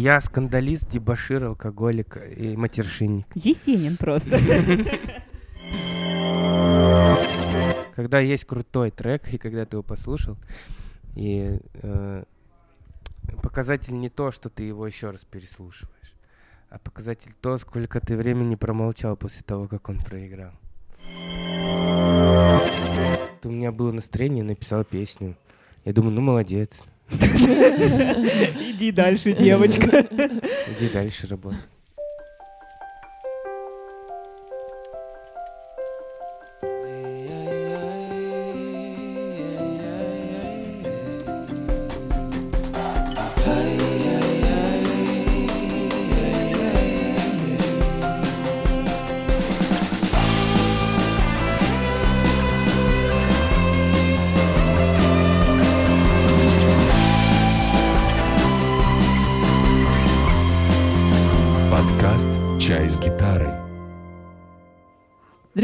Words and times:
Я 0.00 0.20
скандалист, 0.22 0.88
дебошир, 0.88 1.44
алкоголик 1.44 2.16
и 2.34 2.56
матершинник. 2.56 3.26
Есенин 3.34 3.98
просто. 3.98 4.40
Когда 7.94 8.20
есть 8.20 8.46
крутой 8.46 8.92
трек, 8.92 9.30
и 9.30 9.36
когда 9.36 9.66
ты 9.66 9.76
его 9.76 9.82
послушал, 9.82 10.38
и 11.16 11.60
э, 11.82 12.24
показатель 13.42 13.92
не 13.92 14.08
то, 14.08 14.30
что 14.30 14.48
ты 14.48 14.62
его 14.62 14.86
еще 14.86 15.10
раз 15.10 15.26
переслушиваешь, 15.26 16.14
а 16.70 16.78
показатель 16.78 17.34
то, 17.38 17.58
сколько 17.58 18.00
ты 18.00 18.16
времени 18.16 18.54
промолчал 18.54 19.18
после 19.18 19.42
того, 19.42 19.68
как 19.68 19.90
он 19.90 19.98
проиграл. 19.98 20.52
У 23.44 23.50
меня 23.50 23.70
было 23.70 23.92
настроение, 23.92 24.44
написал 24.44 24.82
песню. 24.82 25.36
Я 25.84 25.92
думаю, 25.92 26.14
ну 26.14 26.22
молодец. 26.22 26.86
Иди 28.70 28.92
дальше, 28.92 29.32
девочка. 29.32 30.06
Иди 30.78 30.88
дальше 30.92 31.26
работай. 31.26 31.58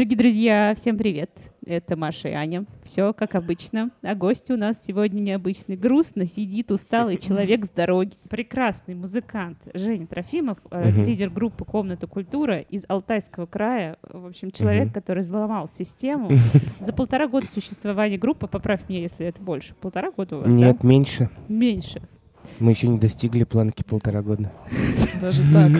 Дорогие 0.07 0.19
друзья, 0.23 0.73
всем 0.77 0.97
привет. 0.97 1.31
Это 1.65 1.97
Маша 1.97 2.29
и 2.29 2.31
Аня. 2.31 2.63
Все 2.81 3.11
как 3.11 3.35
обычно. 3.35 3.91
А 4.01 4.15
гость 4.15 4.49
у 4.49 4.55
нас 4.55 4.81
сегодня 4.81 5.19
необычный. 5.19 5.75
Грустно 5.75 6.25
сидит 6.25 6.71
усталый 6.71 7.17
человек 7.21 7.65
с 7.65 7.69
дороги. 7.69 8.13
Прекрасный 8.29 8.95
музыкант 8.95 9.57
Женя 9.73 10.07
Трофимов, 10.07 10.59
э, 10.71 10.91
Мгм. 10.91 11.03
лидер 11.03 11.29
группы 11.29 11.65
«Комната 11.65 12.07
культура» 12.07 12.59
из 12.61 12.85
Алтайского 12.87 13.47
края. 13.47 13.97
В 14.01 14.27
общем, 14.27 14.51
человек, 14.51 14.85
Мгм. 14.85 14.93
который 14.93 15.23
взломал 15.23 15.67
систему. 15.67 16.29
За 16.79 16.93
полтора 16.93 17.27
года 17.27 17.47
существования 17.53 18.17
группы, 18.17 18.47
поправь 18.47 18.87
меня, 18.87 19.01
если 19.01 19.25
это 19.25 19.41
больше. 19.41 19.73
Полтора 19.75 20.11
года 20.11 20.37
у 20.37 20.41
вас, 20.43 20.55
Нет, 20.55 20.77
да? 20.81 20.87
меньше. 20.87 21.29
Меньше. 21.49 22.01
Мы 22.59 22.71
еще 22.71 22.87
не 22.87 22.97
достигли 22.97 23.43
планки 23.43 23.83
полтора 23.83 24.21
года. 24.21 24.51
Даже 25.21 25.43
так. 25.51 25.71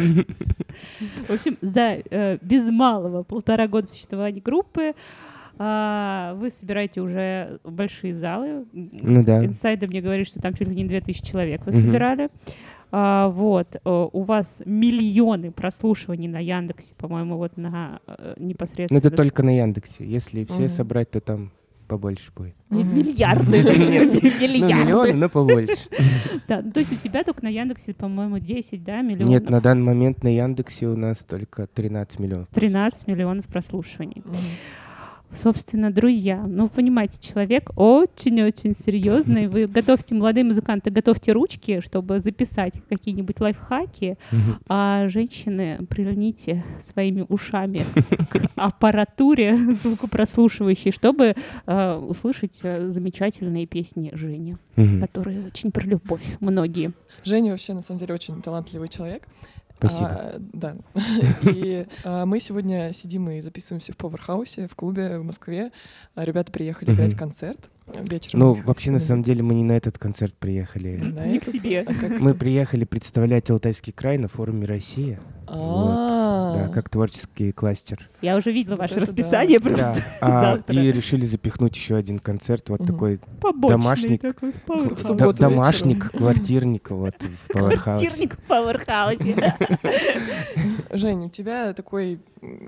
В 1.28 1.33
общем, 1.33 1.58
за 1.61 2.02
э, 2.09 2.38
без 2.42 2.70
малого 2.70 3.23
полтора 3.23 3.67
года 3.67 3.88
существования 3.88 4.42
группы 4.42 4.94
а, 5.59 6.36
вы 6.36 6.50
собираете 6.52 7.02
уже 7.02 7.59
большие 7.64 8.14
залы. 8.14 8.66
Ну 8.73 9.23
да. 9.23 9.44
Инсайды 9.44 9.88
мне 9.88 10.02
говорит, 10.02 10.28
что 10.28 10.39
там 10.39 10.53
чуть 10.53 10.67
ли 10.67 10.75
не 10.75 10.86
2000 10.86 11.25
человек 11.25 11.66
вы 11.66 11.72
собирали. 11.72 12.30
А, 12.89 13.28
вот, 13.30 13.75
э, 13.75 13.80
у 13.83 14.22
вас 14.22 14.61
миллионы 14.66 15.52
прослушиваний 15.52 16.30
на 16.30 16.39
Яндексе, 16.39 16.95
по-моему, 16.95 17.36
вот 17.38 17.58
на 17.58 18.00
э, 18.08 18.36
Ну 18.38 18.48
непосредственно... 18.48 19.00
это 19.00 19.11
только 19.11 19.44
на 19.44 19.58
Яндексе. 19.58 20.05
Если 20.05 20.45
все 20.45 20.61
Мгм. 20.61 20.70
собрать, 20.70 21.11
то 21.11 21.20
там 21.20 21.52
побольше 21.88 22.31
будет. 22.35 22.53
Ми- 22.69 22.83
Мгм. 22.83 22.97
Миллиарды. 22.97 23.45
Ну, 23.63 23.63
Миллиарды. 24.41 24.83
миллионы, 24.83 25.13
но 25.13 25.30
побольше. 25.30 25.75
Да, 26.47 26.61
ну, 26.61 26.71
то 26.71 26.80
есть 26.80 26.91
у 26.93 26.95
тебя 26.95 27.23
только 27.23 27.43
на 27.43 27.49
Яндексе, 27.49 27.93
по-моему, 27.93 28.39
10, 28.39 28.83
да, 28.83 29.02
миллионов? 29.02 29.30
Нет, 29.30 29.49
на 29.49 29.61
данный 29.61 29.83
момент 29.83 30.23
на 30.23 30.27
Яндексе 30.35 30.88
у 30.88 30.95
нас 30.95 31.17
только 31.19 31.67
13 31.67 32.19
миллионов. 32.19 32.47
13 32.53 33.08
миллионов 33.08 33.45
прослушиваний. 33.45 34.23
Собственно, 35.33 35.92
друзья, 35.92 36.43
ну, 36.48 36.70
понимаете, 36.70 37.20
человек 37.20 37.70
очень-очень 37.76 38.76
серьезный. 38.76 39.48
Вы 39.48 39.67
готовьте, 39.67 40.15
молодые 40.15 40.43
музыканты, 40.43 40.89
готовьте 40.89 41.32
ручки, 41.32 41.82
чтобы 41.82 42.20
записать 42.20 42.82
какие-нибудь 42.89 43.39
лайфхаки, 43.39 44.17
а 44.67 45.08
женщины 45.10 45.80
прильните 45.89 46.64
своими 46.80 47.26
ушами 47.27 47.86
к 48.30 48.49
аппаратуре 48.55 49.58
звукопрослушивающей, 49.76 50.92
чтобы 50.92 51.36
э, 51.66 51.95
услышать 51.95 52.60
э, 52.64 52.89
замечательные 52.89 53.67
песни 53.67 54.11
Жени, 54.14 54.58
которые 54.76 55.48
очень 55.48 55.71
про 55.71 55.86
любовь 55.86 56.23
многие. 56.39 56.93
Женя 57.23 57.52
вообще, 57.52 57.73
на 57.73 57.82
самом 57.82 57.99
деле, 57.99 58.14
очень 58.14 58.42
талантливый 58.42 58.87
человек. 58.87 59.27
Спасибо. 59.77 60.10
А, 60.10 60.36
да. 60.39 60.76
И 61.43 61.86
а, 62.04 62.26
мы 62.26 62.39
сегодня 62.39 62.92
сидим 62.93 63.30
и 63.30 63.39
записываемся 63.42 63.93
в 63.93 63.98
Powerhouse 63.98 64.67
в 64.67 64.76
клубе 64.76 65.20
в 65.20 65.23
Москве. 65.23 65.71
А 66.15 66.26
Ребята 66.26 66.52
приехали 66.52 66.93
играть 66.93 67.15
концерт 67.15 67.70
вечером. 68.02 68.39
Ну, 68.39 68.54
вообще, 68.54 68.92
на 68.92 68.99
самом 68.99 69.23
деле, 69.23 69.43
мы 69.43 69.54
не 69.54 69.64
на 69.64 69.73
этот 69.73 69.98
концерт 69.98 70.33
приехали. 70.33 70.98
На 70.98 71.26
Не 71.27 71.39
к 71.39 71.45
себе. 71.45 71.86
А 71.87 71.93
Мы 72.20 72.33
приехали 72.33 72.86
представлять 72.86 73.49
Алтайский 73.49 73.93
край 73.93 74.17
на 74.17 74.27
форуме 74.27 74.66
«Россия». 74.66 75.20
А, 75.49 76.53
Да, 76.55 76.73
как 76.73 76.89
творческий 76.89 77.52
кластер. 77.52 78.09
Я 78.21 78.35
уже 78.35 78.52
видела 78.52 78.73
Вот 78.73 78.80
ваше 78.81 78.95
это 78.95 79.05
да. 79.05 79.11
расписание 79.11 79.59
просто. 79.59 80.03
Да. 80.21 80.61
А, 80.67 80.71
и 80.73 80.91
решили 80.91 81.25
запихнуть 81.25 81.75
еще 81.75 81.95
один 81.95 82.19
концерт, 82.19 82.69
вот 82.69 82.80
Мгм. 82.81 82.87
такой 82.87 83.19
Побочный 83.41 83.69
домашник. 83.77 84.21
такой, 84.21 84.53
В 84.67 85.15
до- 85.15 85.33
домашник, 85.37 85.95
вечером. 86.05 86.19
квартирник 86.19 86.89
вот 86.91 87.15
в 87.21 87.49
Powerhouse. 87.55 87.77
Квартирник 87.83 88.33
в 88.36 88.41
Пауэрхаусе. 88.47 89.33
да. 89.36 89.57
Жень, 90.97 91.25
у 91.25 91.30
тебя 91.30 91.73
такой 91.73 92.19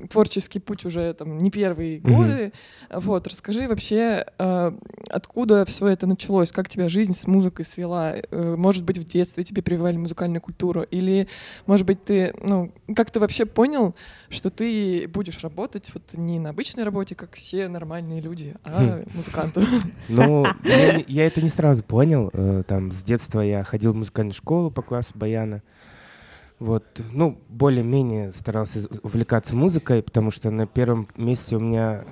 творческий 0.09 0.59
путь 0.59 0.85
уже 0.85 1.13
там 1.13 1.37
не 1.37 1.51
первые 1.51 1.99
годы. 1.99 2.51
Вот, 2.91 3.27
расскажи 3.27 3.67
вообще, 3.67 4.25
э, 4.37 4.71
откуда 5.09 5.65
все 5.65 5.87
это 5.87 6.07
началось, 6.07 6.51
как 6.51 6.69
тебя 6.69 6.89
жизнь 6.89 7.13
с 7.13 7.27
музыкой 7.27 7.65
свела? 7.65 8.15
Э, 8.15 8.55
Может 8.57 8.83
быть, 8.83 8.97
в 8.97 9.05
детстве 9.05 9.43
тебе 9.43 9.61
прививали 9.61 9.95
музыкальную 9.97 10.41
культуру? 10.41 10.83
Или, 10.83 11.27
может 11.65 11.85
быть, 11.85 12.03
ты, 12.03 12.33
ну, 12.41 12.68
как 12.95 13.11
ты 13.11 13.19
вообще 13.19 13.45
понял, 13.45 13.95
что 14.29 14.49
ты 14.49 15.07
будешь 15.07 15.41
работать 15.43 15.91
вот 15.93 16.03
не 16.13 16.39
на 16.39 16.49
обычной 16.49 16.83
работе, 16.83 17.15
как 17.15 17.35
все 17.35 17.67
нормальные 17.67 18.21
люди, 18.21 18.55
а 18.63 19.03
музыканты? 19.13 19.61
Ну, 20.07 20.45
я, 21.07 21.25
это 21.25 21.41
не 21.41 21.49
сразу 21.49 21.83
понял. 21.83 22.29
Э, 22.33 22.63
Там 22.67 22.91
с 22.91 23.03
детства 23.03 23.41
я 23.41 23.63
ходил 23.63 23.93
в 23.93 23.95
музыкальную 23.95 24.33
школу 24.33 24.71
по 24.71 24.81
классу 24.81 25.13
баяна. 25.15 25.61
Вот, 26.59 26.83
ну, 27.13 27.39
более-менее 27.47 28.33
старался 28.33 28.81
увлекаться 29.01 29.55
музыкой, 29.55 30.03
потому 30.03 30.29
что 30.29 30.51
на 30.51 30.67
первом 30.67 31.07
месте 31.15 31.55
у 31.55 31.61
меня 31.61 32.03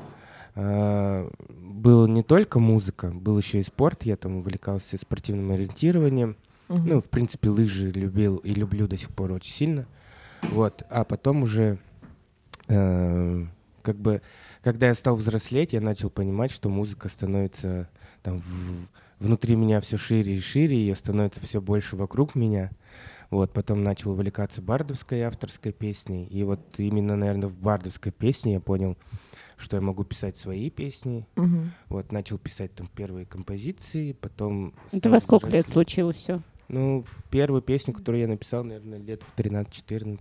э, 0.56 1.30
была 1.50 2.08
не 2.08 2.24
только 2.24 2.60
музыка, 2.60 3.12
был 3.12 3.38
еще 3.38 3.60
и 3.60 3.64
спорт. 3.64 4.04
Я 4.04 4.16
там 4.16 4.38
увлекался 4.38 4.98
спортивным 4.98 5.52
ориентированием. 5.52 6.38
Мгм. 6.70 6.88
Ну, 6.88 7.02
в 7.02 7.06
принципе, 7.06 7.50
лыжи 7.50 7.92
любил 7.92 8.38
и 8.38 8.54
люблю 8.54 8.88
до 8.88 8.98
сих 8.98 9.10
пор 9.10 9.32
очень 9.32 9.54
сильно. 9.54 9.86
Вот, 10.44 10.84
а 10.90 11.04
потом 11.04 11.44
уже, 11.44 11.78
э, 12.68 13.46
как 13.82 13.98
бы, 13.98 14.22
когда 14.64 14.88
я 14.88 14.96
стал 14.96 15.16
взрослеть, 15.16 15.74
я 15.74 15.82
начал 15.82 16.10
понимать, 16.10 16.52
что 16.52 16.70
музыка 16.70 17.10
становится 17.10 17.90
там 18.24 18.40
в- 18.40 18.88
внутри 19.20 19.56
меня 19.56 19.82
все 19.82 19.98
шире 19.98 20.36
и 20.36 20.42
шире, 20.42 20.78
ее 20.78 20.96
становится 20.96 21.42
все 21.42 21.62
больше 21.62 21.96
вокруг 21.96 22.36
меня. 22.36 22.72
Вот, 23.30 23.52
потом 23.52 23.84
начал 23.84 24.12
увлекаться 24.12 24.62
бардовской 24.62 25.22
авторской 25.22 25.74
песней. 25.74 26.26
И 26.28 26.44
вот 26.44 26.62
именно, 26.78 27.16
наверное, 27.18 27.50
в 27.50 27.58
бардовской 27.58 28.12
песне 28.14 28.54
я 28.54 28.60
понял, 28.62 28.98
что 29.58 29.76
я 29.76 29.82
могу 29.82 30.06
писать 30.06 30.38
свои 30.38 30.70
песни. 30.70 31.28
Мгм. 31.36 31.72
Вот, 31.90 32.12
начал 32.12 32.38
писать 32.38 32.74
там 32.74 32.88
первые 32.88 33.26
композиции, 33.26 34.14
потом... 34.14 34.74
Это 34.92 35.10
во 35.10 35.20
сколько 35.20 35.48
лет 35.50 35.68
случилось 35.68 36.16
все? 36.18 36.42
Ну, 36.70 37.06
первую 37.30 37.62
песню, 37.62 37.94
которую 37.94 38.22
я 38.22 38.28
написал, 38.28 38.64
наверное, 38.64 39.00
лет 39.00 39.24
в 39.24 39.40
13-14. 39.40 40.20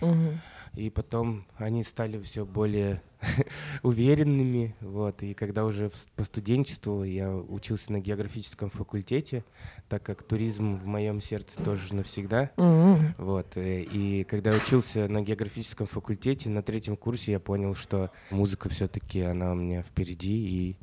Мгм. 0.00 0.40
И 0.74 0.88
потом 0.88 1.46
они 1.56 1.82
стали 1.82 2.20
все 2.22 2.46
более 2.46 3.02
уверенными. 3.82 4.76
Вот. 4.80 5.22
И 5.22 5.34
когда 5.34 5.64
уже 5.64 5.90
по 6.16 6.24
студенчеству 6.24 7.02
я 7.02 7.34
учился 7.34 7.92
на 7.92 7.98
географическом 8.00 8.70
факультете, 8.70 9.44
так 9.88 10.02
как 10.04 10.22
туризм 10.22 10.76
в 10.76 10.86
моем 10.86 11.20
сердце 11.20 11.60
тоже 11.62 11.94
навсегда. 11.94 12.50
Мгм. 12.56 13.14
Вот. 13.18 13.56
э, 13.56 13.82
И 13.82 14.24
когда 14.24 14.52
я 14.52 14.58
учился 14.58 15.08
на 15.08 15.22
географическом 15.22 15.86
факультете, 15.88 16.48
на 16.50 16.62
третьем 16.62 16.96
курсе 16.96 17.32
я 17.32 17.40
понял, 17.40 17.74
что 17.74 18.10
музыка 18.30 18.68
все-таки 18.68 19.22
она 19.22 19.52
у 19.52 19.56
меня 19.56 19.82
впереди, 19.82 20.46
и 20.46 20.76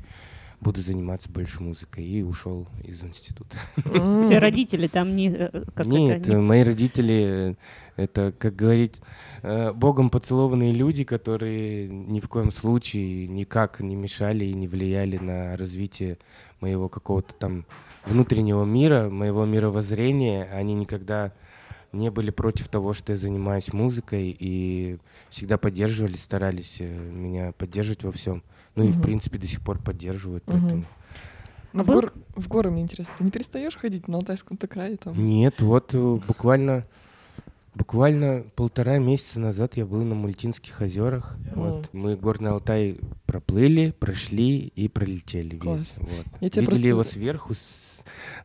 буду 0.59 0.81
заниматься 0.81 1.30
больше 1.30 1.62
музыкой. 1.62 2.06
И 2.06 2.24
ушел 2.24 2.68
из 2.83 3.04
института. 3.04 3.57
У 3.77 4.27
тебя 4.27 4.39
родители 4.39 4.88
там 4.88 5.15
не... 5.15 5.30
э, 5.30 5.63
Нет, 5.86 6.27
мои 6.27 6.63
родители, 6.63 7.56
э, 7.95 8.01
это, 8.01 8.33
как 8.38 8.56
говорить, 8.56 9.01
э, 9.44 9.71
богом 9.74 10.09
поцелованные 10.09 10.71
люди, 10.74 11.04
которые 11.04 11.88
ни 11.88 12.19
в 12.19 12.27
коем 12.27 12.51
случае 12.51 13.27
никак 13.27 13.80
не 13.80 13.95
мешали 13.95 14.45
и 14.45 14.54
не 14.54 14.68
влияли 14.68 15.18
на 15.18 15.56
развитие 15.57 16.18
моего 16.59 16.89
какого-то 16.89 17.33
там 17.33 17.65
внутреннего 18.06 18.63
мира, 18.65 19.09
моего 19.09 19.45
мировоззрения. 19.45 20.50
Они 20.54 20.74
никогда 20.74 21.33
не 21.93 22.09
были 22.11 22.31
против 22.31 22.67
того, 22.67 22.93
что 22.93 23.13
я 23.13 23.17
занимаюсь 23.17 23.71
музыкой, 23.73 24.35
и 24.37 24.97
всегда 25.29 25.57
поддерживали, 25.57 26.15
старались 26.15 26.77
э, 26.79 26.85
меня 27.11 27.51
поддерживать 27.53 28.03
во 28.03 28.11
всем. 28.11 28.43
Ну 28.75 28.83
и, 28.83 28.91
в 28.91 29.01
принципе, 29.01 29.37
до 29.37 29.47
сих 29.47 29.61
пор 29.61 29.79
поддерживают. 29.81 30.45
Мгм. 30.47 30.59
Поэтому... 30.61 30.85
А 31.73 31.83
в, 31.83 31.85
был 31.87 31.93
гор- 31.95 32.13
в 32.35 32.47
горы, 32.47 32.71
мне 32.71 32.81
интересно, 32.83 33.13
ты 33.17 33.23
не 33.23 33.31
перестаешь 33.31 33.75
ходить 33.75 34.07
на 34.07 34.17
Алтайском-то 34.17 34.67
крае 34.67 34.97
там? 34.97 35.21
Нет, 35.23 35.61
вот 35.61 35.93
э, 35.93 36.19
буквально, 36.27 36.85
буквально 37.75 38.45
полтора 38.55 38.97
месяца 38.99 39.39
назад 39.39 39.77
я 39.77 39.85
был 39.85 40.03
на 40.03 40.15
Мультинских 40.15 40.79
озерах. 40.81 41.35
Вот. 41.55 41.89
Мы 41.93 42.15
Горный 42.15 42.51
Алтай 42.51 42.99
проплыли, 43.25 43.91
прошли 43.99 44.71
и 44.75 44.87
пролетели 44.87 45.55
весь. 45.55 45.61
Класс. 45.61 45.99
Вот. 45.99 46.25
Я 46.41 46.47
Видели 46.47 46.65
просто- 46.65 46.87
его 46.87 47.03
сверху, 47.03 47.53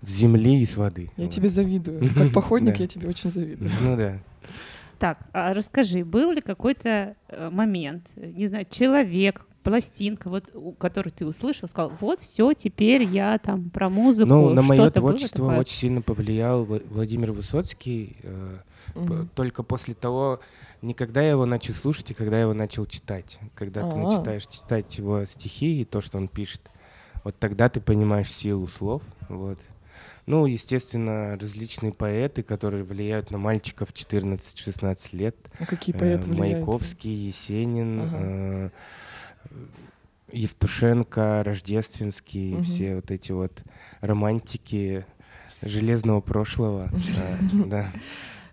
с, 0.01 0.09
земли 0.09 0.61
и 0.61 0.67
с 0.67 0.77
воды. 0.77 1.11
Я 1.17 1.25
Вот. 1.25 1.33
тебе 1.33 1.49
завидую. 1.49 2.11
Как 2.17 2.33
походник 2.33 2.79
я 2.79 2.87
тебе 2.87 3.09
очень 3.09 3.31
завидую. 3.31 3.71
Ну 3.83 3.97
да. 3.97 4.19
Так, 4.99 5.19
а 5.33 5.53
расскажи, 5.53 6.05
был 6.05 6.31
ли 6.31 6.41
какой-то 6.41 7.17
э, 7.29 7.51
момент, 7.51 8.07
э, 8.17 8.27
не 8.37 8.47
знаю, 8.47 8.67
человек, 8.71 9.45
пластинка, 9.65 10.29
вот, 10.29 10.51
у- 10.55 10.73
который 10.73 11.11
ты 11.11 11.27
услышал, 11.27 11.69
сказал, 11.69 11.93
вот, 12.01 12.21
все, 12.21 12.53
теперь 12.53 13.03
я 13.03 13.39
там 13.39 13.71
про 13.71 13.89
музыку, 13.89 14.29
Ну, 14.29 14.51
на 14.51 14.63
мое 14.63 14.91
творчество 14.91 15.47
такое? 15.49 15.61
очень 15.61 15.75
сильно 15.75 16.03
повлиял 16.03 16.65
Вла- 16.65 16.87
Владимир 16.89 17.33
Высоцкий. 17.33 18.17
э, 18.23 18.59
Мгм. 18.95 19.31
Только 19.35 19.63
после 19.63 19.95
того, 19.95 20.41
не 20.83 20.93
когда 20.93 21.23
я 21.23 21.31
его 21.31 21.47
начал 21.47 21.73
слушать, 21.73 22.11
а 22.11 22.15
когда 22.15 22.37
я 22.37 22.43
его 22.43 22.53
начал 22.53 22.85
читать. 22.85 23.39
Когда 23.55 23.81
ты 23.89 23.97
А. 23.97 23.99
начинаешь 23.99 24.47
читать 24.47 24.99
его 24.99 25.25
стихи 25.25 25.81
и 25.81 25.85
то, 25.85 26.01
что 26.01 26.19
он 26.19 26.29
пишет, 26.29 26.61
вот 27.25 27.39
тогда 27.39 27.69
ты 27.69 27.81
понимаешь 27.81 28.31
силу 28.31 28.67
слов. 28.67 29.03
Вот. 29.29 29.59
Ну, 30.27 30.47
естественно, 30.47 31.37
различные 31.41 31.93
поэты, 31.93 32.43
которые 32.45 32.85
влияют 32.85 33.31
на 33.33 33.39
мальчиков 33.39 33.93
14-16 33.93 35.13
лет. 35.13 35.37
А 35.59 35.67
какие 35.67 35.95
Э, 35.95 35.99
поэты 35.99 36.31
влияют? 36.31 36.39
Маяковский, 36.67 37.11
Есенин, 37.13 38.01
Ага. 38.03 38.17
э, 38.21 38.71
Евтушенко, 40.33 41.43
Рождественский, 41.45 42.55
Мгм. 42.55 42.63
все 42.65 42.97
вот 42.97 43.11
эти 43.11 43.33
вот 43.33 43.63
романтики 44.01 45.05
железного 45.61 46.21
прошлого. 46.21 46.91
э, 47.17 47.67
Да. 47.67 47.93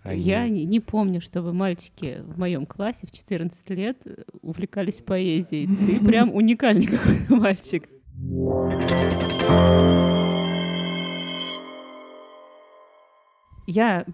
Они- 0.02 0.22
Я 0.22 0.48
не, 0.48 0.64
не 0.64 0.80
помню, 0.80 1.20
чтобы 1.20 1.52
мальчики 1.52 2.22
в 2.24 2.38
моем 2.38 2.64
классе 2.66 3.06
в 3.06 3.12
14 3.12 3.68
лет 3.70 3.98
э, 4.06 4.22
увлекались 4.42 5.02
поэзией. 5.02 5.66
Ты 5.66 6.04
прям 6.04 6.34
уникальный 6.34 6.86
какой-то 6.86 7.36
мальчик. 7.36 7.88
Я 13.66 14.04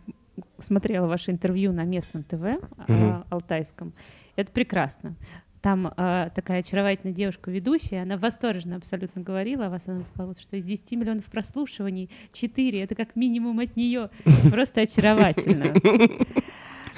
смотрела 0.58 1.06
ваше 1.06 1.31
интервью 1.31 1.73
на 1.73 1.85
местном 1.85 2.23
ТВ 2.23 2.61
Мгм. 2.88 3.25
алтайском. 3.31 3.94
Это 4.37 4.53
прекрасно. 4.53 5.17
Там 5.62 5.93
а, 5.97 6.29
такая 6.31 6.61
очаровательная 6.61 7.14
девушка-ведущая, 7.14 8.03
она 8.03 8.17
восторженно 8.19 8.76
абсолютно 8.76 9.23
говорила 9.23 9.67
о 9.67 9.70
вас. 9.70 9.88
Она 9.88 10.05
сказала, 10.05 10.35
что 10.38 10.56
из 10.56 10.64
10 10.64 10.93
миллионов 10.93 11.25
прослушиваний 11.25 12.11
4— 12.32 12.82
это 12.82 12.94
как 12.94 13.17
минимум 13.17 13.59
от 13.61 13.76
нее. 13.76 14.11
Просто 14.50 14.82
очаровательно. 14.82 15.75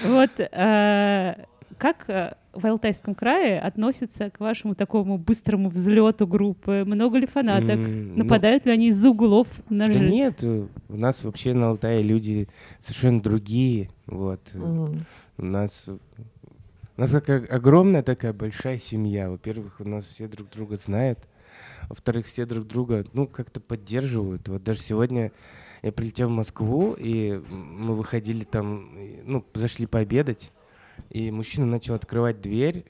Вот 0.04 0.30
а, 0.38 1.36
как 1.78 2.04
а, 2.08 2.36
в 2.52 2.66
Алтайском 2.66 3.14
крае 3.14 3.60
относятся 3.60 4.30
к 4.30 4.40
вашему 4.40 4.74
такому 4.74 5.16
быстрому 5.18 5.68
взлету 5.68 6.26
группы? 6.26 6.84
Много 6.86 7.18
ли 7.18 7.26
фанаток? 7.26 7.78
Ну, 7.78 8.16
Нападают 8.16 8.66
ли 8.66 8.72
они 8.72 8.88
из-за 8.88 9.10
углов 9.10 9.46
на 9.70 9.86
Да 9.86 9.92
жизнь? 9.92 10.12
нет, 10.12 10.38
э, 10.42 10.66
у 10.88 10.96
нас 10.96 11.22
вообще 11.24 11.54
на 11.54 11.70
Алтае 11.70 12.02
люди 12.02 12.48
совершенно 12.80 13.20
другие. 13.22 13.90
Вот. 14.06 14.40
э, 14.54 14.58
Мгм. 14.58 15.04
У 15.38 15.44
нас, 15.44 15.84
э, 15.86 15.96
у 16.96 17.00
нас 17.00 17.10
как 17.10 17.28
о- 17.30 17.54
огромная 17.54 18.02
такая 18.02 18.32
большая 18.32 18.78
семья. 18.78 19.30
Во-первых, 19.30 19.80
у 19.80 19.88
нас 19.88 20.04
все 20.06 20.26
друг 20.28 20.50
друга 20.50 20.76
знают. 20.76 21.20
Во-вторых, 21.88 22.26
все 22.26 22.44
друг 22.44 22.66
друга, 22.66 23.04
ну, 23.12 23.26
как-то 23.26 23.60
поддерживают. 23.60 24.48
Вот 24.48 24.62
даже 24.62 24.80
сегодня 24.80 25.32
я 25.82 25.92
прилетел 25.92 26.28
в 26.28 26.32
Москву, 26.32 26.94
и 26.98 27.40
мы 27.50 27.94
выходили 27.94 28.44
там, 28.44 28.90
ну, 29.24 29.44
зашли 29.54 29.86
пообедать, 29.86 30.50
и 31.10 31.30
мужчина 31.30 31.66
начал 31.66 31.94
открывать 31.94 32.40
дверь, 32.40 32.84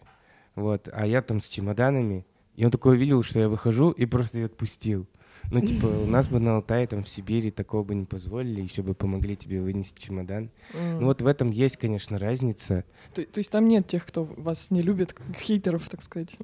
вот, 0.54 0.88
а 0.92 1.06
я 1.06 1.22
там 1.22 1.40
с 1.40 1.48
чемоданами, 1.48 2.26
и 2.56 2.64
он 2.64 2.70
такой 2.70 2.96
увидел, 2.96 3.22
что 3.22 3.40
я 3.40 3.48
выхожу, 3.48 3.90
и 3.90 4.06
просто 4.06 4.38
ее 4.38 4.46
отпустил. 4.46 5.06
Ну, 5.50 5.60
типа, 5.60 5.86
у 5.86 6.06
нас 6.06 6.28
бы 6.28 6.38
на 6.40 6.56
Алтае, 6.56 6.86
там, 6.86 7.04
в 7.04 7.08
Сибири 7.08 7.50
такого 7.50 7.82
бы 7.82 7.94
не 7.94 8.04
позволили, 8.04 8.60
еще 8.60 8.82
бы 8.82 8.94
помогли 8.94 9.36
тебе 9.36 9.60
вынести 9.60 10.00
чемодан. 10.00 10.50
Ну, 10.74 11.06
вот 11.06 11.22
в 11.22 11.26
этом 11.26 11.50
есть, 11.50 11.76
конечно, 11.78 12.18
разница. 12.18 12.84
То, 13.14 13.24
то 13.24 13.38
есть 13.38 13.50
там 13.50 13.66
нет 13.66 13.86
тех, 13.86 14.04
кто 14.04 14.24
вас 14.24 14.70
не 14.70 14.82
любит, 14.82 15.12
как 15.14 15.36
хейтеров, 15.38 15.88
так 15.88 16.02
сказать. 16.02 16.36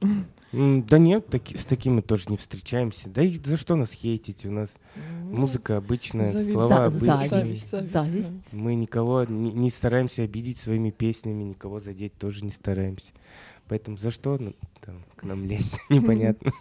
Да 0.52 0.98
нет, 0.98 1.26
таки- 1.26 1.56
с 1.56 1.66
такими 1.66 1.94
мы 1.94 2.02
тоже 2.02 2.26
не 2.28 2.36
встречаемся. 2.36 3.08
Да 3.10 3.22
и 3.22 3.36
за 3.42 3.56
что 3.56 3.76
нас 3.76 3.92
хейтить? 3.92 4.46
У 4.46 4.50
нас 4.52 4.74
музыка 5.24 5.76
обычная, 5.76 6.30
Зависть. 6.30 6.52
слова 6.52 6.68
За- 6.68 6.84
обычные. 7.14 7.28
зависть. 7.28 7.70
зависть. 7.70 7.92
зависть, 7.92 7.92
Зависть. 7.92 8.52
Мы 8.52 8.74
никого 8.74 9.24
не, 9.24 9.52
не 9.52 9.70
стараемся 9.70 10.22
обидеть 10.22 10.58
своими 10.58 10.90
песнями, 10.90 11.42
никого 11.42 11.80
задеть 11.80 12.16
тоже 12.16 12.44
не 12.44 12.50
стараемся. 12.52 13.12
Поэтому 13.68 13.96
за 13.96 14.10
что 14.10 14.36
там, 14.36 14.96
к 15.16 15.24
нам 15.24 15.44
лезть? 15.48 15.78
Непонятно. 15.88 16.52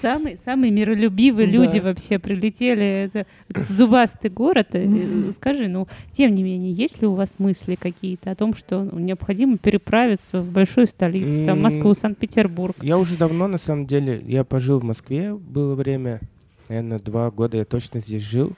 Самые, 0.00 0.36
самые 0.36 0.70
миролюбивые 0.70 1.46
Да. 1.46 1.52
люди 1.52 1.78
вообще 1.78 2.18
прилетели. 2.18 3.04
Это 3.06 3.26
этот 3.48 3.70
зубастый 3.70 4.30
город. 4.30 4.68
Э, 4.72 5.30
Скажи, 5.32 5.68
ну, 5.68 5.88
тем 6.10 6.34
не 6.34 6.42
менее, 6.42 6.72
есть 6.72 7.00
ли 7.00 7.06
у 7.06 7.14
вас 7.14 7.38
мысли 7.38 7.74
какие-то 7.76 8.30
о 8.30 8.34
том, 8.34 8.54
что 8.54 8.82
ну, 8.84 8.98
необходимо 8.98 9.56
переправиться 9.58 10.42
в 10.42 10.50
большую 10.50 10.86
столицу, 10.86 11.44
там. 11.44 11.62
Москву, 11.62 11.94
Санкт-Петербург? 11.94 12.76
Я 12.82 12.98
уже 12.98 13.16
давно, 13.16 13.48
на 13.48 13.58
самом 13.58 13.86
деле, 13.86 14.22
я 14.26 14.44
пожил 14.44 14.80
в 14.80 14.84
Москве, 14.84 15.34
было 15.34 15.74
время, 15.74 16.20
наверное, 16.68 16.98
два 16.98 17.30
года 17.30 17.56
я 17.56 17.64
точно 17.64 18.00
здесь 18.00 18.22
жил. 18.22 18.52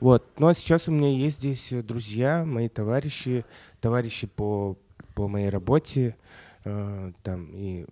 Вот. 0.00 0.24
Ну 0.38 0.46
а 0.46 0.54
сейчас 0.54 0.88
у 0.88 0.92
меня 0.92 1.10
есть 1.10 1.38
здесь 1.38 1.72
э, 1.72 1.82
друзья, 1.82 2.44
мои 2.44 2.68
товарищи, 2.68 3.44
товарищи 3.80 4.26
по, 4.28 4.76
по 5.14 5.26
моей 5.28 5.48
работе, 5.48 6.14
там 7.22 7.50
и 7.54 7.84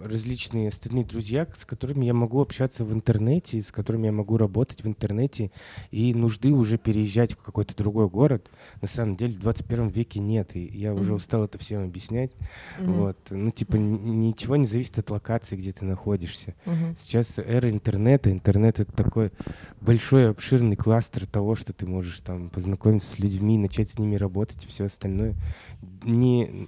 различные 0.00 0.68
остальные 0.68 1.04
друзья, 1.04 1.48
с 1.56 1.64
которыми 1.64 2.04
я 2.04 2.14
могу 2.14 2.40
общаться 2.40 2.84
в 2.84 2.92
интернете, 2.92 3.60
с 3.60 3.72
которыми 3.72 4.06
я 4.06 4.12
могу 4.12 4.36
работать 4.36 4.84
в 4.84 4.86
интернете, 4.86 5.50
и 5.90 6.14
нужды 6.14 6.52
уже 6.52 6.78
переезжать 6.78 7.32
в 7.32 7.38
какой-то 7.38 7.76
другой 7.76 8.08
город, 8.08 8.48
на 8.80 8.86
самом 8.86 9.16
деле 9.16 9.34
в 9.34 9.40
21 9.40 9.88
веке 9.88 10.20
нет, 10.20 10.54
и 10.54 10.60
я 10.66 10.94
уже 10.94 11.06
Мгм. 11.10 11.14
устал 11.16 11.44
это 11.44 11.58
всем 11.58 11.82
объяснять. 11.82 12.30
Мгм. 12.78 12.92
Вот. 12.94 13.18
Ну, 13.30 13.50
типа, 13.50 13.74
н- 13.74 14.20
ничего 14.20 14.54
не 14.54 14.66
зависит 14.66 15.00
от 15.00 15.10
локации, 15.10 15.56
где 15.56 15.72
ты 15.72 15.84
находишься. 15.84 16.54
Мгм. 16.64 16.94
Сейчас 16.96 17.36
эра 17.38 17.68
интернета. 17.68 18.30
Интернет— 18.30 18.78
это 18.80 18.92
такой 18.92 19.32
большой, 19.80 20.30
обширный 20.30 20.76
кластер 20.76 21.26
того, 21.26 21.56
что 21.56 21.72
ты 21.72 21.86
можешь 21.86 22.20
там 22.20 22.50
познакомиться 22.50 23.10
с 23.10 23.18
людьми, 23.18 23.58
начать 23.58 23.90
с 23.90 23.98
ними 23.98 24.14
работать 24.14 24.64
и 24.64 24.68
все 24.68 24.84
остальное. 24.84 25.34
Не, 26.04 26.44
э, 26.44 26.66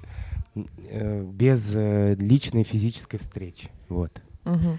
без 0.54 1.72
э, 1.74 2.14
личной 2.16 2.64
физической 2.64 3.18
встречи. 3.18 3.70
Вот. 3.88 4.22
Мгм. 4.44 4.78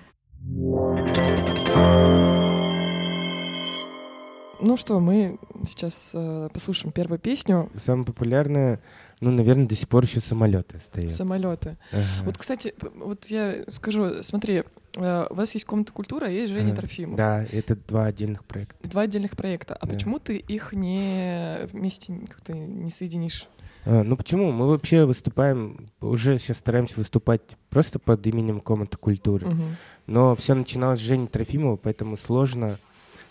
Ну 4.63 4.77
что, 4.77 4.99
мы 4.99 5.39
сейчас 5.65 6.11
э, 6.13 6.49
послушаем 6.53 6.91
первую 6.91 7.17
песню 7.17 7.71
Самое 7.83 8.05
популярное, 8.05 8.79
ну, 9.19 9.31
наверное, 9.31 9.65
до 9.65 9.73
сих 9.75 9.89
пор 9.89 10.03
еще 10.03 10.21
самолеты 10.21 10.77
остаются. 10.77 11.17
«Самолеты». 11.17 11.77
Ага. 11.91 12.03
Вот, 12.25 12.37
кстати, 12.37 12.75
вот 12.95 13.25
я 13.25 13.63
скажу, 13.69 14.21
смотри, 14.21 14.63
э, 14.97 15.27
у 15.31 15.33
вас 15.33 15.53
есть 15.55 15.65
комната 15.65 15.91
культуры, 15.93 16.27
а 16.27 16.29
есть 16.29 16.53
Женя 16.53 16.73
Ага. 16.73 16.75
Трофимов. 16.81 17.17
Да, 17.17 17.43
это 17.51 17.75
два 17.75 18.05
отдельных 18.05 18.45
проекта. 18.45 18.87
Два 18.87 19.01
отдельных 19.01 19.31
проекта. 19.35 19.75
А 19.75 19.87
Да. 19.87 19.93
почему 19.93 20.19
ты 20.19 20.37
их 20.37 20.73
не 20.73 21.57
вместе 21.71 22.13
как-то 22.27 22.53
не 22.53 22.91
соединишь? 22.91 23.47
А, 23.85 24.03
ну 24.03 24.15
почему? 24.15 24.51
Мы 24.51 24.67
вообще 24.67 25.05
выступаем, 25.05 25.89
уже 26.01 26.37
сейчас 26.39 26.57
стараемся 26.59 26.95
выступать 26.97 27.41
просто 27.69 27.99
под 27.99 28.25
именем 28.27 28.59
Комната 28.59 28.97
культуры. 28.97 29.47
Мгм. 29.47 29.63
Но 30.07 30.35
все 30.35 30.53
начиналось 30.53 30.99
с 30.99 31.03
Жени 31.03 31.27
Трофимова, 31.27 31.77
поэтому 31.77 32.17
сложно 32.17 32.77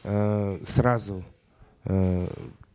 э, 0.04 0.58
сразу 0.66 1.22
э, 1.84 2.26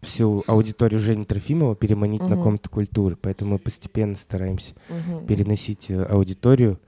всю 0.01 0.44
аудиторию 0.48 1.00
Жени 1.00 1.25
Трофимова 1.25 1.75
переманить 1.75 2.22
на 2.22 2.36
Мгм. 2.36 2.44
комнату 2.44 2.70
культуры. 2.70 3.17
Поэтому 3.20 3.53
мы 3.53 3.60
постепенно 3.60 4.15
стараемся 4.15 4.74
Мгм. 4.89 5.25
переносить 5.25 5.89
э, 5.89 6.03
аудиторию 6.03 6.79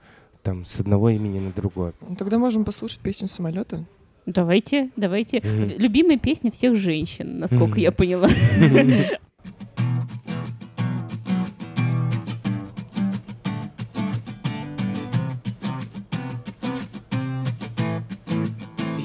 там, 0.42 0.64
с 0.64 0.80
одного 0.80 1.10
имени 1.10 1.40
на 1.40 1.50
другое. 1.52 1.92
Ну, 2.08 2.14
Тогда 2.16 2.38
можем 2.38 2.64
послушать 2.64 3.00
песню 3.00 3.28
«Самолеты». 3.28 3.84
Давайте, 4.24 4.90
давайте. 4.96 5.40
Мгм. 5.40 5.72
Любимая 5.78 6.18
песня 6.18 6.50
всех 6.52 6.76
женщин, 6.76 7.38
насколько 7.40 7.72
Мгм. 7.72 7.78
я 7.80 7.92
поняла. 7.92 8.28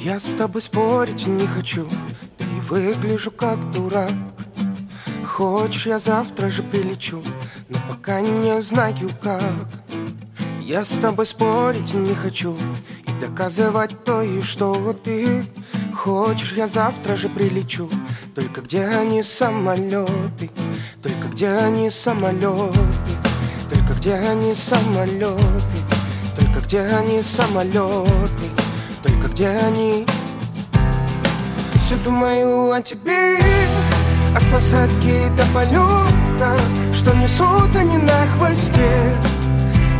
Я 0.04 0.20
с 0.20 0.34
тобой 0.34 0.62
спорить 0.62 1.28
не 1.28 1.48
хочу, 1.48 1.88
и 2.38 2.60
выгляжу 2.68 3.32
как 3.32 3.72
дурак. 3.72 4.12
Хочешь, 5.26 5.86
я 5.86 5.98
завтра 5.98 6.50
же 6.50 6.62
прилечу, 6.62 7.24
но 7.70 7.80
пока 7.88 8.20
не 8.20 8.62
знаю 8.62 9.10
как. 9.22 9.42
Я 10.62 10.84
с 10.84 10.98
тобой 10.98 11.26
спорить 11.26 11.94
не 11.94 12.14
хочу 12.14 12.58
и 13.08 13.22
доказывать 13.22 13.96
кто 13.96 14.22
и 14.22 14.42
что 14.42 14.92
ты. 14.92 15.46
Хочешь, 15.96 16.52
я 16.52 16.68
завтра 16.68 17.16
же 17.16 17.30
прилечу, 17.30 17.90
только 18.36 18.60
где 18.60 18.84
они 18.84 19.24
самолеты, 19.24 20.52
только 21.02 21.30
где 21.30 21.48
они 21.48 21.90
самолеты, 21.90 22.78
только 23.70 23.94
где 23.94 24.16
они 24.16 24.54
самолеты, 24.54 25.80
только 26.38 26.60
где 26.60 26.82
они 26.82 27.24
самолеты, 27.24 28.63
где 29.34 29.48
они. 29.48 30.06
Все 31.82 31.96
думаю 32.06 32.72
о 32.72 32.82
тебе, 32.82 33.40
от 34.36 34.44
посадки 34.52 35.28
до 35.36 35.44
полета, 35.54 36.56
что 36.94 37.16
несут 37.16 37.76
они 37.76 37.98
на 37.98 38.28
хвосте. 38.38 39.18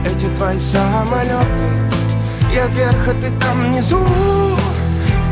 Эти 0.06 0.28
твои 0.38 0.60
самолеты, 0.60 1.70
я 2.54 2.68
вверх, 2.68 3.08
а 3.08 3.14
ты 3.14 3.32
там 3.42 3.72
внизу. 3.72 4.06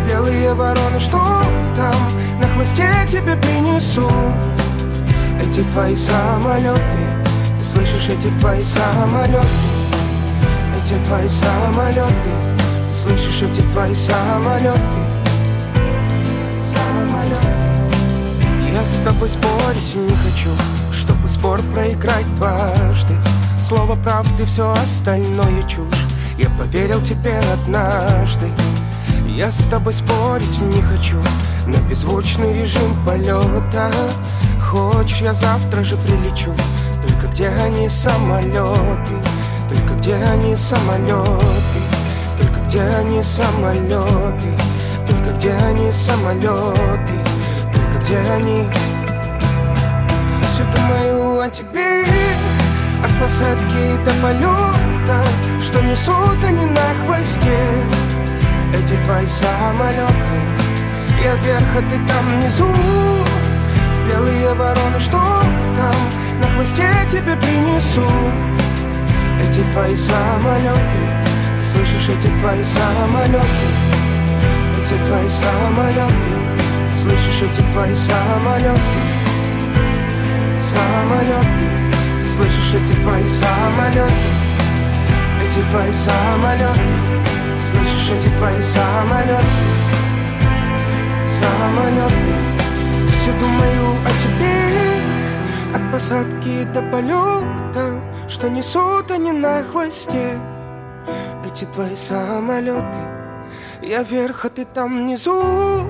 Белые 0.09 0.55
вороны, 0.55 0.99
что 0.99 1.19
там 1.75 1.95
на 2.41 2.47
хвосте 2.55 2.89
тебе 3.07 3.35
принесу. 3.35 4.09
Эти 5.39 5.61
твои 5.71 5.95
самолеты, 5.95 6.81
ты 7.59 7.63
слышишь 7.63 8.09
эти 8.09 8.31
твои 8.39 8.63
самолеты, 8.63 9.47
эти 10.81 10.95
твои 11.05 11.27
самолеты, 11.27 12.31
ты 12.57 12.70
слышишь 13.11 13.41
эти 13.41 13.61
твои 13.71 13.93
самолеты, 13.93 14.79
самолеты. 16.73 17.47
Я 18.71 18.85
с 18.85 18.99
тобой 19.03 19.27
спорить 19.27 19.95
не 19.95 20.15
хочу, 20.15 20.49
чтобы 20.91 21.27
спор 21.27 21.61
проиграть 21.73 22.25
дважды. 22.35 23.13
Слово 23.61 23.95
правды, 23.95 24.45
все 24.45 24.71
остальное 24.71 25.63
чушь. 25.63 26.07
Я 26.37 26.49
поверил 26.57 27.01
тебе 27.01 27.39
однажды. 27.53 28.49
Я 29.27 29.51
с 29.51 29.65
тобой 29.65 29.93
спорить 29.93 30.61
не 30.61 30.81
хочу 30.81 31.17
на 31.67 31.77
беззвучный 31.89 32.61
режим 32.61 32.95
полета. 33.05 33.91
Хочешь, 34.61 35.21
я 35.21 35.33
завтра 35.33 35.83
же 35.83 35.97
прилечу. 35.97 36.53
Только 37.05 37.27
где 37.27 37.47
они 37.49 37.89
самолеты? 37.89 39.15
Только 39.69 39.95
где 39.95 40.15
они 40.15 40.55
самолеты? 40.55 41.80
Где 42.71 42.83
они 42.83 43.21
самолеты? 43.21 44.47
Только 45.05 45.33
где 45.37 45.51
они 45.51 45.91
самолеты? 45.91 47.17
Только 47.73 47.99
где 47.99 48.17
они? 48.31 48.65
Все 50.49 50.63
думаю 50.73 51.41
о 51.41 51.49
тебе, 51.49 52.05
от 53.03 53.11
посадки 53.19 53.97
до 54.05 54.13
полета, 54.21 55.21
что 55.59 55.81
несут 55.81 56.41
они 56.47 56.63
на 56.67 56.93
хвосте. 57.03 57.59
Эти 58.73 58.95
твои 59.03 59.27
самолеты, 59.27 60.39
я 61.25 61.35
вверх, 61.35 61.67
а 61.75 61.81
ты 61.81 61.99
там 62.07 62.39
внизу. 62.39 62.73
Белые 64.07 64.53
вороны, 64.53 64.97
что 64.97 65.17
там 65.17 66.39
на 66.39 66.47
хвосте 66.55 66.89
тебе 67.11 67.35
принесу. 67.35 68.07
Эти 69.41 69.59
твои 69.73 69.93
самолеты, 69.93 71.20
ты 71.20 71.20
слышишь 71.71 72.09
эти 72.09 72.27
твои 72.39 72.63
самолеты, 72.63 73.47
эти 74.81 74.95
твои 75.05 75.27
самолеты, 75.29 76.13
ты 76.89 76.95
слышишь 77.01 77.41
эти 77.43 77.61
твои 77.71 77.95
самолеты, 77.95 78.81
самолеты, 80.69 81.47
ты 82.21 82.27
слышишь 82.27 82.73
эти 82.73 82.93
твои 83.01 83.25
самолеты, 83.25 84.13
эти 85.45 85.61
твои 85.69 85.93
самолеты, 85.93 86.81
ты 87.57 87.77
слышишь 87.77 88.09
эти 88.17 88.27
твои 88.37 88.61
самолеты, 88.61 89.45
самолеты, 91.39 92.33
все 93.13 93.31
думаю 93.39 93.95
о 94.05 94.11
тебе, 94.19 95.75
от 95.75 95.91
посадки 95.91 96.65
до 96.73 96.81
полета, 96.81 98.01
что 98.27 98.49
несут 98.49 99.09
они 99.11 99.31
на 99.31 99.63
хвосте, 99.63 100.37
эти 101.51 101.65
твои 101.65 101.95
самолеты. 101.95 102.85
Я 103.81 104.03
вверх, 104.03 104.45
а 104.45 104.49
ты 104.49 104.65
там 104.65 105.03
внизу. 105.03 105.85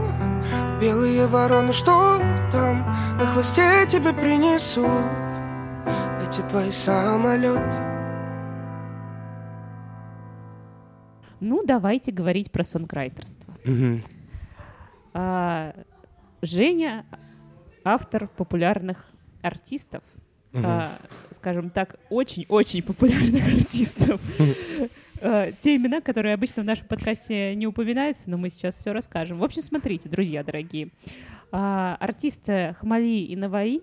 Белые 0.81 1.27
вороны, 1.27 1.71
что 1.71 2.17
там? 2.51 2.91
На 3.19 3.25
хвосте 3.27 3.85
тебе 3.87 4.11
принесут 4.11 4.87
Эти 6.27 6.41
твои 6.49 6.71
самолеты. 6.71 7.61
Ну, 11.39 11.63
давайте 11.65 12.11
говорить 12.11 12.51
про 12.51 12.63
сонграйтерство. 12.63 13.53
А, 15.13 15.75
Женя 16.41 17.05
автор 17.83 18.27
популярных 18.27 19.05
артистов, 19.41 20.03
а, 20.53 20.97
скажем 21.31 21.69
так, 21.69 21.97
очень-очень 22.09 22.81
популярных 22.81 23.45
артистов. 23.57 24.21
А, 25.21 25.51
Те 25.51 25.75
имена, 25.75 26.01
которые 26.01 26.33
обычно 26.33 26.63
в 26.63 26.65
нашем 26.65 26.87
подкасте 26.87 27.55
не 27.55 27.67
упоминаются, 27.67 28.29
но 28.29 28.37
мы 28.37 28.49
сейчас 28.49 28.75
все 28.75 28.91
расскажем. 28.91 29.39
В 29.39 29.43
общем, 29.43 29.61
смотрите, 29.61 30.09
друзья 30.09 30.43
дорогие. 30.43 30.89
А, 31.51 31.95
Артисты 31.99 32.75
Хамали 32.79 33.25
и 33.25 33.35
Наваи 33.35 33.81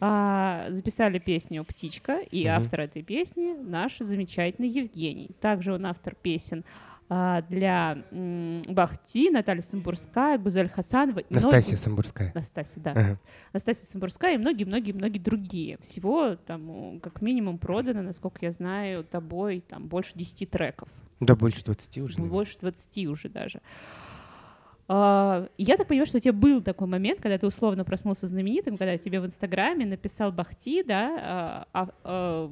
а, 0.00 0.66
записали 0.70 1.18
песню 1.18 1.64
«Птичка», 1.64 2.20
и 2.20 2.46
автор 2.46 2.80
этой 2.82 3.02
песни 3.02 3.54
наш 3.54 3.98
замечательный 3.98 4.68
Евгений. 4.68 5.30
Также 5.40 5.74
он 5.74 5.86
автор 5.86 6.14
песен 6.14 6.64
для 7.08 8.04
м, 8.10 8.62
Бахти, 8.68 9.30
Наталья 9.30 9.62
Самбурская, 9.62 10.36
Гузель 10.38 10.68
Хасанова. 10.68 11.22
Настасья 11.30 11.70
многие- 11.72 11.82
Самбурская. 11.82 12.32
Настасья, 12.34 12.80
да. 12.80 12.90
Ага. 12.92 13.18
Настасья 13.52 13.86
Самбурская 13.86 14.34
и 14.34 14.38
многие-многие-многие 14.38 15.18
другие. 15.18 15.78
Всего 15.78 16.36
там 16.36 17.00
как 17.00 17.22
минимум 17.22 17.58
продано, 17.58 18.02
насколько 18.02 18.38
я 18.42 18.50
знаю, 18.50 19.04
тобой 19.04 19.64
там 19.66 19.86
больше 19.88 20.12
10 20.16 20.44
треков. 20.46 20.88
Да, 21.20 21.34
больше 21.34 21.64
20 21.64 21.98
уже. 22.02 22.16
наверное. 22.18 22.30
Больше 22.32 22.58
20 22.60 23.06
уже 23.06 23.28
даже. 23.28 23.60
А, 23.60 24.07
я 24.90 25.76
так 25.76 25.86
понимаю, 25.86 26.06
что 26.06 26.16
у 26.16 26.20
тебя 26.20 26.32
был 26.32 26.62
такой 26.62 26.86
момент, 26.86 27.20
когда 27.20 27.36
ты 27.36 27.46
условно 27.46 27.84
проснулся 27.84 28.26
знаменитым, 28.26 28.78
когда 28.78 28.96
тебе 28.96 29.20
в 29.20 29.26
Инстаграме 29.26 29.84
написал 29.84 30.32
Бахти, 30.32 30.82
да, 30.82 31.18
а, 31.20 31.66
а, 31.74 31.88
а, 32.04 32.50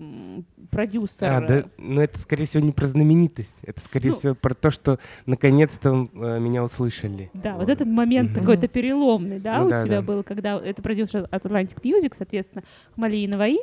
продюсер. 0.71 1.33
А, 1.33 1.41
да, 1.41 1.65
ну 1.79 2.01
это, 2.03 2.19
скорее 2.19 2.45
всего, 2.45 2.63
не 2.63 2.73
про 2.73 2.87
знаменитость. 2.87 3.57
Это, 3.63 3.81
скорее 3.81 4.11
Ну- 4.11 4.17
всего, 4.17 4.35
про 4.35 4.53
то, 4.53 4.71
что 4.71 4.99
наконец-то 5.25 6.09
э, 6.13 6.39
меня 6.39 6.63
услышали. 6.63 7.31
Да, 7.33 7.57
вот 7.57 7.71
этот 7.71 7.89
момент 7.89 8.33
Мгм. 8.33 8.41
какой-то 8.41 8.69
переломный, 8.69 9.41
да, 9.41 9.59
Ну 9.61 9.67
у 9.67 9.71
да, 9.71 9.83
тебя 9.83 10.01
да. 10.01 10.03
был, 10.03 10.23
когда 10.23 10.61
это 10.61 10.83
продюсер 10.83 11.27
от 11.31 11.43
Atlantic 11.47 11.81
Music, 11.83 12.13
соответственно, 12.15 12.65
Хмали 12.97 13.17
и 13.17 13.29
Наваи, 13.29 13.57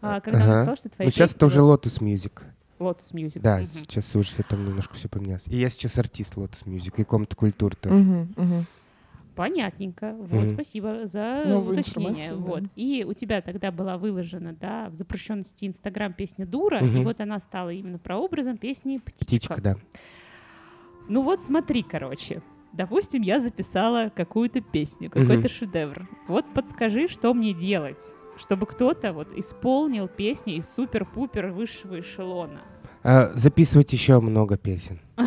а, 0.00 0.20
когда 0.20 0.38
он 0.38 0.44
Ага. 0.44 0.54
написал, 0.54 0.76
что 0.76 0.88
твоя 0.88 1.06
Ну 1.08 1.10
сейчас 1.10 1.34
это 1.34 1.44
уже 1.44 1.60
Lotus 1.60 2.00
Music. 2.00 2.32
Lotus 2.78 3.12
Music. 3.12 3.40
Да, 3.40 3.58
Мгм. 3.58 3.66
сейчас 3.68 4.14
уже 4.16 4.42
там 4.42 4.64
немножко 4.64 4.94
все 4.94 5.08
поменялось. 5.08 5.46
И 5.46 5.56
я 5.56 5.70
сейчас 5.70 5.98
артист 5.98 6.36
Lotus 6.36 6.64
Music 6.64 6.94
и 6.98 7.04
комната 7.04 7.36
культуры 7.36 7.76
тоже. 7.76 7.94
Мгм, 7.94 8.34
мгм. 8.36 8.66
Понятненько. 9.34 10.14
Вот, 10.14 10.44
Мгм. 10.46 10.54
спасибо 10.54 11.06
за 11.06 11.44
Новую 11.46 11.72
уточнение. 11.72 12.10
информацию, 12.12 12.38
да. 12.38 12.50
Вот. 12.52 12.62
И 12.74 13.04
у 13.06 13.12
тебя 13.12 13.42
тогда 13.42 13.70
была 13.70 13.98
выложена, 13.98 14.54
да, 14.54 14.88
в 14.88 14.94
запрещенности 14.94 15.66
Инстаграм 15.66 16.12
песня 16.14 16.46
«Дура», 16.46 16.80
и 16.80 16.84
Мгм. 16.88 17.04
вот 17.04 17.20
она 17.20 17.38
стала 17.38 17.70
именно 17.70 17.98
прообразом 17.98 18.56
песни 18.56 18.96
«Птичка». 18.98 19.24
Птичка, 19.26 19.60
да. 19.60 19.76
Ну 21.08 21.22
вот 21.22 21.42
смотри, 21.42 21.82
короче. 21.82 22.42
Допустим, 22.72 23.22
я 23.22 23.38
записала 23.40 24.10
какую-то 24.14 24.60
песню, 24.60 25.10
какой-то 25.10 25.48
шедевр. 25.48 26.08
Вот 26.28 26.44
подскажи, 26.54 27.06
что 27.06 27.32
мне 27.32 27.52
делать, 27.54 28.00
чтобы 28.38 28.66
кто-то 28.66 29.12
вот 29.12 29.32
исполнил 29.32 30.08
песню 30.08 30.56
из 30.56 30.68
супер-пупер 30.68 31.48
высшего 31.48 32.00
эшелона. 32.00 32.60
А, 33.02 33.32
записывать 33.34 33.92
еще 33.92 34.20
много 34.20 34.56
песен. 34.56 35.00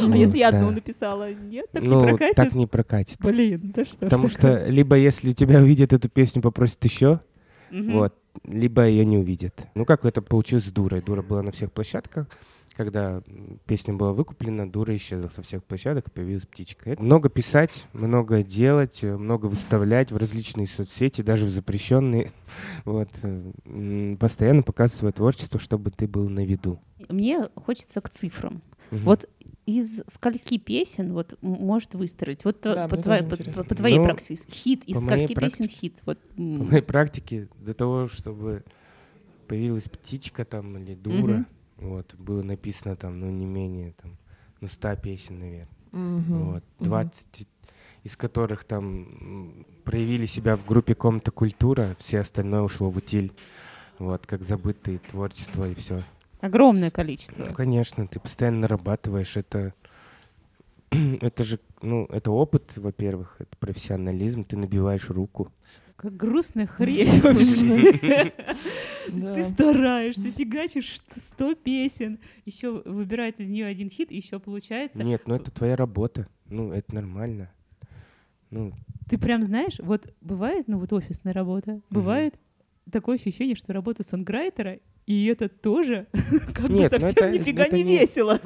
А 0.00 0.16
если 0.16 0.38
я 0.38 0.48
одну 0.48 0.70
написала, 0.70 1.32
нет, 1.34 1.66
так 1.72 1.82
ну, 1.82 2.00
не 2.00 2.06
прокатит? 2.08 2.36
так 2.36 2.54
не 2.54 2.66
прокатит. 2.66 3.18
Блин, 3.20 3.72
да 3.74 3.84
что 3.84 3.98
Потому 3.98 4.28
что 4.28 4.66
либо 4.68 4.96
если 4.96 5.32
тебя 5.32 5.60
увидят 5.60 5.92
эту 5.92 6.08
песню, 6.08 6.40
попросят 6.40 6.82
еще, 6.84 7.20
вот, 7.70 8.14
либо 8.44 8.86
ее 8.86 9.04
не 9.04 9.18
увидят. 9.18 9.66
Ну, 9.74 9.84
как 9.84 10.04
это 10.04 10.22
получилось 10.22 10.66
с 10.66 10.72
Дурой? 10.72 11.02
Дура 11.02 11.22
была 11.22 11.42
на 11.42 11.52
всех 11.52 11.72
площадках. 11.72 12.28
Когда 12.78 13.24
песня 13.66 13.92
была 13.94 14.12
выкуплена, 14.12 14.70
Дура 14.70 14.94
исчезла 14.94 15.30
со 15.30 15.42
всех 15.42 15.64
площадок, 15.64 16.06
и 16.06 16.10
появилась 16.12 16.46
птичка. 16.46 16.90
Это 16.90 17.02
много 17.02 17.28
писать, 17.28 17.86
много 17.92 18.44
делать, 18.44 19.00
э, 19.02 19.16
много 19.16 19.46
выставлять 19.46 20.12
в 20.12 20.16
различные 20.16 20.68
соцсети, 20.68 21.22
даже 21.22 21.44
в 21.44 21.48
запрещенные. 21.50 22.30
Вот. 22.84 23.08
э, 23.24 24.16
Постоянно 24.20 24.62
показывать 24.62 24.96
свое 24.96 25.12
творчество, 25.12 25.58
чтобы 25.58 25.90
ты 25.90 26.06
был 26.06 26.28
на 26.28 26.46
виду. 26.46 26.80
Мне 27.08 27.48
хочется 27.56 28.00
к 28.00 28.10
цифрам. 28.10 28.62
Мгм. 28.92 29.04
Вот 29.06 29.28
из 29.66 30.00
скольки 30.06 30.56
песен 30.58 31.12
вот 31.14 31.36
может 31.42 31.94
выстроить? 31.94 32.44
Вот 32.44 32.60
Да, 32.62 32.86
по, 32.86 32.96
твоей, 32.96 33.24
по- 33.24 33.64
по 33.64 33.74
твоей 33.74 33.98
Ну, 33.98 34.04
практике 34.04 34.40
хит 34.52 34.84
из 34.84 35.02
скольки 35.02 35.34
песен 35.34 35.64
практике- 35.64 35.68
хит? 35.80 35.94
Вот, 36.06 36.20
По 36.36 36.40
моей 36.40 36.82
практике, 36.82 37.48
для 37.58 37.74
того, 37.74 38.06
чтобы 38.06 38.62
появилась 39.48 39.88
птичка 39.88 40.44
там 40.44 40.78
или 40.78 40.94
дура, 40.94 41.44
вот, 41.78 42.14
было 42.16 42.42
написано 42.42 42.96
там, 42.96 43.20
ну, 43.20 43.30
не 43.30 43.46
менее 43.46 43.92
там, 44.00 44.16
ну, 44.60 44.68
100 44.68 44.96
песен, 44.96 45.38
наверное. 45.38 45.68
Мгм. 45.92 46.44
Вот, 46.44 46.64
Мгм. 46.78 46.88
20 46.88 47.48
из 48.04 48.16
которых 48.16 48.64
там 48.64 49.66
проявили 49.84 50.26
себя 50.26 50.56
в 50.56 50.64
группе 50.64 50.94
комната 50.94 51.30
культура, 51.30 51.96
все 51.98 52.20
остальное 52.20 52.62
ушло 52.62 52.90
в 52.90 52.96
утиль. 52.96 53.32
Вот, 53.98 54.26
как 54.26 54.44
забытые 54.44 54.98
творчество 54.98 55.68
и 55.68 55.74
все. 55.74 56.04
огромное 56.40 56.90
количество. 56.90 57.44
Ну, 57.44 57.52
конечно, 57.52 58.06
ты 58.06 58.20
постоянно 58.20 58.60
нарабатываешь. 58.60 59.36
Это, 59.36 59.74
это 60.90 61.42
же, 61.42 61.58
ну, 61.82 62.06
это 62.06 62.30
опыт, 62.30 62.76
во-первых, 62.76 63.36
это 63.40 63.56
профессионализм, 63.58 64.44
ты 64.44 64.56
набиваешь 64.56 65.10
руку. 65.10 65.52
Как 65.98 66.16
грустная 66.16 66.66
хрень 66.66 67.20
вообще. 67.20 68.32
Да. 69.08 69.34
Ты 69.34 69.42
стараешься, 69.42 70.30
фигачишь 70.30 71.00
сто 71.16 71.56
песен, 71.56 72.20
еще 72.44 72.82
выбирает 72.84 73.40
из 73.40 73.48
нее 73.48 73.66
один 73.66 73.90
хит, 73.90 74.12
еще 74.12 74.38
получается. 74.38 75.02
Нет, 75.02 75.22
ну 75.26 75.34
это 75.34 75.50
твоя 75.50 75.74
работа. 75.74 76.28
Ну, 76.46 76.70
это 76.72 76.94
нормально. 76.94 77.50
Ну, 78.50 78.72
Ты 79.08 79.18
прям 79.18 79.42
знаешь, 79.42 79.80
вот 79.80 80.12
бывает, 80.20 80.68
ну 80.68 80.78
вот 80.78 80.92
офисная 80.92 81.32
работа, 81.32 81.80
бывает 81.90 82.36
такое 82.90 83.16
ощущение, 83.16 83.54
что 83.56 83.72
работа 83.72 84.02
сонграйтера, 84.02 84.78
и 85.06 85.26
это 85.26 85.48
тоже 85.48 86.06
как 86.54 86.66
бы 86.68 86.74
Нет, 86.74 86.92
ну 86.92 86.98
совсем 87.00 87.24
это- 87.24 87.30
нифига 87.30 87.64
это 87.64 87.76
не 87.76 87.82
не- 87.82 87.98
весело. 87.98 88.40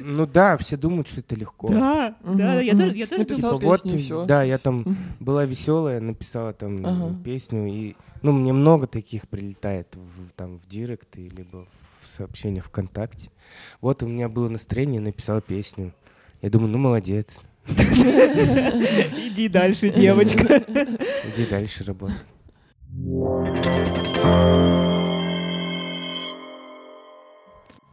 ну 0.00 0.26
да, 0.26 0.56
все 0.58 0.76
думают, 0.76 1.08
что 1.08 1.20
это 1.20 1.34
легко. 1.36 1.68
Да, 1.68 2.16
да, 2.24 2.60
я 2.60 2.76
тоже, 2.76 2.96
я 2.96 3.06
тоже 3.06 3.22
Написал 3.22 3.58
думала, 3.60 3.78
всё. 3.78 4.24
да, 4.26 4.42
я 4.42 4.58
там 4.58 4.96
была 5.20 5.44
веселая, 5.44 6.00
написала 6.00 6.52
там 6.52 6.84
Ага. 6.84 7.14
песню, 7.24 7.66
и, 7.66 7.94
ну, 8.22 8.32
мне 8.32 8.52
много 8.52 8.86
таких 8.86 9.28
прилетает 9.28 9.94
в, 9.94 10.32
там 10.36 10.58
в 10.58 10.66
директ, 10.68 11.16
либо 11.16 11.66
в 12.00 12.06
сообщения 12.06 12.60
ВКонтакте. 12.60 13.30
Вот 13.80 14.02
у 14.02 14.06
меня 14.08 14.28
было 14.28 14.48
настроение, 14.48 15.00
написала 15.00 15.40
песню. 15.40 15.92
Я 16.42 16.50
думаю, 16.50 16.70
ну, 16.72 16.78
молодец, 16.78 17.38
иди 17.68 19.48
дальше, 19.48 19.90
девочка. 19.90 20.56
иди 20.66 21.46
дальше 21.48 21.84
работай. 21.84 22.16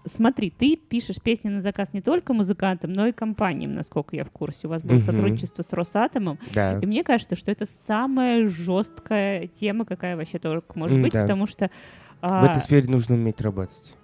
Смотри, 0.06 0.50
ты 0.50 0.76
пишешь 0.76 1.18
песни 1.22 1.50
на 1.50 1.62
заказ 1.62 1.94
не 1.94 2.02
только 2.02 2.34
музыкантам, 2.34 2.92
но 2.94 3.08
и 3.08 3.12
компаниям, 3.12 3.72
насколько 3.72 4.16
я 4.16 4.24
в 4.24 4.32
курсе. 4.32 4.68
У 4.68 4.70
вас 4.70 4.82
было 4.82 4.96
Мгм. 4.96 5.04
сотрудничество 5.04 5.62
с 5.62 5.72
Росатомом. 5.72 6.40
Да. 6.54 6.80
И 6.82 6.86
мне 6.86 7.04
кажется, 7.04 7.36
что 7.36 7.52
это 7.52 7.66
самая 7.66 8.48
жесткая 8.48 9.48
тема, 9.48 9.86
какая 9.86 10.16
вообще 10.18 10.40
только 10.40 10.78
может 10.78 11.00
быть, 11.00 11.14
да. 11.14 11.22
потому 11.22 11.46
что 11.46 11.70
В 12.22 12.26
а, 12.34 12.48
этой 12.52 12.62
сфере 12.62 12.90
нужно 12.90 13.16
уметь 13.16 13.40
работать. 13.40 13.96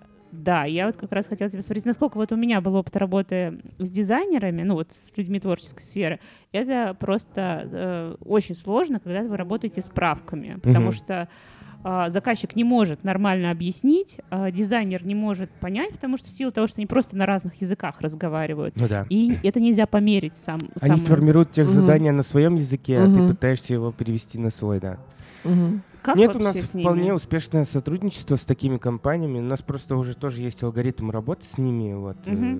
Да, 0.43 0.65
я 0.65 0.87
вот 0.87 0.97
как 0.97 1.11
раз 1.11 1.27
хотела 1.27 1.49
тебя 1.49 1.61
спросить, 1.61 1.85
насколько 1.85 2.17
вот 2.17 2.31
у 2.31 2.35
меня 2.35 2.61
был 2.61 2.75
опыт 2.75 2.95
работы 2.97 3.59
с 3.79 3.89
дизайнерами, 3.89 4.63
ну 4.63 4.75
вот 4.75 4.91
с 4.91 5.15
людьми 5.17 5.39
творческой 5.39 5.81
сферы, 5.81 6.19
это 6.51 6.95
просто 6.99 7.67
э, 7.71 8.15
очень 8.25 8.55
сложно, 8.55 8.99
когда 8.99 9.21
вы 9.23 9.37
работаете 9.37 9.81
с 9.81 9.89
правками, 9.89 10.59
потому 10.61 10.87
Мгм. 10.87 10.91
что 10.91 11.27
а, 11.87 12.09
заказчик 12.09 12.55
не 12.55 12.63
может 12.63 13.03
нормально 13.03 13.51
объяснить, 13.51 14.17
а, 14.31 14.49
дизайнер 14.49 15.05
не 15.05 15.13
может 15.13 15.51
понять, 15.51 15.91
потому 15.91 16.17
что 16.17 16.29
в 16.29 16.33
силу 16.33 16.51
того, 16.51 16.65
что 16.65 16.77
они 16.79 16.87
просто 16.87 17.15
на 17.15 17.27
разных 17.27 17.61
языках 17.61 18.01
разговаривают. 18.01 18.75
Ну 18.79 18.87
да. 18.87 19.05
И 19.09 19.37
это 19.43 19.59
нельзя 19.59 19.85
померить 19.85 20.33
сам. 20.35 20.57
Они 20.81 20.97
сам- 20.97 21.05
формируют 21.05 21.51
тех 21.51 21.67
Мгм. 21.67 21.75
задания 21.75 22.11
на 22.11 22.23
своем 22.23 22.55
языке, 22.55 22.97
а 22.97 23.05
Мгм. 23.07 23.13
ты 23.13 23.33
пытаешься 23.33 23.73
его 23.73 23.91
перевести 23.91 24.39
на 24.39 24.49
свой, 24.49 24.79
да. 24.79 24.97
Мгм. 25.43 25.83
Как 26.05 26.15
Нет, 26.17 26.35
у 26.35 26.39
нас 26.39 26.55
с 26.55 26.74
ними? 26.75 26.83
вполне 26.85 27.15
успешное 27.15 27.65
сотрудничество 27.65 28.35
с 28.35 28.45
такими 28.45 28.77
компаниями. 28.77 29.39
У 29.39 29.43
нас 29.43 29.63
просто 29.63 29.96
уже 29.98 30.15
тоже 30.15 30.44
есть 30.44 30.61
алгоритм 30.61 31.09
работы 31.09 31.46
с 31.46 31.57
ними. 31.57 31.96
Вот. 31.96 32.18
Э, 32.27 32.59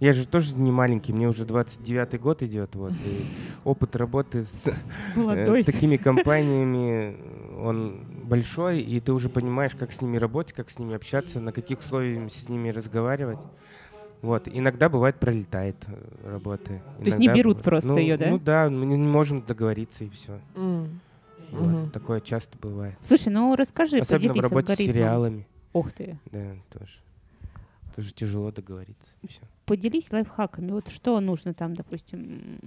Я 0.00 0.12
же 0.12 0.26
тоже 0.28 0.54
не 0.56 0.70
маленький, 0.70 1.14
мне 1.14 1.26
уже 1.26 1.44
29-й 1.44 2.18
год 2.18 2.42
идет. 2.42 2.74
Вот, 2.76 2.92
и 2.92 3.24
опыт 3.64 3.96
работы 3.96 4.44
с 4.44 4.66
э, 4.66 4.74
Молодой. 5.16 5.64
такими 5.64 5.96
компаниями, 6.08 7.16
он 7.58 8.04
большой, 8.24 8.82
и 8.82 9.00
ты 9.00 9.14
уже 9.14 9.30
понимаешь, 9.30 9.72
как 9.74 9.90
с 9.90 10.02
ними 10.02 10.18
работать, 10.18 10.52
как 10.52 10.68
с 10.68 10.78
ними 10.78 10.94
общаться, 10.94 11.40
на 11.40 11.52
каких 11.52 11.80
условиях 11.80 12.30
с 12.30 12.50
ними 12.50 12.68
разговаривать. 12.68 13.38
Вот. 14.20 14.46
Иногда 14.46 14.90
бывает 14.90 15.16
пролетает 15.16 15.76
э, 15.86 16.30
работа. 16.32 16.82
То 16.98 17.04
есть 17.04 17.18
не 17.18 17.28
берут 17.28 17.58
бывает- 17.58 17.64
просто 17.64 17.90
ну, 17.92 17.98
её, 17.98 18.18
да? 18.18 18.26
Ну 18.28 18.38
да, 18.38 18.68
мы 18.68 18.84
не 18.84 18.96
можем 18.98 19.40
договориться 19.42 20.04
и 20.04 20.10
все. 20.10 20.38
Вот. 21.54 21.72
Мгм. 21.72 21.90
Такое 21.90 22.20
часто 22.20 22.56
бывает. 22.58 22.96
Слушай, 23.00 23.28
ну 23.28 23.54
расскажи, 23.54 23.98
Особенно 23.98 24.32
в 24.34 24.40
работе 24.40 24.66
с 24.66 24.70
алгоритмом. 24.70 24.94
сериалами. 24.94 25.46
Ух 25.72 25.92
ты. 25.92 26.18
Да, 26.32 26.56
тоже. 26.76 26.92
Тоже 27.96 28.12
тяжело 28.12 28.50
договориться. 28.50 29.12
и 29.22 29.28
всё. 29.28 29.40
Поделись 29.66 30.10
лайфхаками. 30.12 30.72
Вот 30.72 30.88
что 30.88 31.18
нужно 31.20 31.54
там, 31.54 31.74
допустим? 31.74 32.58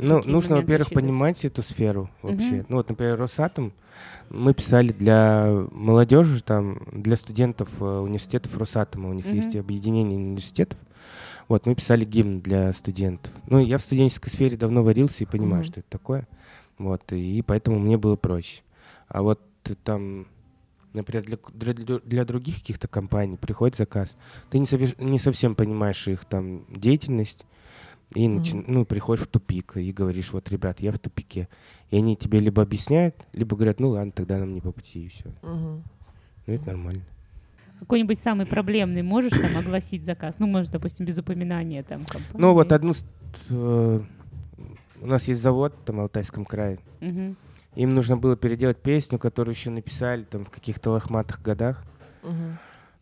Ну, 0.00 0.22
нужно, 0.24 0.56
во-первых, 0.56 0.90
понимать 0.90 1.44
эту 1.44 1.62
сферу 1.62 2.10
вообще. 2.20 2.56
Мгм. 2.56 2.66
Ну, 2.68 2.76
вот, 2.76 2.88
например, 2.88 3.16
Росатом 3.18 3.72
мы 4.28 4.52
писали 4.54 4.92
для 4.92 5.50
молодежи, 5.70 6.42
там, 6.42 6.82
для 6.92 7.16
студентов 7.16 7.68
э, 7.80 7.84
университетов 7.84 8.56
Росатома. 8.58 9.08
У 9.10 9.12
них 9.12 9.24
Мгм. 9.26 9.34
есть 9.36 9.54
объединение 9.56 10.18
университетов. 10.18 10.78
Вот, 11.48 11.64
мы 11.66 11.74
писали 11.74 12.04
гимн 12.04 12.40
для 12.40 12.72
студентов. 12.72 13.32
Ну, 13.48 13.60
я 13.60 13.78
в 13.78 13.82
студенческой 13.82 14.30
сфере 14.30 14.56
давно 14.56 14.82
варился 14.82 15.22
и 15.24 15.26
понимаю, 15.26 15.62
Мгм. 15.62 15.64
что 15.64 15.80
это 15.80 15.88
такое. 15.90 16.26
Вот, 16.82 17.12
и 17.12 17.42
поэтому 17.42 17.78
мне 17.78 17.96
было 17.96 18.16
проще. 18.16 18.62
А 19.08 19.22
вот 19.22 19.40
там, 19.84 20.26
например, 20.92 21.24
для, 21.24 21.38
для, 21.74 21.98
для- 22.00 22.24
других 22.24 22.56
каких-то 22.56 22.88
компаний 22.88 23.36
приходит 23.36 23.76
заказ, 23.76 24.16
ты 24.50 24.58
не, 24.58 24.64
сове- 24.66 24.96
не 25.02 25.18
совсем 25.20 25.54
понимаешь 25.54 26.08
их 26.08 26.24
там 26.24 26.64
деятельность, 26.68 27.46
и 28.14 28.26
начи- 28.26 28.64
ну, 28.66 28.84
приходишь 28.84 29.24
в 29.24 29.28
тупик 29.28 29.76
и 29.76 29.92
говоришь, 29.92 30.32
вот, 30.32 30.50
ребят, 30.50 30.80
я 30.80 30.90
в 30.92 30.98
тупике. 30.98 31.48
И 31.90 31.96
они 31.96 32.16
тебе 32.16 32.40
либо 32.40 32.62
объясняют, 32.62 33.14
либо 33.32 33.54
говорят, 33.56 33.78
ну 33.80 33.90
ладно, 33.90 34.10
тогда 34.12 34.38
нам 34.38 34.52
не 34.52 34.60
по 34.60 34.72
пути, 34.72 35.04
и 35.04 35.08
все. 35.08 35.28
Мгм. 35.42 35.84
Ну, 36.46 36.54
это 36.54 36.66
нормально. 36.70 37.02
Какой-нибудь 37.78 38.18
самый 38.18 38.46
проблемный 38.46 39.02
можешь 39.02 39.32
там 39.32 39.56
огласить 39.56 40.04
заказ? 40.04 40.38
Ну, 40.40 40.46
может, 40.46 40.72
допустим, 40.72 41.06
без 41.06 41.18
упоминания 41.18 41.82
там 41.84 42.04
компании. 42.04 42.36
Ну, 42.38 42.54
вот 42.54 42.72
одну... 42.72 42.92
э, 43.50 44.00
у 45.02 45.06
нас 45.06 45.28
есть 45.28 45.42
завод 45.42 45.74
там 45.84 45.96
в 45.96 46.00
Алтайском 46.00 46.44
крае. 46.44 46.78
Мгм. 47.00 47.36
Им 47.74 47.90
нужно 47.90 48.16
было 48.16 48.36
переделать 48.36 48.78
песню, 48.78 49.18
которую 49.18 49.54
еще 49.54 49.70
написали 49.70 50.24
там 50.24 50.44
в 50.44 50.50
каких-то 50.50 50.90
лохматых 50.90 51.42
годах. 51.42 51.84
Мгм. 52.22 52.58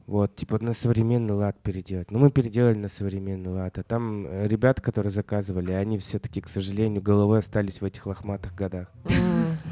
Вот, 0.06 0.34
типа 0.34 0.58
на 0.60 0.72
современный 0.72 1.34
лад 1.34 1.56
переделать. 1.62 2.10
Ну, 2.10 2.18
мы 2.18 2.32
переделали 2.32 2.76
на 2.76 2.88
современный 2.88 3.50
лад. 3.50 3.78
А 3.78 3.82
там 3.84 4.26
э, 4.26 4.48
ребята, 4.48 4.82
которые 4.82 5.12
заказывали, 5.12 5.70
они 5.70 5.98
все-таки, 5.98 6.40
к 6.40 6.48
сожалению, 6.48 7.00
головой 7.00 7.38
остались 7.38 7.80
в 7.80 7.84
этих 7.84 8.06
лохматых 8.06 8.54
годах. 8.54 8.92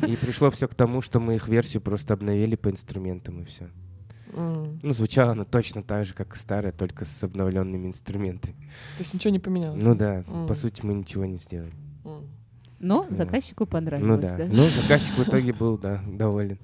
И 0.06 0.16
пришло 0.16 0.50
все 0.50 0.68
к 0.68 0.74
тому, 0.74 1.02
что 1.02 1.18
мы 1.18 1.34
их 1.34 1.48
версию 1.48 1.82
просто 1.82 2.14
обновили 2.14 2.54
по 2.54 2.70
инструментам 2.70 3.40
и 3.40 3.44
все. 3.44 3.68
Ну, 4.32 4.92
звучало 4.92 5.32
она 5.32 5.44
точно 5.44 5.82
так 5.82 6.06
же, 6.06 6.14
как 6.14 6.36
и 6.36 6.38
старая, 6.38 6.70
только 6.70 7.04
с 7.04 7.22
обновленными 7.24 7.88
инструментами. 7.88 8.54
То 8.96 9.00
есть 9.00 9.14
ничего 9.14 9.32
не 9.32 9.40
поменялось? 9.40 9.82
Ну 9.82 9.96
да, 9.96 10.24
по 10.46 10.54
сути, 10.54 10.82
мы 10.84 10.94
ничего 10.94 11.24
не 11.24 11.36
сделали. 11.38 11.72
Но 12.80 13.02
Вот. 13.02 13.16
заказчику 13.16 13.64
Ну 13.64 13.66
понравилось, 13.66 14.20
да. 14.30 14.36
да? 14.36 14.44
Ну, 14.48 14.64
заказчик 14.68 15.14
в 15.18 15.22
итоге 15.28 15.52
был, 15.52 15.78
да, 15.78 16.00
доволен. 16.06 16.58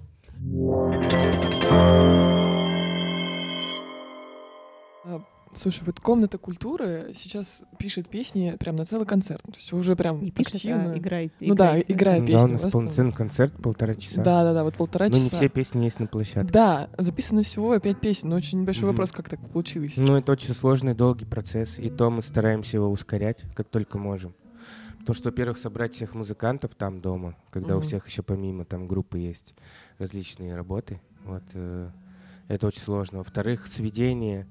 Слушай, 5.57 5.85
вот 5.87 6.01
комната 6.01 6.37
культуры 6.37 7.13
сейчас 7.15 7.63
пишет 7.79 8.09
песни 8.09 8.57
прям 8.59 8.75
на 8.75 8.85
целый 8.85 9.07
концерт. 9.07 9.41
То 9.43 9.55
есть 9.55 9.73
уже 9.73 9.95
прям 9.95 10.21
Не 10.21 10.33
пишет, 10.33 10.57
активно. 10.57 10.93
а 10.93 10.99
играет. 10.99 11.33
Ну 11.41 11.55
да, 11.55 11.79
играет 11.81 12.25
да, 12.25 12.33
песни. 12.33 12.49
у 12.49 12.53
нас 12.53 12.73
полноценный 12.73 13.13
концерт, 13.13 13.53
полтора 13.63 13.95
часа. 13.95 14.23
Да, 14.23 14.43
да, 14.43 14.53
да, 14.53 14.65
вот 14.65 14.75
полтора 14.75 15.07
Но 15.07 15.17
не 15.17 15.25
часа. 15.27 15.37
все 15.37 15.49
песни 15.49 15.85
есть 15.85 16.01
на 16.01 16.09
площадке. 16.09 16.53
Да, 16.53 16.91
записано 16.99 17.45
всего 17.45 17.79
пять 17.79 18.01
песен, 18.01 18.31
но 18.31 18.37
очень 18.37 18.63
небольшой 18.63 18.85
Мгм. 18.85 18.93
вопрос, 18.95 19.13
как 19.13 19.29
так 19.29 19.39
получилось. 19.49 19.95
Ну, 19.97 20.17
это 20.17 20.33
очень 20.33 20.55
сложный, 20.55 20.95
долгий 20.95 21.25
процесс, 21.25 21.79
и 21.79 21.89
то 21.89 22.11
мы 22.11 22.23
стараемся 22.23 22.79
его 22.79 22.89
ускорять, 22.91 23.45
как 23.55 23.69
только 23.69 23.97
можем. 23.97 24.35
Потому 25.05 25.17
что, 25.17 25.29
во-первых, 25.29 25.59
собрать 25.59 25.93
всех 25.93 26.15
музыкантов 26.15 26.75
там 26.75 27.03
дома, 27.03 27.37
когда 27.51 27.75
у 27.75 27.79
Мгм. 27.81 27.87
всех 27.87 28.09
еще 28.09 28.23
помимо 28.23 28.65
там 28.65 28.89
группы 28.89 29.19
есть 29.19 29.55
различные 29.99 30.57
работы, 30.57 30.99
вот, 31.27 31.43
э, 31.53 31.91
это 32.49 32.67
очень 32.67 32.81
сложно. 32.81 33.19
Во-вторых, 33.19 33.67
сведение. 33.67 34.47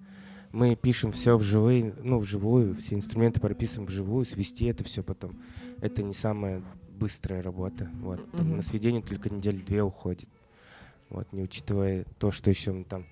Мы 0.51 0.75
пишем 0.75 1.11
все 1.11 1.35
вживую, 1.39 1.95
ну, 2.03 2.19
вживую, 2.19 2.75
все 2.75 2.93
инструменты 2.93 3.41
прописываем 3.41 3.87
вживую, 3.87 4.25
свести 4.25 4.65
это 4.65 4.83
все 4.83 5.01
потом. 5.01 5.35
Это 5.81 6.03
не 6.03 6.13
самая 6.13 6.61
быстрая 6.99 7.41
работа. 7.41 7.89
Вот. 8.01 8.31
Там 8.33 8.49
Мгм. 8.49 8.57
На 8.57 8.61
сведение 8.63 9.01
только 9.01 9.31
недели 9.31 9.57
две 9.57 9.81
уходит. 9.81 10.29
Вот, 11.09 11.33
не 11.33 11.41
учитывая 11.41 12.05
то, 12.19 12.29
что 12.29 12.51
еще 12.51 12.71
мы 12.73 12.83
там 12.83 13.07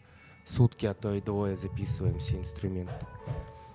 сутки, 0.48 0.86
а 0.86 0.94
то 0.94 1.12
и 1.16 1.22
двое 1.22 1.58
записываем 1.58 2.20
все 2.20 2.38
инструменты. 2.38 2.94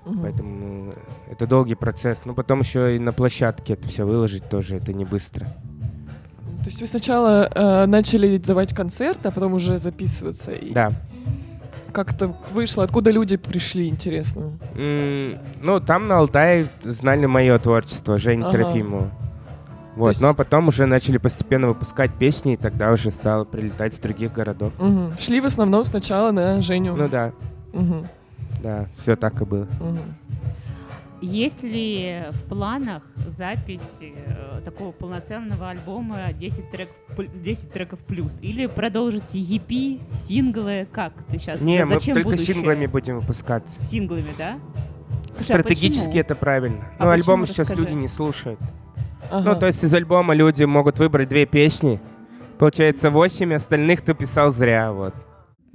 Мгм. 0.07 0.23
Поэтому 0.23 0.91
э, 0.93 1.33
это 1.33 1.47
долгий 1.47 1.75
процесс. 1.75 2.21
Ну, 2.25 2.35
потом 2.35 2.61
еще 2.61 2.97
и 2.97 2.99
на 2.99 3.13
площадке 3.13 3.75
это 3.75 3.89
все 3.89 4.07
выложить 4.07 4.49
тоже, 4.49 4.77
это 4.77 4.93
не 4.93 5.05
быстро. 5.05 5.47
То 5.47 6.67
есть 6.71 6.81
вы 6.81 6.87
сначала 6.87 7.49
э, 7.55 7.87
начали 7.87 8.39
давать 8.39 8.75
концерт, 8.75 9.19
а 9.27 9.31
потом 9.31 9.55
уже 9.55 9.79
записываться. 9.79 10.53
И 10.53 10.73
Да. 10.73 10.93
Как 11.93 12.13
это 12.13 12.35
вышло? 12.53 12.85
Откуда 12.85 13.11
люди 13.11 13.37
пришли, 13.37 13.89
интересно? 13.89 14.59
М, 14.75 15.39
Ну, 15.63 15.81
там 15.81 16.05
на 16.05 16.19
Алтае 16.19 16.67
знали 16.85 17.27
мое 17.27 17.59
творчество, 17.59 18.19
Женя 18.19 18.47
Ага. 18.49 18.59
Трофимова. 18.59 19.11
Вот, 19.97 20.09
есть- 20.11 20.23
а 20.23 20.35
потом 20.35 20.69
уже 20.69 20.85
начали 20.87 21.17
постепенно 21.19 21.69
выпускать 21.69 22.13
песни, 22.13 22.53
и 22.53 22.57
тогда 22.59 22.93
уже 22.93 23.11
стало 23.11 23.45
прилетать 23.45 23.95
с 23.95 23.99
других 23.99 24.33
городов. 24.35 24.73
Мгм. 24.79 25.15
Шли 25.19 25.41
в 25.41 25.47
основном 25.47 25.85
сначала 25.85 26.33
на 26.33 26.61
Женю. 26.61 26.95
Ну 26.97 27.09
да, 27.09 27.33
Мгм. 27.73 28.07
Да, 28.67 28.87
все 28.99 29.15
так 29.17 29.41
и 29.41 29.45
было. 29.45 29.69
Есть 31.23 31.63
ли 31.63 32.25
в 32.33 32.49
планах 32.49 33.03
запись 33.27 33.99
э, 34.01 34.61
такого 34.65 34.93
полноценного 34.93 35.71
альбома 35.71 36.33
10, 36.35 36.71
трек, 36.71 36.91
пл- 37.17 37.41
10 37.43 37.73
треков 37.73 38.01
плюс? 38.01 38.41
Или 38.43 38.67
продолжите 38.67 39.39
EP, 39.39 40.01
синглы? 40.13 40.87
Как 40.93 41.13
ты 41.31 41.39
сейчас? 41.39 41.63
Не, 41.63 41.85
мы 41.87 41.95
Зачем 41.95 42.15
только 42.17 42.31
будущее? 42.31 42.55
синглами 42.55 42.87
будем 42.87 43.21
выпускаться. 43.21 43.81
Синглами, 43.81 44.35
да? 44.37 44.59
Слушай, 45.31 45.41
а 45.57 45.61
Стратегически 45.61 46.05
почему? 46.07 46.21
это 46.21 46.35
правильно. 46.35 46.85
А 46.99 47.05
ну, 47.07 47.11
альбомы 47.13 47.43
почему? 47.45 47.55
сейчас 47.55 47.71
Расскажи. 47.71 47.83
люди 47.89 47.93
не 48.03 48.09
слушают. 48.09 48.61
Ага. 49.31 49.55
Ну, 49.55 49.59
то 49.59 49.67
есть 49.67 49.83
из 49.83 49.95
альбома 49.95 50.35
люди 50.35 50.65
могут 50.65 50.99
выбрать 50.99 51.29
две 51.31 51.47
песни. 51.47 51.99
Получается, 52.59 53.11
восемь 53.11 53.55
остальных 53.55 54.03
ты 54.03 54.13
писал 54.15 54.51
зря, 54.53 54.93
вот. 54.93 55.15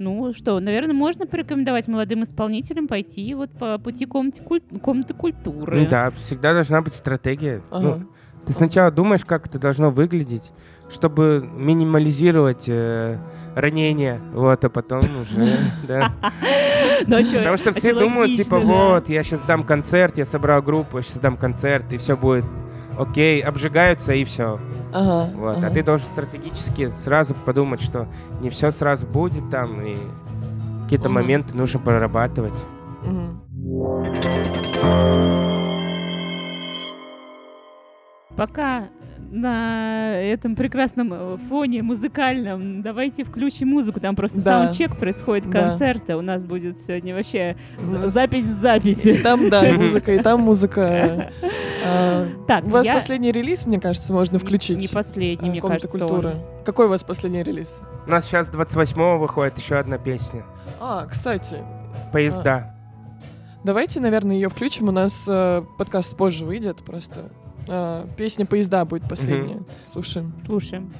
Ну 0.02 0.32
что, 0.32 0.58
наверное, 0.58 0.94
можно 0.94 1.26
порекомендовать 1.26 1.86
молодым 1.86 2.24
исполнителям 2.24 2.88
пойти 2.88 3.34
вот 3.34 3.50
по 3.50 3.78
пути 3.78 4.06
комнаты, 4.06 4.42
куль- 4.42 4.62
комнаты 4.82 5.14
культуры. 5.14 5.82
Ну 5.82 5.88
да, 5.88 6.10
всегда 6.10 6.52
должна 6.52 6.82
быть 6.82 6.94
стратегия. 6.94 7.62
Ага. 7.70 7.98
Ну, 8.00 8.06
ты 8.44 8.52
сначала 8.52 8.90
думаешь, 8.90 9.24
как 9.24 9.46
это 9.46 9.58
должно 9.58 9.90
выглядеть, 9.90 10.50
чтобы 10.90 11.48
минимализировать 11.56 12.68
э, 12.68 13.16
ранения, 13.54 14.20
вот, 14.32 14.64
а 14.64 14.68
потом 14.68 15.00
уже, 15.20 15.56
да. 15.88 16.12
Ну, 17.06 17.18
а 17.18 17.22
Потому 17.22 17.56
что 17.56 17.72
все 17.72 17.94
думают, 17.94 18.36
типа, 18.36 18.58
вот, 18.58 19.08
я 19.08 19.22
сейчас 19.22 19.42
дам 19.42 19.62
концерт, 19.64 20.18
я 20.18 20.26
собрал 20.26 20.62
группу, 20.62 20.98
я 20.98 21.02
сейчас 21.04 21.18
дам 21.18 21.36
концерт, 21.36 21.92
и 21.92 21.98
все 21.98 22.16
будет 22.16 22.44
окей, 22.98 23.40
обжигаются, 23.40 24.12
и 24.12 24.24
все. 24.24 24.58
Ага. 24.92 25.30
Вот. 25.34 25.56
ага. 25.58 25.66
А 25.66 25.70
ты 25.70 25.82
должен 25.82 26.06
стратегически 26.06 26.90
сразу 26.92 27.34
подумать, 27.34 27.80
что 27.80 28.06
не 28.40 28.50
все 28.50 28.70
сразу 28.70 29.06
будет 29.06 29.48
там, 29.50 29.80
и 29.80 29.96
какие-то 30.84 31.08
Мгм. 31.08 31.14
моменты 31.14 31.56
нужно 31.56 31.80
прорабатывать. 31.80 32.52
Мгм. 33.04 33.40
Пока 38.36 38.88
на 39.32 40.20
этом 40.20 40.54
прекрасном 40.54 41.12
э, 41.12 41.36
фоне 41.48 41.82
музыкальном 41.82 42.82
давайте 42.82 43.24
включим 43.24 43.68
музыку. 43.68 43.98
Там 43.98 44.14
просто 44.14 44.42
Да. 44.42 44.60
саундчек 44.64 44.96
происходит 44.96 45.48
Да. 45.50 45.70
концерта. 45.70 46.18
У 46.18 46.20
нас 46.20 46.44
будет 46.44 46.78
сегодня 46.78 47.14
вообще 47.14 47.56
запись 47.78 48.44
в 48.44 48.48
И 48.48 48.52
записи. 48.52 49.20
там, 49.22 49.48
да, 49.48 49.66
и 49.66 49.72
музыка, 49.72 50.12
и 50.12 50.18
там 50.22 50.42
музыка. 50.42 51.30
А, 51.84 52.28
Так, 52.46 52.64
У 52.66 52.70
вас 52.70 52.86
я- 52.86 52.94
последний 52.94 53.32
релиз, 53.32 53.66
мне 53.66 53.80
кажется, 53.80 54.12
можно 54.12 54.38
включить. 54.38 54.78
Не 54.78 54.86
последний, 54.86 55.48
а, 55.48 55.50
мне 55.50 55.60
«Комната 55.60 55.88
кажется. 55.88 56.06
культуры. 56.06 56.28
он. 56.36 56.64
Какой 56.64 56.86
у 56.86 56.88
вас 56.88 57.02
последний 57.02 57.42
релиз? 57.42 57.82
У 58.06 58.10
нас 58.10 58.24
сейчас 58.26 58.50
28-го 58.50 59.18
выходит 59.18 59.58
еще 59.58 59.74
одна 59.74 59.98
песня. 59.98 60.44
А, 60.78 61.06
кстати, 61.06 61.56
Поезда. 62.12 62.76
давайте, 63.64 63.98
наверное, 63.98 64.36
ее 64.36 64.48
включим. 64.48 64.88
У 64.88 64.92
нас 64.92 65.24
э, 65.28 65.62
подкаст 65.76 66.16
позже 66.16 66.44
выйдет, 66.44 66.84
просто 66.84 67.32
э, 67.68 68.06
песня 68.16 68.46
«Поезда» 68.46 68.84
будет 68.84 69.08
последняя. 69.08 69.62
Слушаем. 69.86 70.34
Слушаем. 70.38 70.92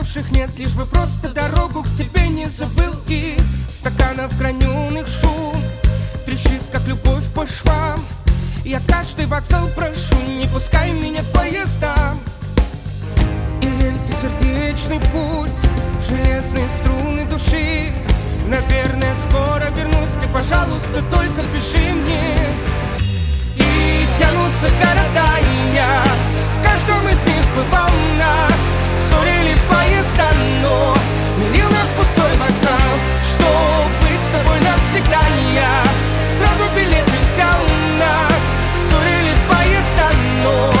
Выигравших 0.00 0.30
нет, 0.32 0.50
лишь 0.58 0.74
бы 0.74 0.86
просто 0.86 1.28
дорогу 1.28 1.82
к 1.82 1.90
тебе 1.90 2.28
не 2.28 2.48
забыл. 2.48 2.94
И 3.08 3.36
стаканов 3.68 4.36
граненых 4.38 5.06
шум 5.06 5.54
трещит, 6.24 6.62
как 6.72 6.86
любовь 6.86 7.24
по 7.34 7.46
швам. 7.46 8.00
Я 8.64 8.80
каждый 8.88 9.26
вокзал 9.26 9.68
прошу, 9.68 10.16
не 10.38 10.46
пускай 10.46 10.92
меня 10.92 11.22
к 11.22 11.32
поездам. 11.32 12.18
И 13.62 13.82
рельсы 13.82 14.12
сердечный 14.12 15.00
пульс, 15.12 15.60
железные 16.08 16.68
струны 16.68 17.24
души. 17.24 17.92
Наверное, 18.48 19.14
скоро 19.16 19.70
вернусь, 19.76 20.16
ты, 20.20 20.26
пожалуйста, 20.32 21.02
только 21.10 21.42
пиши 21.52 21.92
мне. 21.92 22.46
И 23.56 24.06
тянутся 24.18 24.68
города, 24.80 25.38
и 25.40 25.74
я 25.74 26.04
В 26.58 26.64
каждом 26.64 27.06
из 27.08 27.24
них 27.24 27.44
бывал 27.54 27.90
нас 28.18 28.89
Ссорили 29.10 29.56
поезда, 29.68 30.30
но 30.62 30.94
Мирил 31.36 31.68
нас 31.70 31.88
пустой 31.98 32.30
вокзал. 32.38 32.94
Что 33.20 33.88
быть 34.02 34.20
с 34.20 34.28
тобой 34.28 34.60
навсегда? 34.60 35.20
Я 35.52 35.82
Сразу 36.38 36.70
билет 36.76 37.04
взял. 37.24 37.58
Нас 37.98 38.44
Ссорили 38.72 39.34
поезда, 39.48 40.12
но 40.44 40.79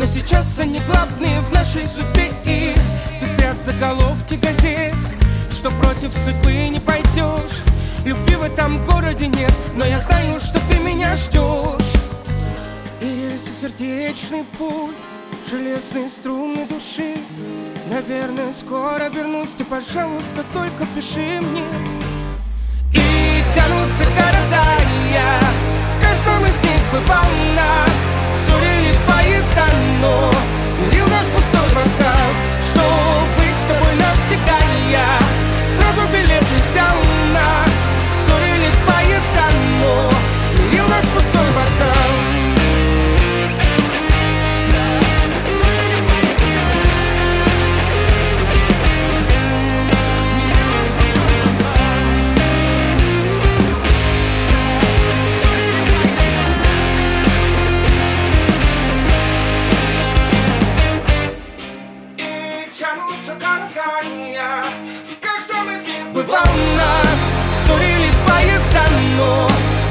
Но 0.00 0.06
сейчас 0.06 0.58
они 0.58 0.80
главные 0.88 1.42
в 1.42 1.52
нашей 1.52 1.86
судьбе 1.86 2.32
И 2.46 2.72
пестрят 3.20 3.60
заголовки 3.60 4.32
газет 4.32 4.94
Что 5.50 5.70
против 5.72 6.14
судьбы 6.14 6.68
не 6.70 6.80
пойдешь. 6.80 7.60
Любви 8.06 8.36
в 8.36 8.42
этом 8.42 8.82
городе 8.86 9.26
нет 9.26 9.52
Но 9.74 9.84
я 9.84 10.00
знаю, 10.00 10.40
что 10.40 10.58
ты 10.70 10.78
меня 10.78 11.14
ждешь. 11.16 11.92
И 13.02 13.28
рельсы 13.28 13.50
сердечный 13.52 14.44
путь 14.56 14.96
Железные 15.50 16.08
струны 16.08 16.66
души. 16.66 17.16
Наверное, 17.90 18.54
скоро 18.54 19.10
вернусь 19.10 19.50
Ты, 19.50 19.66
пожалуйста, 19.66 20.46
только 20.54 20.86
пиши 20.94 21.42
мне. 21.42 21.68
И 22.94 23.42
тянутся 23.54 24.04
города, 24.04 24.64
и 24.80 25.12
я 25.12 25.40
В 25.94 26.02
каждом 26.02 26.42
из 26.46 26.62
них 26.62 26.80
бывал 26.90 27.26
нас. 27.54 28.46
Ссорили 28.46 29.09
поезда, 29.20 29.66
но 30.00 30.30
Мирил 30.80 31.06
нас 31.08 31.26
пустой 31.34 31.68
вокзал. 31.74 32.30
Что 32.62 32.82
быть 33.36 33.56
с 33.56 33.62
тобой 33.62 33.94
навсегда, 33.94 34.58
я 34.90 35.18
Сразу 35.66 36.08
билет 36.08 36.44
взял 36.62 36.96
нас 37.32 37.74
Ссорили 38.24 38.70
поезда, 38.86 39.46
но 39.80 40.29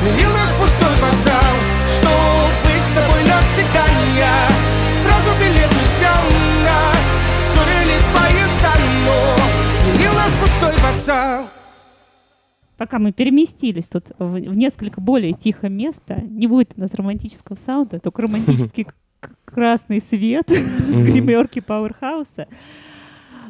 Сменил 0.10 0.30
нас 0.32 0.52
пустой 0.60 0.96
вокзал. 1.02 1.56
Что 1.86 2.10
быть 2.64 2.84
с 2.84 2.92
тобой 2.94 3.22
навсегда 3.28 3.86
не 3.88 4.24
Сразу 5.04 5.30
билет 5.40 5.70
взял 5.70 6.24
нас. 6.64 7.20
Ссорили 7.40 7.98
поезда, 8.14 8.74
но 9.06 9.36
Сменил 9.94 10.14
нас 10.14 10.34
пустой 10.42 10.74
вокзал. 10.82 11.48
Пока 12.78 12.98
мы 12.98 13.12
переместились 13.12 13.88
тут 13.88 14.06
в, 14.18 14.32
в 14.32 14.58
несколько 14.58 15.00
более 15.00 15.34
тихое 15.34 15.72
место, 15.72 16.22
не 16.22 16.48
будет 16.48 16.72
у 16.76 16.82
нас 16.82 16.94
романтического 16.94 17.56
саунда, 17.56 18.00
только 18.00 18.24
романтический 18.24 18.88
красный 19.46 20.02
свет 20.02 20.48
гримерки 20.50 21.60
Пауэрхауса. 21.60 22.48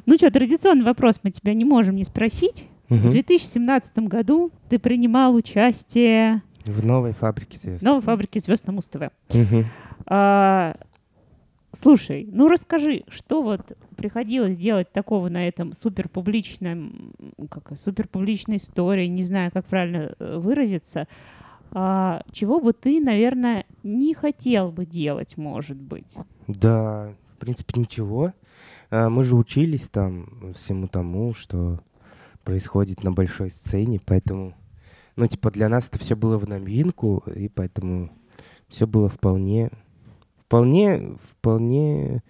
Ну 0.06 0.16
что, 0.18 0.30
традиционный 0.32 0.84
вопрос 0.84 1.20
мы 1.24 1.32
тебя 1.32 1.54
не 1.54 1.64
можем 1.64 1.96
не 1.96 2.04
спросить. 2.04 2.68
В 2.90 3.12
2017 3.12 4.00
году 4.00 4.52
ты 4.68 4.80
принимал 4.80 5.36
участие 5.36 6.42
в 6.70 6.86
новой 6.86 7.14
фабрике 7.14 7.58
звезд. 7.58 7.82
в 7.82 7.84
новой 7.86 8.02
фабрике 8.02 8.40
звезд 8.40 8.68
на 8.68 8.74
Муз-ТВ. 8.74 9.12
А, 10.06 10.76
слушай, 11.72 12.28
ну 12.32 12.48
расскажи, 12.48 13.04
что 13.10 13.42
вот 13.44 13.78
приходилось 13.96 14.56
делать 14.58 14.92
такого 14.92 15.30
на 15.30 15.48
этом 15.48 15.74
суперпубличном, 15.74 17.14
как 17.50 17.76
суперпубличной 17.78 18.58
истории, 18.58 19.08
не 19.08 19.24
знаю, 19.24 19.52
как 19.54 19.66
правильно 19.66 20.16
э, 20.20 20.38
выразиться, 20.38 21.08
а, 21.72 22.24
чего 22.32 22.60
бы 22.60 22.74
ты, 22.74 23.00
наверное, 23.00 23.66
не 23.84 24.14
хотел 24.14 24.72
бы 24.72 24.86
делать, 24.86 25.38
может 25.38 25.78
быть? 25.78 26.16
Да, 26.48 27.14
в 27.36 27.38
принципе, 27.40 27.80
ничего. 27.80 28.34
А, 28.90 29.10
Мы 29.10 29.24
же 29.24 29.36
учились 29.36 29.88
там 29.90 30.54
всему 30.56 30.88
тому, 30.88 31.34
что 31.34 31.80
происходит 32.44 33.04
на 33.04 33.12
большой 33.12 33.52
сцене, 33.52 34.00
поэтому, 34.04 34.54
ну, 35.20 35.28
типа, 35.28 35.52
для 35.52 35.68
нас 35.68 35.88
это 35.92 36.00
все 36.00 36.16
было 36.16 36.38
в 36.38 36.48
новинку, 36.48 37.24
и 37.36 37.50
поэтому 37.50 38.10
все 38.70 38.88
было 38.88 39.10
вполне, 39.10 39.70
вполне, 40.46 41.18
вполне, 41.30 42.24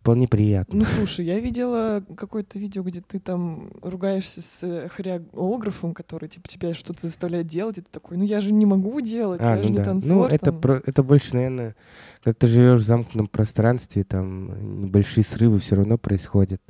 вполне 0.00 0.26
приятно. 0.26 0.78
Ну, 0.78 0.84
слушай, 0.86 1.26
я 1.26 1.38
видела 1.40 2.02
какое-то 2.16 2.58
видео, 2.58 2.82
где 2.84 3.02
ты 3.02 3.18
там 3.20 3.70
ругаешься 3.82 4.40
с 4.40 4.62
э, 4.62 4.88
хореографом, 4.88 5.92
который 5.92 6.30
типа 6.30 6.48
тебя 6.48 6.74
что-то 6.74 7.02
заставляет 7.06 7.48
делать, 7.48 7.76
и 7.76 7.82
ты 7.82 7.88
такой, 7.90 8.16
ну 8.16 8.24
я 8.24 8.40
же 8.40 8.50
не 8.50 8.64
могу 8.64 9.02
делать, 9.02 9.42
А, 9.42 9.56
я 9.56 9.62
же 9.62 9.64
ну 9.64 9.68
не 9.68 9.78
да. 9.80 9.84
танцор. 9.84 10.16
Ну, 10.16 10.24
это, 10.24 10.46
там». 10.46 10.60
про- 10.62 10.82
это 10.86 11.02
больше, 11.02 11.34
наверное, 11.34 11.76
когда 12.22 12.34
ты 12.34 12.46
живешь 12.46 12.80
в 12.80 12.86
замкнутом 12.86 13.26
пространстве, 13.26 14.04
там 14.04 14.80
небольшие 14.80 15.22
срывы 15.22 15.58
все 15.58 15.76
равно 15.76 15.98
происходят. 15.98 16.62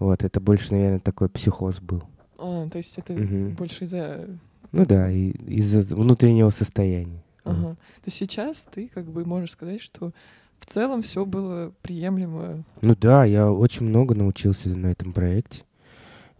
Вот, 0.00 0.24
это 0.24 0.40
больше, 0.40 0.72
наверное, 0.72 0.98
такой 0.98 1.28
психоз 1.28 1.80
был. 1.80 2.02
А, 2.42 2.68
то 2.68 2.78
есть 2.78 2.98
это 2.98 3.12
Мгм. 3.12 3.54
больше 3.54 3.84
из-за... 3.84 4.26
Ну 4.72 4.86
да, 4.86 5.10
из-за 5.10 5.94
внутреннего 5.94 6.50
состояния. 6.50 7.22
Ага. 7.44 7.74
То 7.74 8.06
есть 8.06 8.16
сейчас 8.16 8.68
ты 8.72 8.88
как 8.88 9.04
бы 9.04 9.24
можешь 9.24 9.50
сказать, 9.52 9.80
что 9.80 10.12
в 10.58 10.66
целом 10.66 11.02
все 11.02 11.24
было 11.26 11.72
приемлемо. 11.82 12.64
Ну 12.80 12.96
да, 12.96 13.24
я 13.24 13.50
очень 13.52 13.86
много 13.86 14.14
научился 14.14 14.68
на 14.70 14.86
этом 14.86 15.12
проекте. 15.12 15.64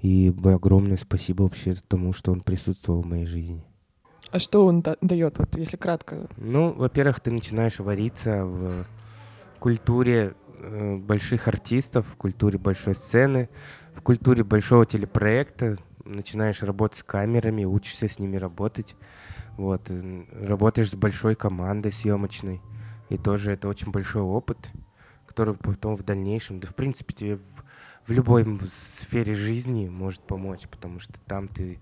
И 0.00 0.34
огромное 0.44 0.96
спасибо 0.96 1.42
вообще 1.44 1.74
тому, 1.86 2.12
что 2.12 2.32
он 2.32 2.40
присутствовал 2.40 3.02
в 3.02 3.06
моей 3.06 3.26
жизни. 3.26 3.62
А 4.30 4.38
что 4.38 4.64
он 4.64 4.82
дает, 5.00 5.38
вот 5.38 5.56
если 5.56 5.76
кратко? 5.76 6.26
Ну, 6.36 6.72
во-первых, 6.72 7.20
ты 7.20 7.30
начинаешь 7.30 7.78
вариться 7.78 8.46
в 8.46 8.86
культуре 9.58 10.34
э, 10.58 10.96
больших 10.96 11.48
артистов, 11.48 12.06
в 12.10 12.16
культуре 12.16 12.58
большой 12.58 12.94
сцены, 12.94 13.48
в 13.94 14.00
культуре 14.00 14.42
большого 14.42 14.86
телепроекта. 14.86 15.78
Начинаешь 16.04 16.62
работать 16.62 16.98
с 16.98 17.02
камерами, 17.02 17.64
учишься 17.64 18.08
с 18.08 18.18
ними 18.18 18.36
работать. 18.36 18.96
Вот, 19.56 19.90
работаешь 20.32 20.90
с 20.90 20.94
большой 20.94 21.34
командой 21.34 21.92
съемочной. 21.92 22.60
И 23.08 23.18
тоже 23.18 23.52
это 23.52 23.68
очень 23.68 23.92
большой 23.92 24.22
опыт, 24.22 24.70
который 25.26 25.54
потом 25.54 25.96
в 25.96 26.02
дальнейшем, 26.02 26.60
да 26.60 26.66
в 26.66 26.74
принципе 26.74 27.12
тебе 27.14 27.36
в, 27.36 27.64
в 28.06 28.10
любой 28.10 28.46
сфере 28.70 29.34
жизни 29.34 29.88
может 29.88 30.22
помочь, 30.22 30.66
потому 30.68 30.98
что 30.98 31.20
там 31.26 31.48
ты 31.48 31.78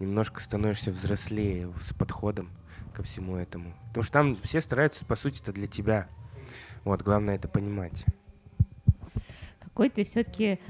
немножко 0.00 0.40
становишься 0.40 0.90
взрослее 0.90 1.72
с 1.80 1.94
подходом 1.94 2.50
ко 2.92 3.02
всему 3.02 3.36
этому. 3.36 3.74
Потому 3.88 4.02
что 4.02 4.12
там 4.12 4.36
все 4.42 4.60
стараются, 4.60 5.04
по 5.04 5.16
сути, 5.16 5.42
это 5.42 5.52
для 5.52 5.66
тебя. 5.66 6.08
Вот, 6.84 7.02
главное 7.02 7.36
это 7.36 7.48
понимать. 7.48 8.04
Какой 9.74 9.90
ты 9.90 10.04
все-таки 10.04 10.60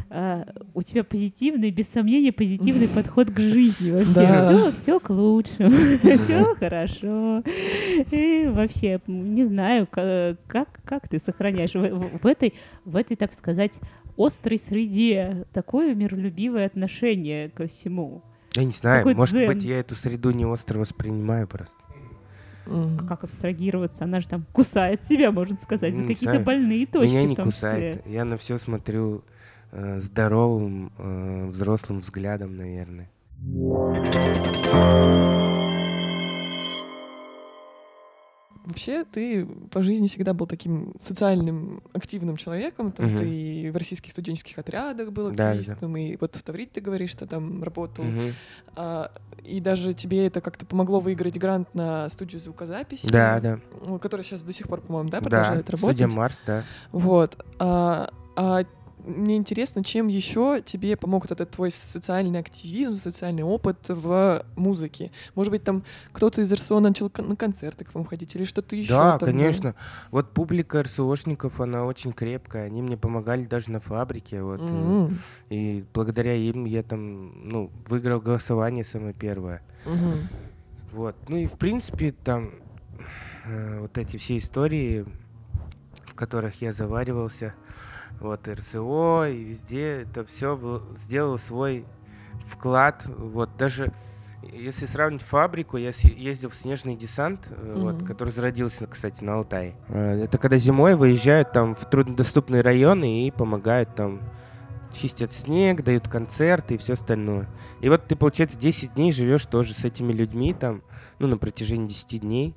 у 0.72 0.80
тебя 0.80 1.04
позитивный, 1.04 1.70
без 1.70 1.88
сомнения, 1.90 2.32
позитивный 2.32 2.88
подход 2.94 3.30
к 3.30 3.38
жизни 3.38 3.90
вообще. 3.90 4.14
Да. 4.14 4.44
Все, 4.46 4.72
все 4.72 4.98
к 5.00 5.10
лучшему, 5.10 5.76
все 6.24 6.54
хорошо. 6.54 7.42
И 8.10 8.48
вообще, 8.50 9.00
не 9.06 9.44
знаю, 9.44 9.86
ка- 9.86 10.38
как, 10.46 10.80
как 10.86 11.06
ты 11.08 11.18
сохраняешь 11.18 11.74
в, 11.74 11.80
в- 11.86 12.18
в 12.22 12.26
этой, 12.26 12.54
в 12.86 12.96
этой, 12.96 13.14
так 13.18 13.34
сказать, 13.34 13.78
острой 14.16 14.58
среде 14.58 15.44
такое 15.52 15.94
миролюбивое 15.94 16.64
отношение 16.64 17.50
ко 17.50 17.66
всему. 17.66 18.22
Я 18.56 18.64
не 18.64 18.72
знаю, 18.72 19.00
Какой 19.00 19.14
может 19.16 19.34
дзен. 19.34 19.48
быть, 19.52 19.64
я 19.64 19.80
эту 19.80 19.96
среду 19.96 20.30
не 20.30 20.46
остро 20.46 20.78
воспринимаю 20.78 21.46
просто. 21.46 21.76
Мгм. 22.66 22.98
А 23.00 23.06
как 23.06 23.24
абстрагироваться? 23.24 24.04
Она 24.04 24.20
же 24.20 24.28
там 24.28 24.44
кусает 24.52 25.02
тебя, 25.02 25.30
можно 25.30 25.56
сказать, 25.62 25.94
за 25.94 26.02
Ну, 26.02 26.08
какие-то 26.08 26.32
знаю. 26.34 26.44
больные 26.44 26.86
точки 26.86 27.12
Меня 27.14 27.26
в 27.26 27.28
не 27.30 27.36
том 27.36 27.44
кусает. 27.46 27.98
числе. 28.04 28.12
Я 28.12 28.24
на 28.24 28.36
все 28.38 28.58
смотрю 28.58 29.22
э, 29.72 30.00
здоровым, 30.00 30.92
э, 30.98 31.46
взрослым 31.48 32.00
взглядом, 32.00 32.56
наверное. 32.56 33.10
Вообще, 38.64 39.04
ты 39.04 39.44
по 39.70 39.82
жизни 39.82 40.08
всегда 40.08 40.32
был 40.32 40.46
таким 40.46 40.94
социальным, 40.98 41.82
активным 41.92 42.36
человеком. 42.38 42.92
Там 42.92 43.08
Мгм. 43.08 43.18
ты 43.18 43.70
в 43.72 43.76
российских 43.76 44.12
студенческих 44.12 44.58
отрядах 44.58 45.12
был 45.12 45.28
Да, 45.30 45.34
да, 45.34 45.42
да. 45.44 45.50
активистом, 45.50 45.96
и 45.98 46.16
вот 46.16 46.34
в 46.36 46.42
Таврите 46.42 46.72
ты 46.74 46.80
говоришь, 46.80 47.10
что 47.10 47.26
там 47.26 47.62
работал. 47.62 48.04
Мгм. 48.04 48.32
А, 48.76 49.12
и 49.42 49.60
даже 49.60 49.92
тебе 49.92 50.26
это 50.26 50.40
как-то 50.40 50.64
помогло 50.64 51.00
выиграть 51.00 51.38
грант 51.38 51.74
на 51.74 52.08
студию 52.08 52.40
звукозаписи. 52.40 53.06
Да, 53.08 53.38
да. 53.40 53.60
Которая 53.98 54.24
сейчас 54.24 54.42
до 54.42 54.52
сих 54.54 54.66
пор, 54.68 54.80
по-моему, 54.80 55.10
да, 55.10 55.18
Да, 55.18 55.24
продолжает 55.24 55.68
работать. 55.68 55.98
студия 55.98 56.16
Марс, 56.16 56.40
да. 56.46 56.64
Вот. 56.90 57.44
А, 57.58 58.10
а 58.36 58.64
мне 59.04 59.36
интересно, 59.36 59.84
чем 59.84 60.08
еще 60.08 60.62
тебе 60.64 60.96
помог 60.96 61.30
этот 61.30 61.50
твой 61.50 61.70
социальный 61.70 62.38
активизм, 62.38 62.94
социальный 62.94 63.42
опыт 63.42 63.78
в 63.88 64.44
музыке? 64.56 65.10
Может 65.34 65.50
быть, 65.50 65.62
там 65.62 65.84
кто-то 66.12 66.40
из 66.40 66.52
РСО 66.52 66.80
начал 66.80 67.10
на 67.18 67.36
концерты 67.36 67.84
к 67.84 67.94
вам 67.94 68.04
ходить 68.04 68.34
или 68.34 68.44
что-то 68.44 68.76
еще? 68.76 68.88
Да, 68.88 69.18
там, 69.18 69.28
конечно. 69.28 69.74
Вот 70.10 70.32
публика 70.32 70.82
РСОшников, 70.82 71.60
она 71.60 71.84
очень 71.84 72.12
крепкая. 72.12 72.66
Они 72.66 72.82
мне 72.82 72.96
помогали 72.96 73.44
даже 73.44 73.70
на 73.70 73.80
фабрике. 73.80 74.42
Вот, 74.42 74.60
э, 74.60 74.64
Мгм. 74.64 75.18
И 75.50 75.84
благодаря 75.92 76.34
им 76.34 76.64
я 76.64 76.82
там, 76.82 77.48
ну, 77.48 77.70
выиграл 77.88 78.20
голосование 78.20 78.84
самое 78.84 79.14
первое. 79.14 79.62
Мгм. 79.84 80.28
Вот. 80.92 81.16
Ну 81.28 81.36
и 81.36 81.46
в 81.46 81.58
принципе 81.58 82.12
там 82.12 82.52
э, 83.44 83.80
вот 83.80 83.98
эти 83.98 84.16
все 84.16 84.38
истории, 84.38 85.04
в 86.06 86.14
которых 86.14 86.62
я 86.62 86.72
заваривался, 86.72 87.54
вот 88.24 88.48
РСО 88.48 89.28
и 89.28 89.44
везде, 89.44 90.02
это 90.02 90.24
все 90.24 90.82
сделал 90.98 91.38
свой 91.38 91.84
вклад. 92.46 93.04
Вот 93.06 93.50
даже 93.56 93.92
если 94.42 94.86
сравнить 94.86 95.22
фабрику, 95.22 95.76
я 95.76 95.92
ездил 96.02 96.50
в 96.50 96.54
снежный 96.54 96.96
десант, 96.96 97.46
э, 97.50 97.74
вот, 97.76 98.04
который 98.04 98.30
зародился, 98.30 98.86
кстати, 98.86 99.22
на 99.22 99.34
Алтае. 99.34 99.74
Э, 99.88 100.24
Это 100.24 100.38
когда 100.38 100.58
зимой 100.58 100.96
выезжают 100.96 101.52
там 101.52 101.74
в 101.74 101.88
труднодоступные 101.88 102.62
районы 102.62 103.26
и 103.26 103.30
помогают 103.30 103.94
там 103.94 104.20
чистят 104.92 105.32
снег, 105.32 105.82
дают 105.82 106.08
концерты 106.08 106.74
и 106.74 106.78
все 106.78 106.92
остальное. 106.94 107.48
И 107.80 107.88
вот 107.88 108.06
ты, 108.06 108.16
получается, 108.16 108.58
10 108.58 108.94
дней 108.94 109.12
живешь 109.12 109.44
тоже 109.46 109.74
с 109.74 109.84
этими 109.84 110.12
людьми 110.12 110.54
там, 110.54 110.82
ну, 111.18 111.26
на 111.26 111.36
протяжении 111.36 111.88
10 111.88 112.20
дней 112.20 112.54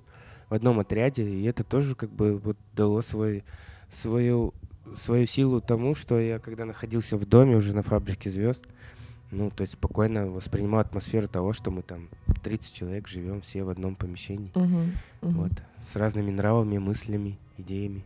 в 0.50 0.54
одном 0.54 0.80
отряде, 0.80 1.24
и 1.24 1.44
это 1.46 1.64
тоже 1.64 1.96
как 1.96 2.10
бы 2.12 2.38
вот 2.38 2.58
дало 2.74 3.02
свой, 3.02 3.44
свою, 3.90 4.54
свою 4.96 5.26
силу 5.26 5.62
тому, 5.62 5.96
что 5.96 6.20
я, 6.20 6.40
когда 6.40 6.66
находился 6.66 7.18
в 7.18 7.26
доме 7.26 7.56
уже 7.56 7.76
на 7.76 7.84
фабрике 7.84 8.30
звезд, 8.30 8.66
ну, 9.32 9.52
то 9.52 9.62
есть 9.62 9.74
спокойно 9.74 10.28
воспринимал 10.28 10.80
атмосферу 10.80 11.28
того, 11.28 11.52
что 11.54 11.70
мы 11.72 11.82
там 11.82 12.10
30 12.44 12.74
человек 12.74 13.08
живем 13.08 13.42
все 13.42 13.64
в 13.64 13.70
одном 13.70 13.96
помещении, 13.96 14.52
Мгм. 14.56 14.94
Мгм. 15.22 15.34
вот, 15.42 15.52
с 15.86 15.96
разными 15.96 16.32
нравами, 16.32 16.78
мыслями, 16.78 17.38
идеями. 17.58 18.04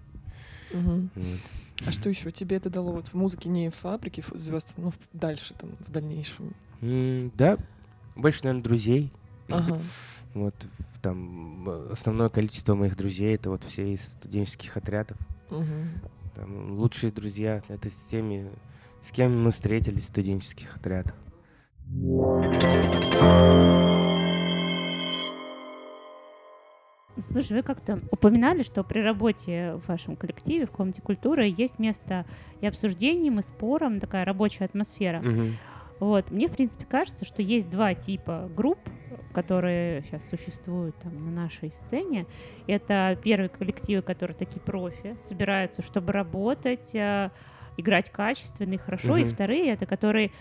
Мгм. 0.74 1.10
вот. 1.15 1.39
А 1.88 1.91
что 1.91 2.10
еще 2.10 2.32
тебе 2.32 2.58
это 2.58 2.70
дало 2.70 2.91
вот 2.94 3.08
в 3.08 3.13
музыке, 3.15 3.50
не 3.50 3.70
в 3.70 3.76
фабрике 3.76 4.24
звезд, 4.34 4.74
ну, 4.78 4.94
дальше, 5.13 5.54
там, 5.56 5.72
в 5.88 5.91
дальнейшем? 5.91 6.54
М, 6.82 7.32
Да, 7.36 7.58
больше, 8.15 8.44
наверное, 8.44 8.63
друзей. 8.63 9.12
Ага. 9.50 9.80
Вот 10.34 10.56
там 11.02 11.67
э, 11.70 11.89
основное 11.91 12.30
количество 12.30 12.74
моих 12.74 12.96
друзей 12.96 13.36
это 13.36 13.50
вот 13.50 13.65
все 13.65 13.94
из 13.94 14.13
студенческих 14.13 14.78
отрядов. 14.78 15.17
Мгм. 15.50 15.89
Там 16.36 16.72
лучшие 16.72 17.12
друзья 17.12 17.62
это 17.67 17.89
с 17.89 18.06
теми, 18.10 18.50
с 19.02 19.12
кем 19.12 19.44
мы 19.44 19.52
встретились 19.52 20.04
в 20.04 20.08
студенческих 20.08 20.76
отрядах. 20.78 21.15
Слушай, 27.20 27.58
вы 27.58 27.63
как-то 27.63 28.00
упоминали, 28.12 28.63
что 28.63 28.84
при 28.84 29.00
работе 29.00 29.76
в 29.84 29.88
вашем 29.89 30.15
коллективе, 30.15 30.65
в 30.65 30.72
комнате 30.72 31.02
культуры, 31.02 31.54
есть 31.56 31.78
место 31.78 32.26
и 32.62 32.67
обсуждениям, 32.67 33.39
и 33.39 33.44
спорам, 33.44 34.00
такая 34.00 34.24
рабочая 34.26 34.65
атмосфера. 34.65 35.20
Мгм. 35.20 35.58
Вот. 36.00 36.32
Мне, 36.32 36.48
в 36.48 36.54
принципе, 36.54 36.86
кажется, 36.86 37.26
что 37.26 37.41
есть 37.41 37.70
два 37.70 37.94
типа 37.94 38.50
групп, 38.56 38.80
которые 39.32 40.04
сейчас 40.04 40.28
существуют 40.30 40.98
там, 41.00 41.26
на 41.26 41.32
нашей 41.32 41.72
сцене. 41.72 42.28
Это 42.67 43.17
первые 43.24 43.50
коллективы, 43.50 44.02
которые 44.02 44.36
такие 44.36 44.62
профи, 44.62 45.15
собираются, 45.17 45.82
чтобы 45.82 46.13
работать, 46.13 46.94
э, 46.96 47.30
играть 47.78 48.10
качественно 48.12 48.74
и 48.74 48.78
хорошо. 48.78 49.17
И 49.17 49.24
Мгм. 49.24 49.30
вторые— 49.30 49.67
это 49.74 49.86
которые 49.86 50.32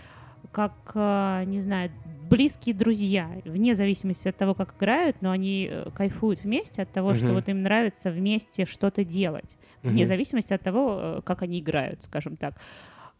как, 0.51 0.73
э, 0.95 1.43
не 1.45 1.59
знаю, 1.59 1.91
близкие 2.03 2.73
друзья, 2.73 3.29
вне 3.45 3.75
зависимости 3.75 4.27
от 4.27 4.37
того, 4.37 4.55
как 4.55 4.75
играют, 4.75 5.21
но 5.21 5.29
они 5.31 5.67
э, 5.71 5.91
кайфуют 5.93 6.43
вместе 6.43 6.81
от 6.81 6.91
того, 6.91 7.13
что 7.13 7.25
Мгм. 7.27 7.33
вот 7.35 7.49
им 7.49 7.61
нравится 7.61 8.09
вместе 8.09 8.65
что-то 8.65 9.03
делать, 9.05 9.57
вне 9.83 10.01
Мгм. 10.01 10.07
зависимости 10.07 10.53
от 10.53 10.61
того, 10.63 11.21
как 11.23 11.43
они 11.43 11.59
играют, 11.59 12.03
скажем 12.03 12.37
так. 12.37 12.59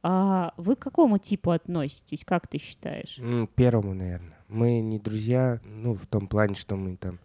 А 0.03 0.53
вы 0.57 0.75
к 0.75 0.79
какому 0.79 1.19
типу 1.19 1.51
относитесь, 1.51 2.25
как 2.25 2.47
ты 2.47 2.57
считаешь? 2.57 3.19
Первому, 3.55 3.93
наверное. 3.93 4.39
Мы 4.51 4.81
не 4.81 4.99
друзья, 4.99 5.61
ну, 5.63 5.95
в 5.95 6.05
том 6.07 6.27
плане, 6.27 6.55
что 6.55 6.75
мы 6.75 6.97
там 6.97 7.19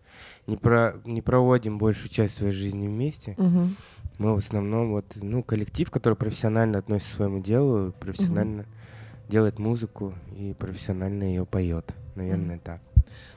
не, 0.47 0.57
про, 0.57 0.95
не 1.05 1.23
проводим 1.23 1.77
большую 1.77 2.09
часть 2.09 2.39
своей 2.39 2.53
жизни 2.53 2.87
вместе. 2.87 3.35
Мгм. 3.37 3.77
Мы 4.19 4.33
в 4.33 4.37
основном 4.37 4.93
вот, 4.93 5.05
ну, 5.17 5.43
коллектив, 5.43 5.91
который 5.91 6.15
профессионально 6.15 6.79
относится 6.79 7.13
к 7.13 7.17
своему 7.17 7.43
делу, 7.43 7.93
профессионально 7.99 8.65
делает 9.29 9.59
музыку 9.59 10.15
и 10.37 10.55
профессионально 10.59 11.25
ее 11.25 11.45
поет. 11.45 11.95
Наверное, 12.15 12.59
так. 12.59 12.81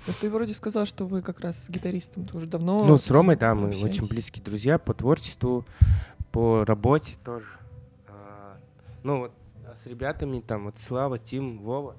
Ну, 0.07 0.13
ты 0.21 0.29
вроде 0.29 0.53
сказал, 0.53 0.85
что 0.85 1.05
вы 1.05 1.21
как 1.21 1.39
раз 1.41 1.65
с 1.65 1.69
гитаристом 1.69 2.25
тоже 2.25 2.45
давно. 2.45 2.85
Ну, 2.85 2.97
с 2.97 3.09
Ромой, 3.09 3.35
да, 3.35 3.55
мы 3.55 3.69
общаетесь. 3.69 3.99
очень 4.01 4.09
близкие 4.09 4.43
друзья 4.43 4.77
по 4.77 4.93
творчеству, 4.93 5.65
по 6.31 6.63
работе 6.63 7.15
тоже. 7.25 7.47
А, 8.07 8.57
Ну, 9.03 9.19
вот 9.19 9.31
а 9.65 9.75
с 9.83 9.85
ребятами 9.85 10.39
там, 10.39 10.65
вот 10.65 10.77
Слава, 10.77 11.19
Тим, 11.19 11.59
Вова. 11.59 11.95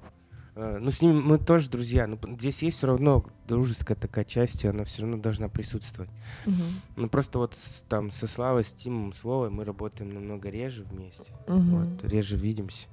Э, 0.61 0.77
Ну, 0.79 0.91
с 0.91 1.01
ними 1.01 1.19
мы 1.19 1.37
тоже 1.37 1.69
друзья. 1.69 2.07
Но 2.07 2.17
здесь 2.37 2.61
есть 2.61 2.77
все 2.77 2.87
равно 2.87 3.25
дружеская 3.47 3.97
такая 3.97 4.25
часть, 4.25 4.63
и 4.63 4.67
она 4.67 4.83
все 4.83 5.01
равно 5.01 5.17
должна 5.17 5.49
присутствовать. 5.49 6.09
Мгм. 6.45 6.81
Ну, 6.95 7.09
просто 7.09 7.39
вот 7.39 7.55
с- 7.55 7.83
там 7.89 8.11
со 8.11 8.27
Славой, 8.27 8.63
с 8.63 8.71
Тимом, 8.71 9.13
с 9.13 9.23
Вовой 9.23 9.49
мы 9.49 9.65
работаем 9.65 10.13
намного 10.13 10.49
реже 10.49 10.83
вместе. 10.83 11.31
Мгм. 11.47 11.69
Вот, 11.71 12.03
реже 12.03 12.37
видимся. 12.37 12.87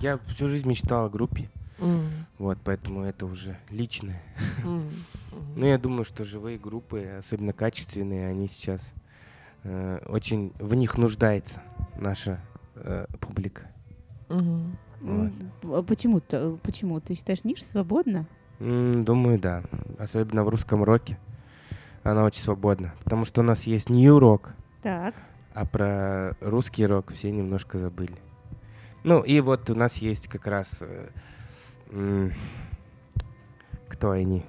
Я 0.00 0.18
всю 0.28 0.48
жизнь 0.48 0.68
мечтал 0.68 1.06
о 1.06 1.10
группе, 1.10 1.48
М, 1.78 2.26
вот, 2.38 2.58
поэтому 2.64 3.02
это 3.02 3.26
уже 3.26 3.56
личное. 3.70 4.20
мгм. 4.64 5.04
Ну, 5.56 5.66
я 5.66 5.78
думаю, 5.78 6.04
что 6.04 6.24
живые 6.24 6.58
группы, 6.58 7.04
особенно 7.18 7.52
качественные, 7.52 8.28
они 8.28 8.48
сейчас 8.48 8.92
э, 9.62 10.00
очень 10.06 10.52
в 10.58 10.74
них 10.74 10.98
нуждается 10.98 11.62
наша 11.96 12.40
э, 12.76 13.06
публика. 13.20 13.70
Мгм. 14.28 14.76
А 15.06 15.82
Почему, 15.82 16.18
-то, 16.18 16.58
почему? 16.62 17.00
Ты 17.00 17.14
считаешь, 17.14 17.44
ниша 17.44 17.64
свободна? 17.64 18.26
Думаю, 18.58 19.38
да. 19.38 19.62
Особенно 19.98 20.44
в 20.44 20.48
русском 20.48 20.82
роке. 20.84 21.18
Она 22.02 22.24
очень 22.24 22.42
свободна. 22.42 22.94
Потому 23.04 23.24
что 23.24 23.40
у 23.40 23.44
нас 23.44 23.64
есть 23.64 23.90
нью-рок, 23.90 24.54
Так. 24.82 25.14
а 25.54 25.66
про 25.66 26.36
русский 26.40 26.86
рок 26.86 27.12
все 27.12 27.30
немножко 27.30 27.78
забыли. 27.78 28.16
Ну, 29.04 29.20
и 29.20 29.40
вот 29.40 29.68
у 29.70 29.74
нас 29.74 29.96
есть 29.98 30.28
как 30.28 30.46
раз... 30.46 30.80
э, 31.90 32.30
кто 33.88 34.10
они? 34.10 34.44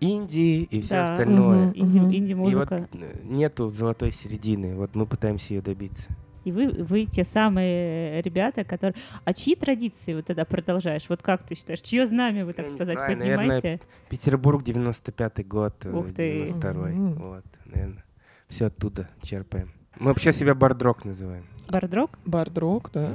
Инди 0.00 0.62
и 0.64 0.80
все 0.80 0.94
Да. 0.96 1.04
остальное. 1.04 1.68
Мгм. 1.68 2.12
Инди, 2.14 2.32
Мгм. 2.34 2.48
И 2.48 2.54
вот 2.54 2.70
э, 2.72 2.86
нету 3.24 3.70
золотой 3.70 4.12
середины. 4.12 4.76
Вот 4.76 4.94
мы 4.94 5.06
пытаемся 5.06 5.54
ее 5.54 5.62
добиться. 5.62 6.10
И 6.44 6.52
вы, 6.52 6.68
вы 6.68 7.04
те 7.06 7.24
самые 7.24 8.22
ребята, 8.22 8.64
которые... 8.64 9.00
А 9.24 9.34
чьи 9.34 9.54
традиции 9.54 10.14
вы 10.14 10.22
тогда 10.22 10.44
продолжаешь? 10.44 11.04
Вот 11.08 11.22
как 11.22 11.42
ты 11.44 11.54
считаешь? 11.54 11.80
Чье 11.80 12.06
знамя 12.06 12.44
вы, 12.46 12.52
так 12.52 12.66
Я 12.66 12.72
сказать, 12.72 12.98
знаю, 12.98 13.18
поднимаете? 13.18 13.80
Петербург, 14.08 14.62
95-й 14.62 15.44
год, 15.44 15.74
э, 15.84 15.90
Ух 15.92 16.12
ты. 16.14 16.44
92-й. 16.46 16.92
Мгм. 16.94 17.14
Вот, 17.14 17.44
наверное. 17.66 18.04
Все 18.48 18.66
оттуда 18.66 19.08
черпаем. 19.22 19.72
Мы 19.98 20.06
вообще 20.08 20.32
себя 20.32 20.54
бардрок 20.54 21.04
называем. 21.04 21.44
Бардрок? 21.68 22.18
Бард-рок, 22.24 22.90
да? 22.94 23.10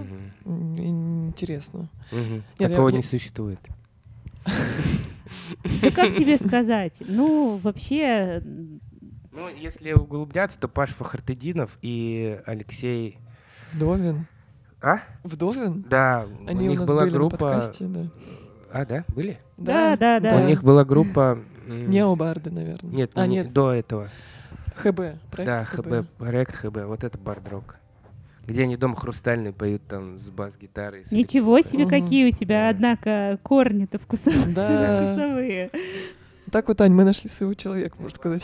М, 0.45 0.77
Интересно. 1.29 1.89
Мгм. 2.11 2.43
я- 2.59 2.69
Такого 2.69 2.89
я- 2.89 2.97
не 2.97 3.03
существует. 3.03 3.59
Да 5.81 5.91
как 5.91 6.15
тебе 6.15 6.37
сказать? 6.37 7.01
Ну, 7.07 7.57
вообще, 7.57 8.41
Ну, 9.35 9.49
если 9.49 9.93
углубляться, 9.93 10.59
то 10.59 10.67
Паш 10.67 10.91
Фахартединов 10.91 11.77
и 11.81 12.39
Алексей... 12.45 13.17
Вдовин. 13.73 14.27
А? 14.81 14.99
Вдовин? 15.23 15.83
Да, 15.89 16.27
Они 16.47 16.63
у 16.63 16.67
у 16.67 16.69
них 16.71 16.79
нас 16.81 16.87
была 16.87 17.01
были 17.01 17.11
на 17.13 17.17
группа... 17.17 17.37
подкасте, 17.37 17.85
да. 17.85 18.01
А, 18.71 18.85
да? 18.85 19.05
Были? 19.07 19.39
Да, 19.57 19.97
да, 19.97 20.19
да. 20.19 20.35
У 20.37 20.45
них 20.45 20.63
была 20.63 20.85
группа... 20.85 21.39
Необарды, 21.67 22.51
наверное. 22.51 22.91
Нет, 22.93 23.11
а, 23.15 23.25
не- 23.25 23.37
нет, 23.37 23.53
до 23.53 23.71
этого. 23.71 24.09
ХБ. 24.75 24.97
Проект 25.31 25.45
да, 25.45 25.63
ХБ, 25.65 26.07
проект 26.17 26.55
ХБ, 26.55 26.77
вот 26.85 27.03
это 27.03 27.17
бардрок. 27.17 27.77
Где 28.45 28.63
они 28.63 28.75
дома 28.75 28.95
хрустальный 28.97 29.53
поют 29.53 29.81
там 29.87 30.19
с 30.19 30.27
бас-гитарой. 30.29 31.05
с 31.05 31.11
ничего 31.11 31.57
электрикой. 31.57 31.71
себе, 31.71 31.85
Мгм. 31.85 32.03
какие 32.05 32.29
у 32.29 32.31
тебя, 32.33 32.63
Да. 32.65 32.69
однако, 32.69 33.39
корни-то 33.43 33.97
вкусовые. 33.99 34.45
Да. 34.47 35.13
вкусовые. 35.15 35.71
Так 36.51 36.67
вот, 36.67 36.81
Ань, 36.81 36.91
мы 36.93 37.05
нашли 37.05 37.29
своего 37.29 37.53
человека, 37.53 37.95
можно 37.97 38.15
сказать. 38.15 38.43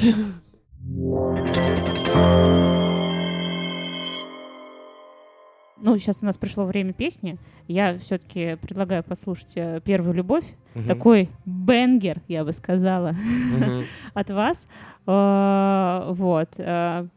Ну, 5.82 5.98
сейчас 5.98 6.22
у 6.22 6.26
нас 6.26 6.38
пришло 6.38 6.66
время 6.66 6.92
песни. 6.92 7.38
Я 7.68 7.98
все-таки 8.00 8.56
предлагаю 8.58 9.02
послушать 9.04 9.54
э, 9.56 9.80
«Первую 9.84 10.14
любовь». 10.14 10.44
Мгм. 10.76 10.88
Такой 10.88 11.30
бенгер, 11.46 12.22
я 12.28 12.44
бы 12.44 12.52
сказала, 12.52 13.14
Мгм. 13.54 13.84
от 14.14 14.30
вас. 14.30 14.68
Э, 15.08 16.12
Вот. 16.12 16.50
э, 16.58 17.08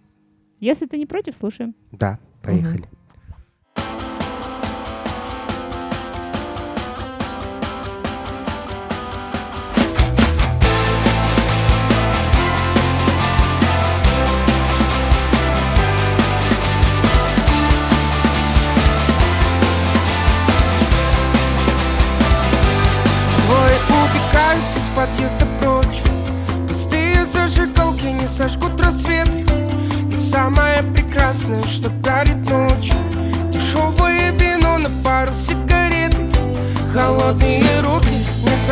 Если 0.61 0.87
ты 0.87 0.97
не 0.97 1.07
против, 1.07 1.35
слушаем. 1.37 1.75
Да, 1.91 2.21
поехали. 2.41 2.85
Двое 2.85 2.89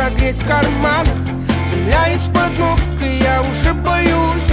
согреть 0.01 0.37
в 0.37 0.47
карманах. 0.47 1.15
Земля 1.69 2.07
из-под 2.15 2.57
ног, 2.57 2.79
и 3.01 3.23
я 3.23 3.41
уже 3.41 3.73
боюсь. 3.73 4.51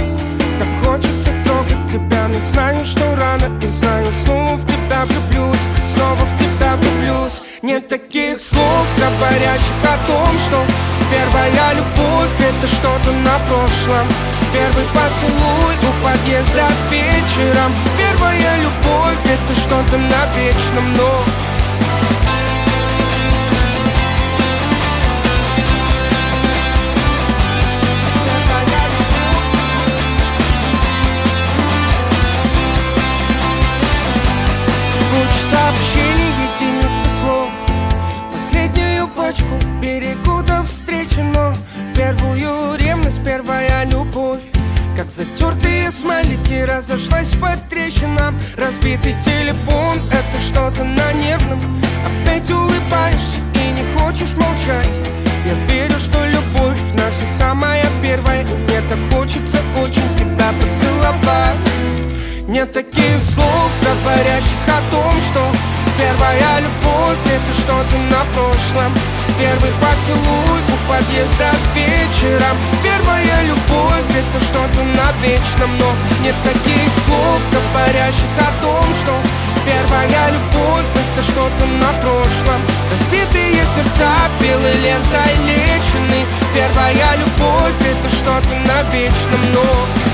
Так 0.59 0.67
хочется 0.83 1.31
трогать 1.43 1.91
тебя, 1.91 2.27
но 2.27 2.39
знаю, 2.39 2.83
что 2.83 3.15
рано 3.15 3.47
И 3.63 3.67
знаю, 3.67 4.11
снова 4.25 4.57
в 4.57 4.65
тебя 4.65 5.05
влюблюсь 5.05 5.65
Снова 5.87 6.25
в 6.25 6.37
тебя 6.37 6.75
влюблюсь. 6.75 7.41
Нет 7.61 7.87
таких 7.87 8.41
слов, 8.41 8.85
говорящих 8.97 9.79
о 9.83 9.97
том, 10.07 10.37
что 10.39 10.65
Первая 11.09 11.73
любовь 11.73 12.37
это 12.39 12.67
что-то 12.67 13.11
на 13.11 13.39
прошлом. 13.47 14.05
Первый 14.53 14.85
поцелуй 14.93 15.75
у 15.87 16.03
подъезда 16.03 16.67
вечером. 16.91 17.71
Первая 17.97 18.57
любовь 18.61 19.23
это 19.25 19.59
что-то 19.59 19.97
на 19.97 20.21
вечном, 20.35 20.93
но 20.93 21.23
сообщений, 35.49 36.31
единицы 36.45 37.09
слов. 37.21 37.49
Последнюю 38.31 39.07
почку 39.07 39.55
берегу 39.81 40.43
до 40.43 40.63
встречи 40.63 41.19
Но 41.19 41.53
в 41.53 41.95
первую 41.95 42.75
ревность 42.77 43.23
первая 43.23 43.85
любовь. 43.85 44.41
Как 44.95 45.09
затертые 45.09 45.91
смайлики 45.91 46.61
разошлась 46.61 47.31
по 47.41 47.55
трещинам. 47.69 48.39
Разбитый 48.57 49.15
телефон, 49.23 49.99
это 50.11 50.41
что-то 50.41 50.83
на 50.83 51.11
нервном. 51.13 51.81
Опять 52.05 52.49
улыбаешься 52.51 53.37
и 53.55 53.71
не 53.71 53.83
хочешь 53.97 54.35
молчать. 54.35 54.93
Я 55.45 55.53
верю, 55.67 55.97
что 55.97 56.25
любовь 56.25 56.79
наша 56.93 57.25
самая 57.37 57.85
первая. 58.03 58.43
Мне 58.43 58.81
так 58.89 58.99
хочется 59.11 59.57
очень 59.81 60.15
тебя 60.15 60.51
поцеловать 60.59 62.08
нет 62.47 62.73
таких 62.73 63.23
слов, 63.23 63.71
говорящих 63.83 64.57
о 64.67 64.91
том, 64.91 65.13
что 65.21 65.51
Первая 65.99 66.61
любовь 66.61 67.19
это 67.27 67.53
что-то 67.59 67.97
на 68.07 68.23
прошлом. 68.33 68.93
Первый 69.37 69.71
поцелуй 69.83 70.61
у 70.71 70.77
подъезда 70.87 71.51
вечером 71.75 72.55
Первая 72.81 73.43
любовь 73.43 74.07
это 74.15 74.39
что-то 74.45 74.81
на 74.83 75.11
вечном. 75.21 75.77
Но 75.77 75.91
нет 76.23 76.35
таких 76.43 76.89
слов, 77.05 77.41
говорящих 77.51 78.31
о 78.39 78.51
том, 78.63 78.85
что 78.95 79.13
Первая 79.67 80.31
любовь 80.31 80.87
это 80.95 81.21
что-то 81.21 81.65
на 81.67 81.91
прошлом. 81.99 82.61
Разбитые 82.91 83.61
сердца 83.75 84.09
белой 84.39 84.75
лентой 84.79 85.35
лечены. 85.45 86.23
Первая 86.55 87.17
любовь 87.19 87.75
это 87.83 88.09
что-то 88.15 88.55
на 88.65 88.83
вечном. 88.89 89.43
Но 89.53 90.08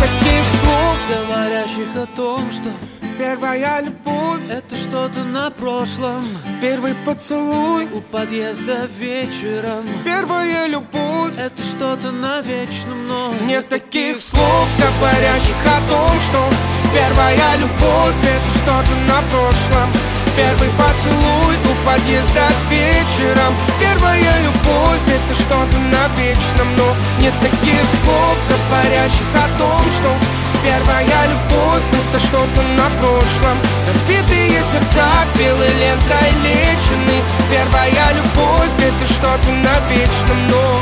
таких 0.00 0.48
слов, 0.60 0.96
говорящих 1.08 1.96
о 1.96 2.06
том, 2.16 2.50
что 2.50 2.70
первая 3.18 3.82
любовь 3.82 4.40
это 4.50 4.76
что-то 4.76 5.24
на 5.24 5.50
прошлом. 5.50 6.24
Первый 6.60 6.94
поцелуй 7.06 7.86
У 7.92 8.00
подъезда 8.00 8.88
вечером. 8.98 9.84
Первая 10.04 10.66
любовь 10.66 11.32
Это 11.38 11.62
что-то 11.62 12.10
на 12.10 12.40
вечном, 12.40 13.06
но 13.06 13.32
Нет 13.46 13.68
таких 13.68 14.20
слов, 14.20 14.68
говорящих 14.78 15.56
о 15.66 15.90
том, 15.90 16.20
что 16.20 16.48
Первая 16.92 17.56
любовь 17.56 18.16
это 18.24 18.58
что-то 18.58 18.94
на 19.06 19.22
прошлом. 19.30 19.90
Первый 20.36 20.70
поцелуй 20.70 21.54
у 21.70 21.86
подъезда 21.86 22.48
вечером. 22.70 23.54
Первая 23.78 24.42
любовь 24.42 25.04
это 25.06 25.34
что-то 25.34 25.78
на 25.78 26.08
вечном 26.18 26.68
Но 26.76 26.96
нет 27.20 27.34
таких 27.40 27.82
слов, 28.02 28.36
говорящих 28.70 29.26
о 29.34 29.58
том, 29.58 29.80
что 29.90 30.14
Первая 30.62 31.26
любовь 31.26 31.82
это 31.90 32.20
что-то 32.20 32.62
на 32.76 32.90
прошлом. 33.00 33.58
Разбитые 33.88 34.60
сердца 34.70 35.08
белой 35.38 35.68
лентой 35.68 36.30
лечены. 36.44 37.22
Первая 37.50 38.12
любовь 38.12 38.68
это 38.78 39.12
что-то 39.12 39.50
на 39.50 39.80
вечном 39.88 40.46
Но 40.48 40.80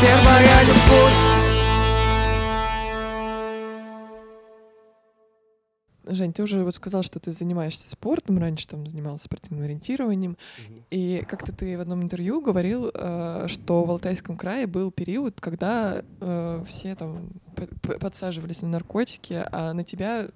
Первая 0.00 0.62
любовь 0.62 1.27
Жень, 6.08 6.32
ты 6.32 6.42
уже 6.42 6.64
вот 6.64 6.74
сказал, 6.74 7.02
что 7.02 7.20
ты 7.20 7.30
занимаешься 7.30 7.88
спортом, 7.88 8.38
раньше 8.38 8.66
там 8.66 8.86
занимался 8.86 9.24
спортивным 9.24 9.64
ориентированием, 9.64 10.36
и 10.90 11.24
как-то 11.28 11.52
ты 11.52 11.76
в 11.76 11.80
одном 11.80 12.02
интервью 12.02 12.40
говорил, 12.40 12.90
э, 12.92 13.46
что 13.48 13.84
в 13.84 13.90
Алтайском 13.90 14.36
крае 14.36 14.66
был 14.66 14.90
период, 14.90 15.40
когда 15.40 16.02
э, 16.20 16.64
все 16.66 16.94
там 16.94 17.30
подсаживались 18.00 18.62
на 18.62 18.68
наркотики, 18.68 19.44
а 19.50 19.72
на 19.72 19.84
тебя 19.84 20.28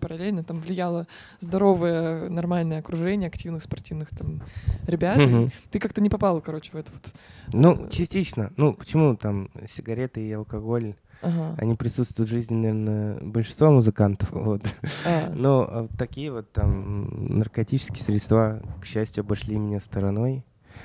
параллельно 0.00 0.44
там 0.44 0.60
влияло 0.60 1.06
здоровое, 1.40 2.28
нормальное 2.30 2.78
окружение 2.78 3.28
активных 3.28 3.62
спортивных 3.62 4.10
там 4.10 4.42
ребят. 4.86 5.18
Мгм. 5.18 5.50
Ты 5.70 5.78
как-то 5.78 6.00
не 6.00 6.08
попал, 6.08 6.40
короче, 6.40 6.72
в 6.72 6.76
это 6.76 6.92
вот. 6.92 7.12
Ну, 7.52 7.88
частично. 7.88 8.52
Ну, 8.56 8.74
почему 8.74 9.16
там 9.16 9.50
сигареты 9.68 10.26
и 10.26 10.32
алкоголь, 10.32 10.94
Ага. 11.22 11.54
они 11.58 11.74
присутствуют 11.76 12.28
в 12.28 12.32
жизни, 12.32 12.54
наверное, 12.56 13.18
большинства 13.20 13.70
музыкантов. 13.70 14.30
Вот. 14.32 14.62
А, 15.06 15.32
Но 15.34 15.60
а, 15.68 15.88
такие 15.96 16.30
вот 16.32 16.50
там 16.52 17.38
наркотические 17.38 18.02
средства, 18.04 18.60
к 18.80 18.84
счастью, 18.84 19.22
обошли 19.22 19.56
меня 19.56 19.80
стороной. 19.80 20.44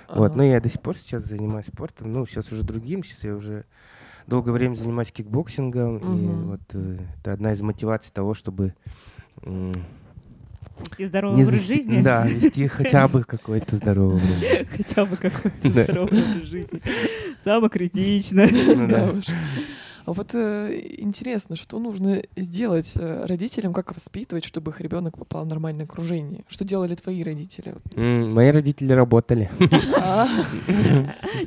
Вот. 0.09 0.27
ага. 0.27 0.35
Но 0.37 0.43
я 0.43 0.61
до 0.61 0.69
сих 0.69 0.81
пор 0.81 0.95
сейчас 0.95 1.23
занимаюсь 1.25 1.65
спортом. 1.67 2.13
Ну, 2.13 2.25
сейчас 2.25 2.51
уже 2.51 2.63
другим. 2.63 3.03
Сейчас 3.03 3.23
я 3.23 3.35
уже 3.35 3.65
долгое 4.27 4.51
время 4.51 4.75
занимаюсь 4.75 5.11
кикбоксингом. 5.11 5.97
И 5.97 6.03
Мгм. 6.27 6.47
вот 6.51 6.61
э, 6.73 6.97
это 7.19 7.33
одна 7.33 7.53
из 7.53 7.61
мотиваций 7.61 8.11
того, 8.13 8.33
чтобы 8.33 8.73
м, 9.43 9.73
Вести 10.79 11.05
здоровый 11.05 11.37
не 11.37 11.43
образ 11.43 11.59
зас- 11.61 11.67
жизни. 11.67 12.01
Да, 12.03 12.27
вести 12.27 12.67
хотя 12.67 13.07
бы 13.07 13.23
какой-то 13.23 13.77
здоровый 13.77 14.17
образ 14.17 14.29
жизни. 14.39 14.67
Хотя 14.77 15.05
бы 15.05 15.15
какой-то 15.17 15.69
здоровый 15.69 16.21
образ 16.21 16.43
жизни. 16.43 16.81
Самое 17.43 17.69
критично. 17.69 18.45
Ну 18.51 18.87
Да 18.87 19.05
да. 19.07 19.11
уж. 19.13 19.25
А 20.07 20.13
вот 20.13 20.33
э, 20.35 20.79
интересно, 20.99 21.57
что 21.57 21.79
нужно 21.79 22.21
сделать 22.37 22.93
э, 22.95 23.25
родителям, 23.25 23.73
как 23.73 23.93
воспитывать, 23.93 24.45
чтобы 24.45 24.71
их 24.71 24.79
ребенок 24.79 25.17
попал 25.17 25.43
в 25.43 25.47
нормальное 25.49 25.83
окружение? 25.83 26.45
Что 26.47 26.63
делали 26.63 26.95
твои 26.95 27.21
родители? 27.23 27.75
М, 27.93 28.33
Мои 28.33 28.51
родители 28.51 28.93
работали. 28.93 29.51
А, 30.01 30.25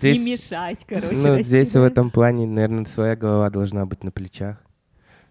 Не 0.03 0.19
мешать, 0.19 0.85
короче. 0.87 1.17
Ну, 1.17 1.41
здесь 1.41 1.73
в 1.73 1.83
этом 1.83 2.11
плане, 2.11 2.47
наверное, 2.47 2.85
своя 2.85 3.17
голова 3.17 3.49
должна 3.49 3.87
быть 3.87 4.05
на 4.05 4.11
плечах. 4.11 4.59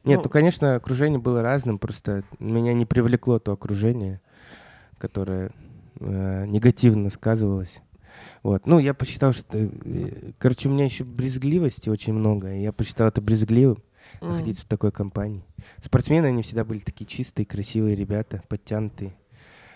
Нет, 0.05 0.17
Ну- 0.17 0.23
ну, 0.23 0.29
конечно, 0.29 0.73
окружение 0.73 1.19
было 1.19 1.43
разным, 1.43 1.77
просто 1.77 2.23
меня 2.39 2.73
не 2.73 2.87
привлекло 2.87 3.37
то 3.37 3.51
окружение, 3.51 4.21
которое 4.97 5.51
э, 5.99 6.45
негативно 6.47 7.11
сказывалось. 7.11 7.79
Вот. 8.43 8.65
Ну, 8.65 8.79
я 8.79 8.93
посчитал, 8.93 9.33
что... 9.33 9.57
э, 9.57 10.31
Короче, 10.37 10.69
у 10.69 10.71
меня 10.71 10.85
еще 10.85 11.03
брезгливости 11.03 11.89
очень 11.89 12.13
много, 12.13 12.53
и 12.55 12.61
я 12.61 12.71
посчитал 12.71 13.07
это 13.09 13.21
брезгливым 13.21 13.83
м. 14.21 14.29
находиться 14.29 14.63
в 14.63 14.69
такой 14.69 14.91
компании. 14.91 15.43
Спортсмены, 15.83 16.27
они 16.27 16.41
всегда 16.43 16.63
были 16.65 16.79
такие 16.79 17.05
чистые, 17.05 17.45
красивые 17.45 17.95
ребята, 17.95 18.41
подтянутые. 18.47 19.13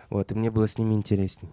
Вот, 0.09 0.31
и 0.31 0.35
мне 0.35 0.49
было 0.51 0.67
с 0.67 0.77
ними 0.77 0.93
интереснее. 0.93 1.51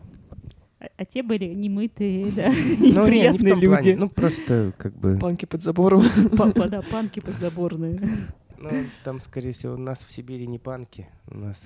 А- 0.79 0.87
А 0.97 1.05
те 1.05 1.23
были 1.23 1.47
немытые, 1.47 2.31
да, 2.37 2.49
Ну, 2.49 2.55
не, 2.55 2.83
не 2.83 2.93
в 2.93 3.05
неприятные 3.05 3.51
том 3.53 3.61
плане. 3.61 3.89
люди. 3.89 3.99
Ну, 3.99 4.09
просто 4.09 4.73
как 4.79 4.97
бы... 4.97 5.19
Панки 5.19 5.47
под 5.47 5.63
забором. 5.63 6.03
Па- 6.39 6.53
па- 6.55 6.69
Да, 6.69 6.81
панки 6.91 7.21
подзаборные. 7.21 8.01
Ну, 8.59 8.71
там, 9.05 9.21
скорее 9.21 9.53
всего, 9.53 9.75
у 9.75 9.79
нас 9.79 9.99
в 10.05 10.13
Сибири 10.13 10.47
не 10.47 10.59
панки. 10.59 11.09
У 11.27 11.37
нас 11.39 11.59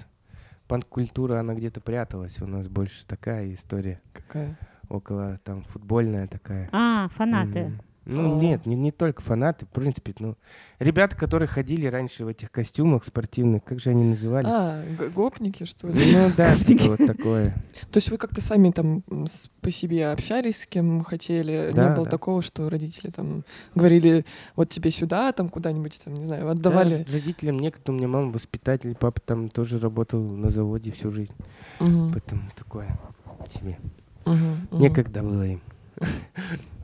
панк-культура, 0.68 1.40
она 1.40 1.54
где-то 1.54 1.80
пряталась. 1.80 2.40
У 2.40 2.46
нас 2.46 2.68
больше 2.68 3.04
такая 3.06 3.52
история. 3.52 4.00
Какая? 4.12 4.56
Около, 4.88 5.38
там, 5.44 5.64
футбольная 5.64 6.26
такая. 6.26 6.68
А, 6.72 7.08
фанаты. 7.08 7.64
Мгм. 7.64 7.80
Ну, 8.06 8.36
О. 8.36 8.38
нет, 8.38 8.66
не, 8.66 8.76
не 8.76 8.92
только 8.92 9.22
фанаты, 9.22 9.64
в 9.64 9.70
принципе, 9.70 10.14
ну, 10.18 10.36
ребята, 10.78 11.16
которые 11.16 11.48
ходили 11.48 11.86
раньше 11.86 12.26
в 12.26 12.28
этих 12.28 12.50
костюмах 12.50 13.02
спортивных, 13.04 13.64
как 13.64 13.80
же 13.80 13.90
они 13.90 14.04
назывались? 14.04 14.50
А, 14.52 14.84
гопники, 15.08 15.64
что 15.64 15.88
ли? 15.88 16.12
Ну 16.12 16.30
да, 16.36 16.54
что-то 16.58 16.84
вот 16.90 17.06
такое. 17.06 17.54
То 17.90 17.96
есть 17.96 18.10
вы 18.10 18.18
как-то 18.18 18.42
сами 18.42 18.70
там 18.72 19.02
по 19.62 19.70
себе 19.70 20.08
общались, 20.08 20.62
с 20.62 20.66
кем 20.66 21.02
хотели? 21.02 21.70
Да, 21.72 21.88
Не 21.88 21.94
было 21.94 22.04
да. 22.04 22.10
такого, 22.10 22.42
что 22.42 22.68
родители 22.68 23.10
там 23.10 23.42
говорили, 23.74 24.26
вот 24.54 24.68
тебе 24.68 24.90
сюда, 24.90 25.32
там 25.32 25.48
куда-нибудь, 25.48 25.98
там, 26.04 26.12
не 26.14 26.24
знаю, 26.26 26.50
отдавали? 26.50 27.04
Да, 27.06 27.12
родителям 27.14 27.58
некогда, 27.58 27.90
у 27.92 27.94
меня 27.94 28.08
мама 28.08 28.30
воспитатель, 28.32 28.94
папа 28.94 29.22
там 29.22 29.48
тоже 29.48 29.80
работал 29.80 30.20
на 30.22 30.50
заводе 30.50 30.92
всю 30.92 31.10
жизнь. 31.10 31.34
Мгм, 31.80 32.12
Поэтому 32.12 32.42
такое 32.54 32.98
себе. 33.58 33.78
Мгм, 34.26 34.68
мгм. 34.70 34.80
Некогда 34.82 35.22
было 35.22 35.42
им. 35.46 35.60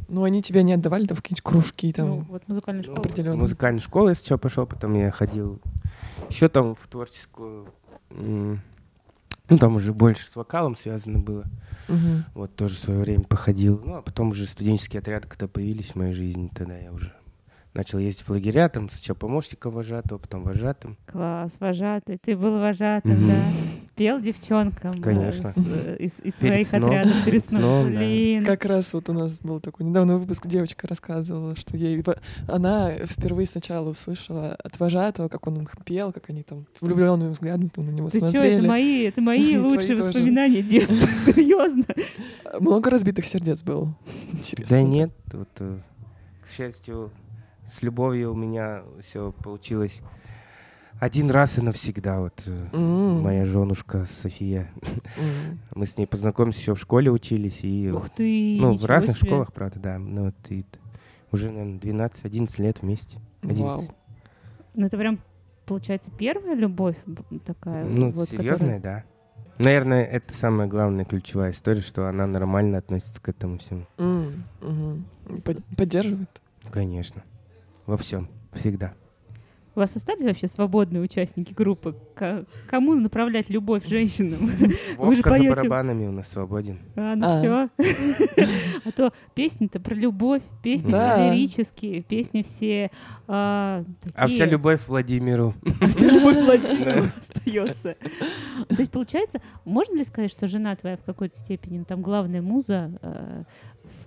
Ну, 0.09 0.25
они 0.25 0.43
тебя 0.43 0.63
не 0.63 0.73
отдавали 0.73 1.07
там 1.07 1.17
в 1.17 1.23
какие-нибудь 1.23 1.43
кружки, 1.45 1.87
Ну, 1.89 1.93
там, 1.93 2.21
вот 2.23 2.49
музыкальная 2.49 2.83
школа. 2.83 2.99
Определенно. 2.99 3.37
музыкальную 3.37 3.81
школу 3.81 4.09
я 4.09 4.15
сначала 4.17 4.39
пошел, 4.39 4.67
потом 4.67 4.95
я 4.95 5.11
ходил 5.13 5.61
еще 6.29 6.49
там 6.49 6.75
в 6.75 6.87
творческую. 6.89 7.67
Ну, 8.11 8.59
там 9.59 9.77
уже 9.77 9.93
больше 9.93 10.27
с 10.31 10.37
вокалом 10.37 10.77
связано 10.77 11.19
было. 11.19 11.45
Мгм. 11.89 12.25
Вот 12.35 12.55
тоже 12.57 12.75
в 12.77 12.79
свое 12.79 13.01
время 13.01 13.25
походил. 13.25 13.81
Ну, 13.85 13.95
а 13.97 14.03
потом 14.03 14.31
уже 14.31 14.47
студенческие 14.47 15.01
отряды, 15.01 15.27
когда 15.29 15.49
появились 15.49 15.91
в 15.91 15.97
моей 15.97 16.13
жизни, 16.15 16.51
тогда 16.55 16.77
я 16.77 16.93
уже 16.93 17.13
начал 17.75 17.99
ездить 17.99 18.27
в 18.27 18.31
лагеря, 18.31 18.69
там 18.69 18.89
сначала 18.91 19.17
помощником 19.17 19.73
вожатого, 19.73 20.19
потом 20.19 20.43
вожатым. 20.43 20.97
Класс, 21.07 21.57
вожатый. 21.61 22.19
Ты 22.19 22.37
был 22.37 22.59
вожатым, 22.59 23.13
Мгм. 23.13 23.29
да. 23.29 23.35
Пел 23.97 24.19
девчонкам. 24.21 24.93
э, 24.93 25.01
Конечно. 25.03 25.53
с- 25.53 25.57
э, 25.59 25.97
Из, 25.99 26.21
из 26.21 26.33
Перед 26.35 26.67
своих 26.67 26.67
сном. 26.69 26.85
отрядов 26.87 27.25
перед 27.25 27.49
сном. 27.49 27.61
сном, 27.63 27.93
да. 27.93 27.99
Блин. 27.99 28.45
Как 28.47 28.65
раз 28.65 28.95
вот 28.95 29.09
у 29.11 29.13
нас 29.13 29.41
был 29.43 29.61
такой 29.61 29.85
недавно 29.87 30.17
выпуск, 30.17 30.47
девочка 30.47 30.87
рассказывала, 30.89 31.55
что 31.55 31.77
ей 31.77 32.03
она 32.49 32.93
впервые 33.05 33.47
сначала 33.47 33.91
услышала 33.91 34.55
от 34.55 34.81
вожатого, 34.81 35.29
как 35.29 35.47
он 35.47 35.59
им 35.59 35.69
пел, 35.85 36.13
как 36.13 36.31
они 36.31 36.43
там 36.43 36.65
влюбленными 36.81 37.31
взглядами 37.33 37.69
там 37.69 37.85
на 37.85 37.91
него 37.91 38.09
Ты 38.09 38.21
смотрели. 38.21 38.57
это 38.59 38.67
мои, 38.69 39.03
это 39.05 39.21
мои 39.21 39.57
лучшие 39.59 39.97
воспоминания 39.97 40.63
детства. 40.63 41.07
Серьезно. 41.33 41.85
Много 42.59 42.89
разбитых 42.91 43.27
сердец 43.27 43.63
было. 43.63 43.95
Интересно. 44.33 44.77
Да 44.77 44.83
нет, 44.83 45.11
вот, 45.33 45.49
э, 45.59 45.79
к 46.43 46.57
счастью, 46.57 47.11
с 47.71 47.83
любовью 47.83 48.33
у 48.33 48.35
меня 48.37 48.83
все 49.03 49.33
получилось 49.33 50.01
Один 50.99 51.31
раз 51.31 51.57
и 51.57 51.63
навсегда, 51.63 52.21
вот 52.21 52.43
М. 52.75 53.23
моя 53.23 53.47
женушка 53.47 54.05
София. 54.11 54.69
М. 54.83 55.59
Мы 55.75 55.87
с 55.87 55.97
ней 55.97 56.07
познакомились 56.07 56.59
еще 56.59 56.75
в 56.75 56.79
школе 56.81 57.11
учились, 57.11 57.61
и 57.63 57.91
Ух 57.91 58.11
ты, 58.11 58.59
ну, 58.61 58.77
в 58.77 58.85
разных 58.85 59.17
себе. 59.17 59.29
школах, 59.31 59.53
правда, 59.55 59.79
да. 59.81 59.99
Ну, 59.99 60.27
вот 60.27 60.35
и 60.51 60.67
уже, 61.33 61.51
наверное, 61.51 61.79
12-11 61.79 62.59
лет 62.61 62.83
вместе. 62.83 63.19
11. 63.43 63.63
Вау. 63.65 63.85
Ну, 64.75 64.87
это 64.87 64.99
прям, 64.99 65.21
получается, 65.65 66.11
первая 66.19 66.55
любовь 66.55 66.97
такая. 67.47 67.85
Ну, 67.87 68.11
вот, 68.11 68.29
серьезная, 68.29 68.79
да. 68.81 69.05
Наверное, 69.59 70.05
это 70.05 70.35
самая 70.35 70.67
главная 70.69 71.05
ключевая 71.07 71.53
история, 71.53 71.81
что 71.83 72.09
она 72.09 72.27
нормально 72.27 72.77
относится 72.79 73.21
к 73.23 73.29
этому 73.31 73.57
всему. 73.59 73.87
Под- 75.47 75.65
Поддерживает? 75.77 76.29
Конечно. 76.71 77.23
Во 77.91 77.97
всем. 77.97 78.29
Всегда. 78.53 78.95
У 79.75 79.81
вас 79.81 79.97
остались 79.97 80.25
вообще 80.25 80.47
свободные 80.47 81.01
участники 81.03 81.53
группы? 81.53 81.97
К- 82.15 82.45
кому 82.69 82.95
направлять 82.95 83.51
любовь 83.51 83.85
женщинам? 83.87 84.39
Вы 84.99 85.17
же 85.17 85.23
Вовка 85.23 85.31
за 85.31 85.37
поете. 85.37 85.49
барабанами 85.51 86.07
у 86.07 86.13
нас 86.13 86.29
свободен. 86.29 86.79
А, 86.95 87.17
ну 87.17 87.27
А. 87.27 87.39
все. 87.39 87.69
А 88.85 88.93
то 88.93 89.13
песни-то 89.35 89.79
про 89.81 89.95
любовь, 89.95 90.43
песни 90.63 90.91
Да. 90.91 91.15
все 91.17 91.33
лирические, 91.33 92.03
песни 92.03 92.43
все 92.43 92.91
а, 93.27 93.85
А 94.15 94.27
вся 94.29 94.39
такие. 94.39 94.53
любовь 94.53 94.81
Владимиру. 94.87 95.55
А 95.81 95.87
вся 95.89 96.07
любовь 96.13 96.37
Владимиру 96.45 97.09
остается. 97.19 97.97
То 98.69 98.77
есть, 98.79 98.91
получается, 98.91 99.41
можно 99.65 99.97
ли 99.97 100.05
сказать, 100.05 100.31
что 100.31 100.47
жена 100.47 100.77
твоя 100.77 100.97
в 100.97 101.03
какой-то 101.05 101.37
степени, 101.37 101.79
ну, 101.79 101.85
там, 101.85 102.03
главная 102.03 102.43
муза 102.43 102.93
э, 103.03 103.43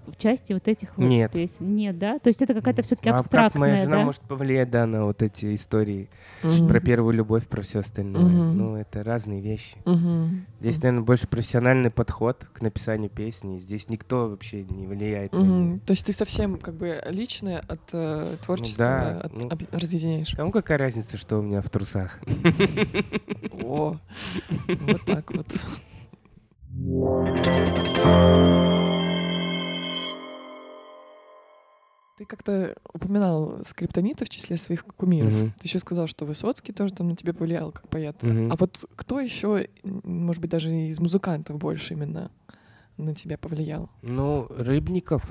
в- 0.07 0.17
части 0.17 0.53
вот 0.53 0.67
этих 0.67 0.95
вот 0.97 1.07
Нет. 1.07 1.31
песен? 1.31 1.75
Нет, 1.75 1.97
да? 1.97 2.19
То 2.19 2.27
есть 2.29 2.41
это 2.41 2.53
какая-то 2.53 2.81
все-таки 2.81 3.09
А 3.09 3.13
как 3.13 3.21
абстрактная, 3.21 3.61
моя 3.73 3.83
жена 3.83 3.97
да? 3.99 4.05
может 4.05 4.21
повлиять, 4.21 4.69
да, 4.69 4.85
на 4.85 5.05
вот 5.05 5.21
эти 5.21 5.55
истории 5.55 6.09
Мгм. 6.43 6.67
про 6.67 6.79
первую 6.79 7.13
любовь, 7.13 7.47
про 7.47 7.61
все 7.61 7.79
остальное? 7.79 8.23
Мгм. 8.23 8.57
Ну, 8.57 8.75
это 8.75 9.03
разные 9.03 9.41
вещи. 9.41 9.77
Мгм. 9.85 10.45
Здесь, 10.59 10.81
наверное, 10.81 11.03
больше 11.03 11.27
профессиональный 11.27 11.89
подход 11.91 12.45
к 12.53 12.61
написанию 12.61 13.09
песни. 13.09 13.59
Здесь 13.59 13.89
никто 13.89 14.29
вообще 14.29 14.63
не 14.63 14.87
влияет 14.87 15.33
на 15.33 15.39
Мгм. 15.39 15.69
нее. 15.71 15.79
То 15.85 15.91
есть 15.91 16.05
ты 16.05 16.13
совсем 16.13 16.57
как 16.57 16.75
бы 16.75 17.01
личное 17.09 17.59
от 17.59 17.81
э, 17.93 18.37
творчества 18.43 18.85
да, 18.85 19.19
от- 19.21 19.33
ну. 19.33 19.47
об- 19.49 19.61
разъединяешь. 19.73 20.33
Кому 20.35 20.51
какая 20.51 20.77
разница, 20.77 21.17
что 21.17 21.39
у 21.39 21.41
меня 21.41 21.61
в 21.61 21.69
трусах? 21.69 22.19
О, 23.61 23.95
вот 24.67 25.05
так 25.05 25.31
вот. 25.31 25.45
Ты 32.23 32.27
как-то 32.27 32.73
упоминал 32.93 33.59
скриптонита 33.65 34.23
в 34.23 34.29
числе 34.29 34.55
своих 34.55 34.85
кумиров. 34.85 35.33
Мгм. 35.33 35.51
Ты 35.59 35.67
еще 35.67 35.77
сказал, 35.79 36.07
что 36.07 36.25
Высоцкий 36.25 36.71
тоже 36.71 36.93
там 36.93 37.09
на 37.09 37.17
тебя 37.17 37.33
повлиял 37.33 37.73
как 37.73 37.89
поэт. 37.89 38.23
Мгм. 38.23 38.49
А 38.49 38.55
вот 38.55 38.85
кто 38.95 39.19
еще, 39.19 39.67
может 39.83 40.41
быть, 40.41 40.49
даже 40.49 40.73
из 40.73 40.99
музыкантов 41.01 41.57
больше 41.57 41.95
именно 41.95 42.31
на 42.95 43.13
тебя 43.13 43.37
повлиял? 43.37 43.89
Ну, 44.03 44.47
Рыбников, 44.49 45.21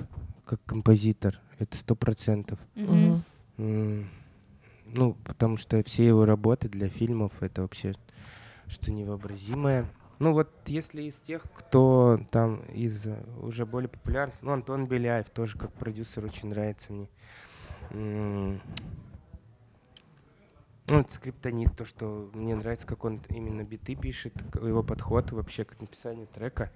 как 0.45 0.63
композитор, 0.67 1.41
это 1.59 1.79
сто 1.79 1.95
процентов. 1.97 2.59
М, 2.77 4.11
Ну, 4.85 5.15
потому 5.25 5.57
что 5.57 5.83
все 5.85 6.07
его 6.07 6.27
работы 6.27 6.69
для 6.69 6.91
фильмов 6.91 7.33
это 7.41 7.63
вообще 7.63 7.95
что 8.67 8.93
невообразимое. 8.93 9.87
Ну 10.23 10.35
вот 10.35 10.49
если 10.67 11.03
из 11.03 11.17
тех, 11.17 11.43
кто 11.53 12.21
там 12.31 12.61
из 12.67 13.07
э, 13.07 13.25
уже 13.41 13.67
более 13.67 13.89
популярных, 13.89 14.37
ну 14.41 14.53
Антон 14.53 14.87
Беляев 14.87 15.29
тоже 15.31 15.59
как 15.59 15.73
продюсер 15.73 16.25
очень 16.25 16.51
нравится 16.51 16.93
мне. 16.93 17.09
Ну, 20.87 21.05
скриптонит, 21.11 21.77
то, 21.77 21.85
что 21.85 22.31
мне 22.35 22.55
нравится, 22.55 22.87
как 22.87 23.05
он 23.05 23.21
именно 23.31 23.65
биты 23.65 23.97
пишет, 23.97 24.33
его 24.55 24.85
подход 24.85 25.33
вообще 25.33 25.65
к 25.65 25.81
написанию 25.81 26.29
трека. 26.29 26.71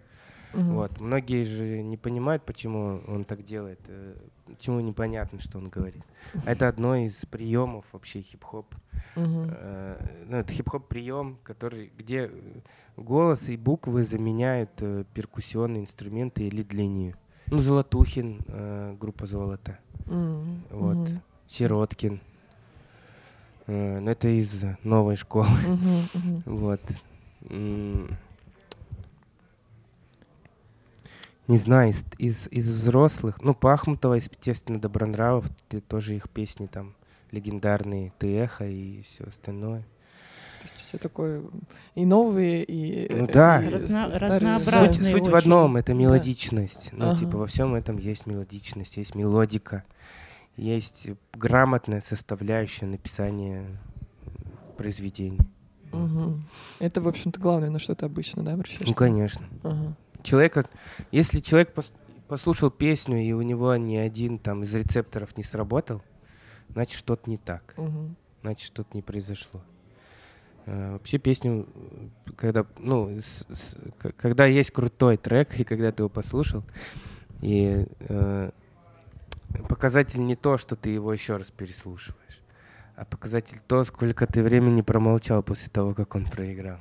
Мгм. 0.53 0.75
Вот. 0.75 1.01
Многие 1.01 1.45
же 1.45 1.83
не 1.83 1.97
понимают, 1.97 2.43
почему 2.45 3.01
он 3.07 3.25
так 3.25 3.45
делает, 3.45 3.81
э, 3.89 4.15
почему 4.47 4.81
непонятно, 4.81 5.39
что 5.41 5.59
он 5.59 5.69
говорит. 5.69 6.03
Это 6.45 6.69
одно 6.69 6.97
из 6.97 7.27
приемов 7.27 7.85
вообще 7.93 8.23
хип-хоп. 8.23 8.67
Э, 9.15 10.25
ну, 10.27 10.37
это 10.39 10.53
хип-хоп 10.53 10.87
прием, 10.89 11.39
который, 11.43 11.93
где 11.99 12.31
э, 12.33 12.61
голос 12.97 13.49
и 13.49 13.57
буквы 13.57 14.05
заменяют 14.05 14.71
перкуссионные 15.15 15.83
инструменты 15.83 16.47
или 16.47 16.63
линию. 16.71 17.15
Ну, 17.49 17.61
Золотухин, 17.61 18.97
группа 18.99 19.27
Золото, 19.27 19.79
Мгм. 20.07 20.63
вот. 20.71 21.11
Сироткин. 21.49 22.21
Э, 23.69 24.01
ну, 24.01 24.11
это 24.11 24.29
из 24.29 24.65
новой 24.83 25.17
школы. 25.17 25.49
Мгм. 25.67 26.43
Вот. 26.47 26.81
М. 27.51 28.17
Не 31.49 31.59
знаю, 31.59 31.91
из, 31.91 32.05
из, 32.19 32.49
из 32.51 32.71
взрослых. 32.71 33.41
Ну, 33.43 33.55
Пахмутова, 33.55 34.15
естественно, 34.15 34.81
Добронравов, 34.81 35.47
ты 35.69 35.81
тоже 35.81 36.17
их 36.17 36.29
песни 36.29 36.67
там 36.67 36.95
легендарные, 37.31 38.13
ты 38.19 38.37
эхо 38.37 38.67
и 38.67 39.03
все 39.03 39.25
остальное. 39.25 39.83
То 40.63 40.69
есть 40.73 40.87
у 40.87 40.89
тебя 40.91 40.99
такое 40.99 41.43
и 41.95 42.05
новые, 42.05 42.65
и... 42.65 43.13
Ну 43.13 43.27
э, 43.27 43.33
да. 43.33 43.63
и 43.63 43.69
Разно- 43.69 44.19
разнообразные. 44.19 44.93
Суть, 44.93 45.13
суть 45.13 45.23
в 45.23 45.27
очень. 45.35 45.39
одном 45.39 45.77
это 45.77 45.93
Да. 45.93 45.99
мелодичность. 45.99 46.91
Ну, 46.93 47.11
Ага. 47.11 47.19
типа, 47.21 47.37
во 47.39 47.47
всем 47.47 47.75
этом 47.75 47.99
есть 47.99 48.27
мелодичность, 48.27 48.97
есть 48.97 49.15
мелодика, 49.15 49.85
есть 50.57 51.09
грамотная 51.33 52.03
составляющая 52.05 52.87
написания 52.87 53.65
произведений. 54.77 55.39
Мгм. 55.93 56.45
Это, 56.81 57.01
в 57.01 57.09
общем-то, 57.09 57.39
главное, 57.41 57.71
на 57.71 57.79
что 57.79 57.95
ты 57.95 58.05
обычно, 58.07 58.43
да, 58.45 58.55
обращаешь? 58.55 58.89
Ну, 58.89 58.95
конечно. 58.95 59.47
Ага. 59.63 59.97
Человека, 60.27 60.69
если 61.13 61.41
человек 61.41 61.73
пос- 61.75 61.93
послушал 62.29 62.71
песню 62.71 63.19
и 63.19 63.33
у 63.33 63.43
него 63.43 63.75
ни 63.77 63.97
один 63.97 64.39
там 64.39 64.63
из 64.65 64.75
рецепторов 64.75 65.37
не 65.37 65.45
сработал, 65.45 66.03
значит 66.69 66.99
что-то 66.99 67.31
не 67.31 67.39
так, 67.39 67.75
Мгм. 67.77 68.17
значит 68.43 68.67
что-то 68.67 68.91
не 68.95 69.03
произошло. 69.03 69.63
Э, 70.67 70.93
Вообще 70.95 71.19
песню, 71.19 71.67
когда, 72.37 72.67
ну, 72.79 73.19
с- 73.21 73.47
с- 73.49 73.77
когда 74.19 74.47
есть 74.47 74.73
крутой 74.73 75.17
трек, 75.17 75.59
и 75.61 75.65
когда 75.65 75.93
ты 75.93 76.03
его 76.03 76.09
послушал, 76.11 76.65
и 77.41 77.87
э, 78.01 78.51
показатель 79.69 80.25
не 80.25 80.35
то, 80.37 80.59
что 80.59 80.75
ты 80.75 80.91
его 80.91 81.13
еще 81.13 81.37
раз 81.37 81.51
переслушиваешь, 81.51 82.41
а 82.97 83.05
показатель 83.05 83.59
то, 83.69 83.85
сколько 83.85 84.27
ты 84.27 84.43
времени 84.43 84.81
промолчал 84.83 85.43
после 85.45 85.71
того, 85.71 85.95
как 85.95 86.15
он 86.17 86.25
проиграл. 86.29 86.79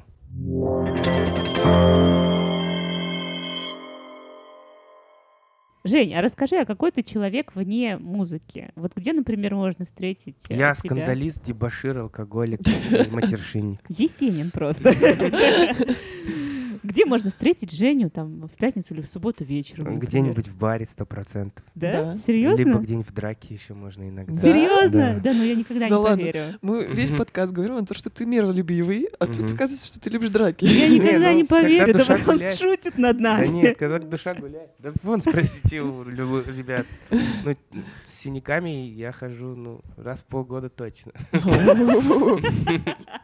Жень, 5.85 6.15
а 6.15 6.21
расскажи, 6.23 6.55
а 6.55 6.65
какой 6.65 6.91
ты 6.91 7.03
человек 7.03 7.51
вне 7.53 7.97
музыки? 7.97 8.71
Вот 8.75 8.93
где, 8.95 9.13
например, 9.13 9.53
можно 9.53 9.85
встретить 9.85 10.43
э, 10.49 10.55
Я 10.55 10.73
тебя? 10.73 10.75
скандалист, 10.75 11.43
дебошир, 11.43 11.99
алкоголик, 11.99 12.59
матершинник. 13.11 13.79
Есенин 13.87 14.49
просто. 14.49 14.95
Где 16.85 17.05
можно 17.05 17.31
встретить 17.31 17.71
Женю 17.71 18.11
там 18.11 18.47
в 18.47 18.55
пятницу 18.57 18.93
или 18.93 19.01
в 19.01 19.07
субботу 19.07 19.43
вечером? 19.43 19.99
Где-нибудь 19.99 20.47
в 20.47 20.57
баре 20.57 20.85
сто 20.85 21.05
процентов. 21.05 21.65
Да? 21.73 21.91
Да. 21.91 22.17
Серьезно? 22.17 22.63
Либо 22.63 22.79
где-нибудь 22.79 23.07
в 23.07 23.13
драке 23.13 23.55
еще 23.55 23.73
можно 23.73 24.07
иногда. 24.07 24.33
Да? 24.33 24.39
Серьезно? 24.39 24.89
Да. 25.15 25.19
Да, 25.19 25.33
ну 25.33 25.43
я 25.43 25.55
никогда 25.55 25.89
Да 25.89 25.97
не 25.97 26.03
поверю. 26.03 26.53
Мы 26.61 26.85
весь 26.85 27.11
подкаст 27.11 27.53
говорим 27.53 27.77
о 27.77 27.85
том, 27.85 27.97
что 27.97 28.09
ты 28.09 28.25
миролюбивый, 28.25 29.09
а 29.19 29.25
тут 29.25 29.45
оказывается, 29.45 29.87
что 29.87 29.99
ты 29.99 30.09
любишь 30.11 30.29
драки. 30.29 30.65
Я 30.65 30.87
никогда 30.87 31.31
ну, 31.31 31.37
не 31.37 31.43
поверю, 31.43 31.93
да 31.93 32.19
он 32.27 32.39
шутит 32.55 32.97
над 32.97 33.17
Да 33.17 33.37
нами. 33.37 33.47
нет, 33.47 33.77
когда 33.77 33.99
душа 33.99 34.35
гуляет. 34.35 34.69
Да 34.77 34.93
вон 35.01 35.21
спросите 35.21 35.81
у 35.81 36.03
ребят. 36.03 36.85
Ну, 37.09 37.55
с 38.03 38.13
синяками 38.13 38.69
я 38.69 39.11
хожу, 39.11 39.55
ну, 39.55 39.81
раз 39.97 40.19
в 40.21 40.25
полгода 40.25 40.69
точно. 40.69 41.13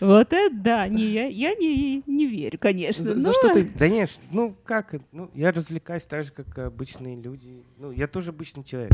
Вот 0.00 0.32
это 0.32 0.54
да, 0.54 0.88
не, 0.88 1.04
я, 1.04 1.26
я 1.26 1.54
не, 1.54 2.02
не 2.06 2.26
верю, 2.26 2.49
конечно. 2.58 3.04
За 3.04 3.14
но- 3.14 3.20
за 3.20 3.32
что 3.32 3.52
ты? 3.52 3.64
Да 3.78 3.88
нет, 3.88 4.10
ну 4.30 4.56
как, 4.64 4.94
ну, 5.12 5.30
я 5.34 5.52
развлекаюсь 5.52 6.06
так 6.06 6.24
же, 6.24 6.32
как 6.32 6.58
обычные 6.58 7.16
люди. 7.20 7.64
Ну, 7.76 7.90
я 7.90 8.06
тоже 8.08 8.30
обычный 8.30 8.64
человек. 8.64 8.92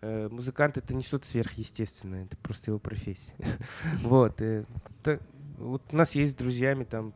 Э, 0.00 0.28
Музыкант 0.30 0.76
это 0.76 0.94
не 0.94 1.02
что-то 1.02 1.26
сверхъестественное, 1.26 2.24
это 2.24 2.36
просто 2.38 2.70
его 2.70 2.78
профессия. 2.78 3.34
Вот. 4.02 4.40
э, 4.42 4.64
та- 5.02 5.18
Вот 5.58 5.82
у 5.92 5.96
нас 5.96 6.14
есть 6.14 6.32
с 6.32 6.36
друзьями 6.36 6.84
там 6.84 7.14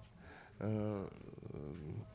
э, 0.60 1.08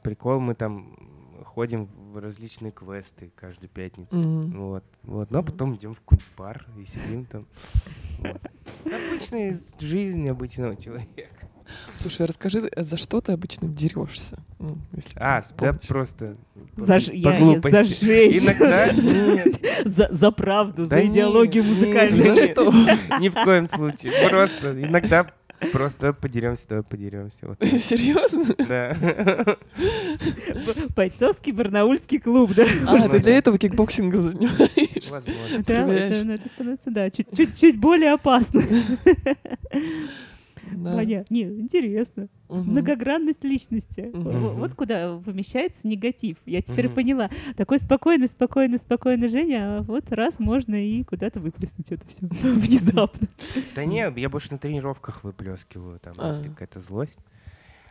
прикол, 0.03 0.39
мы 0.39 0.55
там 0.55 0.97
ходим 1.45 1.85
в 2.13 2.17
различные 2.19 2.71
квесты 2.71 3.31
каждую 3.35 3.69
пятницу. 3.69 4.15
Вот, 4.15 4.83
вот. 5.03 5.29
Ну, 5.31 5.39
а 5.39 5.43
потом 5.43 5.75
идем 5.75 5.93
в 5.93 5.99
какой-нибудь 6.01 6.31
бар 6.37 6.65
и 6.77 6.85
сидим 6.85 7.25
там. 7.25 7.45
Вот. 8.19 8.41
Обычная 8.85 9.59
жизнь 9.79 10.27
обычного 10.29 10.75
человека. 10.75 11.47
Слушай, 11.95 12.25
расскажи, 12.25 12.69
э, 12.75 12.83
за 12.83 12.97
что 12.97 13.21
ты 13.21 13.31
обычно 13.31 13.67
дерешься? 13.67 14.37
Ну, 14.59 14.77
если 14.95 15.17
А, 15.19 15.41
да 15.59 15.73
просто 15.87 16.35
За, 16.77 16.99
ж- 16.99 17.07
по 17.07 17.13
я- 17.13 17.37
глупости. 17.39 17.71
за 17.71 17.83
женщин. 18.05 18.43
Иногда 18.45 18.91
нет, 18.93 19.61
За, 19.85 20.09
за 20.11 20.31
правду, 20.31 20.87
Да 20.87 20.97
за 20.97 21.05
идеологию 21.05 21.63
не, 21.63 21.69
не, 21.69 21.75
музыкальную. 21.75 22.35
За 22.35 22.45
что? 22.45 22.71
ни 23.19 23.29
в 23.29 23.33
коем 23.43 23.67
случае. 23.67 24.13
Просто 24.29 24.81
иногда 24.83 25.31
просто 25.71 26.13
подеремся, 26.13 26.63
давай 26.67 26.83
подеремся. 26.83 27.47
Вот. 27.47 27.57
Серьезно? 27.61 28.53
Да. 28.67 29.55
Бойцовский 30.95 31.51
барнаульский 31.51 32.19
клуб, 32.19 32.53
да? 32.53 32.65
А, 32.87 32.99
ты 33.09 33.19
для 33.19 33.37
этого 33.37 33.57
кикбоксингом 33.57 34.23
занимаешься? 34.23 35.13
Возможно. 35.13 35.63
Да, 35.65 35.87
это, 35.87 36.31
это 36.33 36.49
становится, 36.49 36.91
да, 36.91 37.09
чуть, 37.09 37.27
чуть, 37.35 37.59
чуть 37.59 37.79
более 37.79 38.13
опасно. 38.13 38.61
Да. 40.75 40.95
Понятно. 40.95 41.33
Не, 41.33 41.43
интересно. 41.43 42.27
Многогранность 42.49 43.43
личности. 43.43 44.09
Вот 44.13 44.73
куда 44.75 45.13
вымещается 45.15 45.87
негатив. 45.87 46.37
Я 46.45 46.61
теперь 46.61 46.89
поняла. 46.89 47.29
Такой 47.55 47.79
спокойный, 47.79 48.27
спокойный, 48.27 48.79
спокойный 48.79 49.27
Женя, 49.27 49.79
а 49.79 49.81
вот 49.83 50.11
раз 50.11 50.39
можно 50.39 50.75
и 50.75 51.03
куда-то 51.03 51.39
выплеснуть 51.39 51.91
это 51.91 52.07
все 52.07 52.25
внезапно. 52.43 53.27
Да 53.75 53.85
нет, 53.85 54.17
я 54.17 54.29
больше 54.29 54.51
на 54.51 54.57
тренировках 54.57 55.23
выплескиваю, 55.23 55.99
там, 55.99 56.13
А. 56.17 56.29
если 56.29 56.49
какая-то 56.49 56.79
злость. 56.79 57.19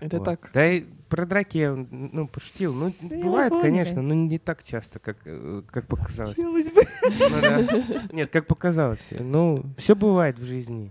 Это 0.01 0.18
Вот. 0.18 0.24
так. 0.24 0.51
Да 0.53 0.68
и 0.68 0.83
про 1.09 1.26
драки 1.26 1.59
я, 1.59 1.74
ну, 1.74 2.26
пошутил. 2.26 2.74
Ну, 2.74 2.93
я 3.09 3.22
бывает, 3.24 3.53
конечно, 3.61 4.03
но 4.03 4.14
не 4.14 4.41
так 4.41 4.64
часто, 4.64 4.99
как, 4.99 5.16
э, 5.24 5.62
как 5.70 5.87
показалось. 5.87 6.35
Хотелось 6.35 6.72
бы. 6.72 6.83
Ну 7.03 7.41
да. 7.41 7.64
Нет, 8.12 8.30
как 8.30 8.49
показалось. 8.49 9.11
Ну, 9.18 9.64
все 9.76 9.95
бывает 9.95 10.41
в 10.41 10.45
жизни. 10.45 10.91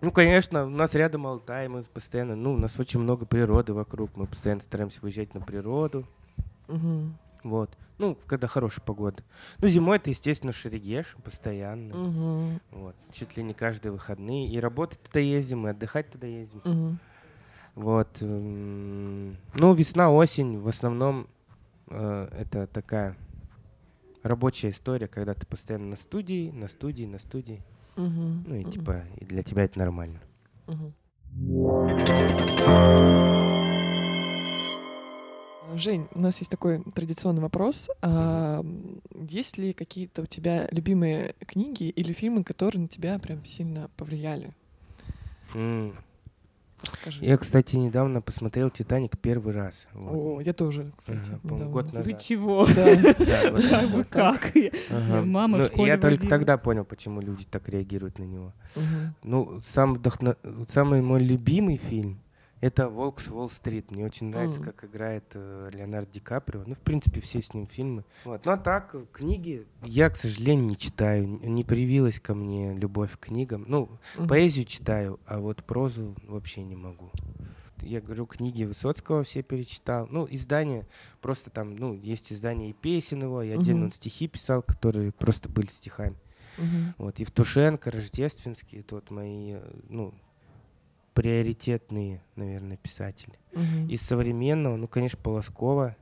Ну, 0.00 0.12
конечно, 0.12 0.64
у 0.64 0.70
нас 0.70 0.94
рядом 0.94 1.26
Алтай, 1.26 1.68
мы 1.68 1.82
постоянно, 1.82 2.34
ну, 2.34 2.54
у 2.54 2.56
нас 2.56 2.78
очень 2.78 3.00
много 3.00 3.26
природы 3.26 3.74
вокруг, 3.74 4.16
мы 4.16 4.26
постоянно 4.26 4.62
стараемся 4.62 5.00
выезжать 5.02 5.34
на 5.34 5.40
природу, 5.42 6.06
Мгм. 6.68 7.16
вот. 7.44 7.76
Ну, 7.98 8.16
когда 8.26 8.46
хорошая 8.46 8.82
погода. 8.84 9.22
Ну, 9.58 9.68
зимой 9.68 9.98
это, 9.98 10.08
естественно, 10.08 10.52
Шерегеш 10.52 11.14
постоянно, 11.22 11.94
Мгм. 11.96 12.60
вот. 12.70 12.96
Чуть 13.12 13.36
ли 13.36 13.42
не 13.42 13.52
каждые 13.52 13.92
выходные. 13.92 14.48
И 14.48 14.58
работать 14.58 15.02
туда 15.02 15.20
ездим, 15.20 15.66
и 15.66 15.70
отдыхать 15.70 16.10
туда 16.10 16.26
ездим. 16.26 16.62
Мгм. 16.64 16.98
Вот. 17.74 18.08
м, 18.22 19.36
Ну, 19.52 19.74
весна, 19.74 20.10
осень, 20.10 20.58
в 20.58 20.66
основном 20.68 21.26
э, 21.88 22.28
это 22.38 22.66
такая 22.68 23.16
рабочая 24.22 24.70
история, 24.70 25.08
когда 25.08 25.34
ты 25.34 25.44
постоянно 25.46 25.88
на 25.88 25.96
студии, 25.96 26.50
на 26.52 26.68
студии, 26.68 27.04
на 27.04 27.18
студии. 27.18 27.62
Мгм. 28.00 28.44
Ну 28.46 28.54
и 28.54 28.64
типа 28.64 29.04
и 29.16 29.24
для 29.26 29.42
тебя 29.42 29.64
это 29.64 29.78
нормально. 29.78 30.20
Мгм. 30.66 30.94
Жень, 35.74 36.08
у 36.14 36.20
нас 36.20 36.38
есть 36.38 36.50
такой 36.50 36.82
традиционный 36.94 37.42
вопрос. 37.42 37.90
А, 38.02 38.64
есть 39.14 39.58
ли 39.58 39.72
какие-то 39.72 40.22
у 40.22 40.26
тебя 40.26 40.66
любимые 40.72 41.34
книги 41.46 41.84
или 41.84 42.12
фильмы, 42.12 42.42
которые 42.42 42.82
на 42.82 42.88
тебя 42.88 43.18
прям 43.18 43.44
сильно 43.44 43.90
повлияли? 43.96 44.52
Расскажи. 46.82 47.24
Я, 47.24 47.36
кстати, 47.36 47.76
недавно 47.76 48.20
посмотрел 48.22 48.70
«Титаник» 48.70 49.18
первый 49.18 49.52
раз. 49.54 49.86
Вот. 49.92 50.38
О, 50.38 50.40
я 50.40 50.52
тоже, 50.52 50.92
кстати, 50.96 51.30
Ага, 51.30 51.40
недавно. 51.44 51.66
год 51.66 51.86
Вы 51.86 51.98
назад. 51.98 52.20
чего? 52.20 52.66
Да. 52.66 53.90
Вот 53.90 54.06
Как 54.10 54.52
мама 55.24 55.58
в 55.58 55.60
Ну, 55.60 55.66
школе 55.66 55.88
Я 55.88 55.98
только 55.98 56.26
тогда 56.26 56.56
понял, 56.58 56.84
почему 56.84 57.20
люди 57.20 57.44
так 57.44 57.68
реагируют 57.68 58.18
на 58.18 58.24
него. 58.24 58.52
Ну, 59.22 59.60
самый 59.62 61.02
мой 61.02 61.20
любимый 61.22 61.76
фильм 61.76 62.20
это 62.60 62.88
«Волк 62.88 63.20
с 63.20 63.30
Уолл-стрит». 63.30 63.90
Мне 63.90 64.04
очень 64.04 64.28
нравится, 64.28 64.60
Мгм. 64.60 64.70
как 64.72 64.84
играет 64.84 65.24
э, 65.34 65.70
Леонардо 65.72 66.10
Ди 66.12 66.20
Каприо. 66.20 66.62
Ну, 66.66 66.74
в 66.74 66.80
принципе, 66.80 67.20
все 67.20 67.40
с 67.42 67.54
ним 67.54 67.66
фильмы. 67.66 68.04
Вот. 68.24 68.44
Ну, 68.44 68.52
а 68.52 68.56
так, 68.56 68.94
э, 68.94 69.04
книги 69.12 69.66
я, 69.82 70.10
к 70.10 70.16
сожалению, 70.16 70.66
не 70.66 70.76
читаю. 70.76 71.26
Не 71.26 71.64
привилась 71.64 72.20
ко 72.20 72.34
мне 72.34 72.74
любовь 72.74 73.12
к 73.18 73.26
книгам. 73.26 73.64
Ну, 73.66 73.88
Мгм. 74.16 74.28
поэзию 74.28 74.66
читаю, 74.66 75.18
а 75.26 75.40
вот 75.40 75.64
прозу 75.64 76.14
вообще 76.26 76.62
не 76.62 76.76
могу. 76.76 77.10
Я 77.82 78.02
говорю, 78.02 78.26
книги 78.26 78.64
Высоцкого 78.64 79.22
все 79.24 79.42
перечитал. 79.42 80.06
Ну, 80.10 80.26
издания, 80.30 80.86
просто 81.22 81.48
там, 81.48 81.76
ну, 81.76 81.94
есть 81.94 82.30
издания 82.30 82.68
и 82.68 82.72
песен 82.74 83.22
его, 83.22 83.42
и 83.42 83.48
отдельно 83.50 83.78
Мгм. 83.80 83.84
он 83.86 83.92
стихи 83.92 84.28
писал, 84.28 84.62
которые 84.62 85.12
просто 85.12 85.48
были 85.48 85.68
стихами. 85.68 86.16
Мгм. 86.58 86.94
Вот, 86.98 87.18
Евтушенко, 87.20 87.90
Рождественский, 87.90 88.80
это 88.80 88.96
вот 88.96 89.10
мои, 89.10 89.52
э, 89.54 89.70
ну, 89.88 90.12
приоритетные, 91.24 92.22
наверное, 92.34 92.78
писатели. 92.78 93.34
Мгм. 93.52 93.88
Из 93.88 94.00
современного, 94.00 94.76
ну, 94.76 94.88
конечно, 94.88 95.18
Полоскова, 95.22 95.94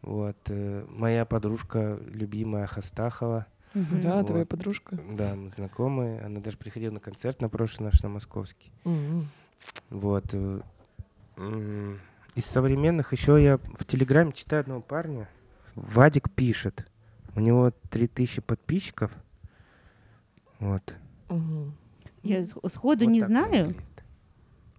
вот, 0.00 0.36
э, 0.46 0.84
моя 0.88 1.24
подружка 1.24 1.98
любимая 2.06 2.68
Хастахова, 2.68 3.46
Мгм. 3.74 4.00
Да, 4.00 4.18
Вот. 4.18 4.28
твоя 4.28 4.46
подружка. 4.46 4.96
да, 4.96 5.34
мы 5.34 5.50
знакомые, 5.50 6.20
она 6.22 6.38
даже 6.40 6.56
приходила 6.56 6.92
на 6.92 7.00
концерт 7.00 7.40
на 7.42 7.48
прошлый 7.48 7.90
наш, 7.90 8.00
на 8.02 8.08
московский. 8.08 8.70
Мгм. 8.84 9.28
Вот. 9.90 10.24
э, 10.32 10.60
Из 12.36 12.44
современных 12.46 13.12
еще 13.12 13.42
я 13.42 13.56
в 13.58 13.84
Телеграме 13.84 14.32
читаю 14.32 14.60
одного 14.60 14.80
парня. 14.82 15.28
Вадик 15.74 16.30
пишет. 16.30 16.86
У 17.34 17.40
него 17.40 17.72
3000 17.90 18.40
подписчиков. 18.40 19.10
Вот. 20.60 20.94
Мгм. 21.28 21.74
Я 22.22 22.44
сходу 22.44 23.04
Вот 23.04 23.10
не 23.12 23.20
знаю. 23.22 23.74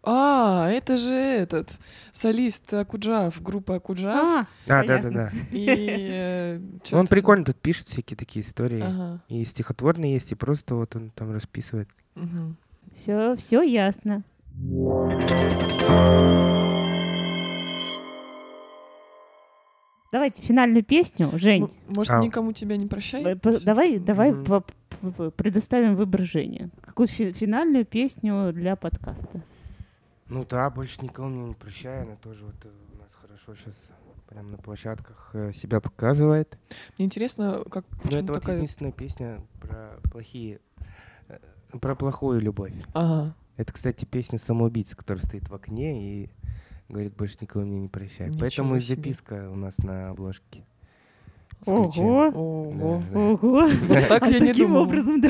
А, 0.02 0.70
это 0.70 0.96
же 0.98 1.14
этот 1.14 1.70
солист 2.14 2.74
Акуджав, 2.74 3.42
группа 3.42 3.76
Акуджав. 3.76 4.16
А, 4.16 4.48
А, 4.68 4.84
да, 4.86 4.98
да, 5.00 5.10
да. 5.10 5.32
И 5.52 5.68
э, 6.10 6.60
Ну, 6.92 7.00
Он 7.00 7.08
прикольно 7.08 7.44
тут 7.44 7.58
пишет 7.58 7.88
всякие 7.90 8.16
такие 8.16 8.46
истории. 8.46 8.82
Ага. 8.82 9.22
И 9.28 9.44
стихотворные 9.44 10.14
есть, 10.14 10.32
и 10.32 10.36
просто 10.36 10.76
вот 10.76 10.96
он 10.96 11.10
там 11.12 11.32
расписывает. 11.34 11.90
Мгм. 12.16 12.56
все, 12.96 13.36
все 13.38 13.62
ясно. 13.62 14.24
Давайте 20.12 20.42
финальную 20.42 20.84
песню, 20.84 21.30
Жень. 21.34 21.70
Может, 21.88 22.12
А. 22.14 22.20
никому 22.20 22.52
тебя 22.52 22.78
не 22.78 22.88
прощай? 22.88 23.36
Давай, 23.64 24.00
давай 24.00 24.34
п- 24.34 24.62
предоставим 25.36 25.96
выбор 25.96 26.24
Жене. 26.24 26.70
Какую 26.82 27.08
фи- 27.08 27.32
финальную 27.32 27.86
песню 27.86 28.52
для 28.52 28.76
подкаста? 28.76 29.42
Ну 30.30 30.46
да, 30.46 30.70
больше 30.70 31.02
никого 31.02 31.28
мне 31.28 31.48
не 31.50 31.54
прощаю. 31.56 32.04
Она 32.04 32.16
тоже 32.16 32.46
вот 32.46 32.56
э, 32.64 32.70
у 32.94 32.98
нас 32.98 33.10
хорошо 33.20 33.56
сейчас 33.56 33.76
прям 34.28 34.52
на 34.52 34.58
площадках 34.58 35.32
э, 35.34 35.52
себя 35.52 35.80
показывает. 35.80 36.58
Мне 36.98 37.08
интересно, 37.08 37.64
как 37.70 37.84
Ну, 38.04 38.12
это 38.12 38.34
вот 38.34 38.42
такая... 38.42 38.58
единственная 38.58 38.92
песня 38.92 39.42
про 39.60 40.00
плохие, 40.12 40.60
э, 41.28 41.40
про 41.82 41.96
плохую 41.96 42.40
любовь. 42.40 42.74
Ага, 42.94 43.36
Это, 43.58 43.74
кстати, 43.74 44.06
песня 44.06 44.38
самоубийцы, 44.38 44.96
которая 44.96 45.26
стоит 45.26 45.50
в 45.50 45.54
окне 45.56 46.24
и 46.24 46.30
говорит, 46.90 47.16
больше 47.16 47.38
никого 47.42 47.66
мне 47.66 47.80
не 47.80 47.88
прощай. 47.88 48.28
Ничего 48.28 48.40
Поэтому 48.42 48.76
и 48.76 48.80
записка 48.80 49.50
у 49.50 49.56
нас 49.56 49.80
на 49.80 50.10
обложке. 50.10 50.64
С 51.62 51.68
Ого, 51.68 51.84
ключами. 51.90 52.08
ого. 52.36 52.74
Да, 52.74 53.12
да. 53.12 53.20
ого. 53.20 53.70
Так 54.08 54.24
А 54.24 54.28
я 54.30 54.40
не 54.40 54.48
таким 54.48 54.68
думала. 54.68 54.84
образом, 54.84 55.22
да. 55.22 55.30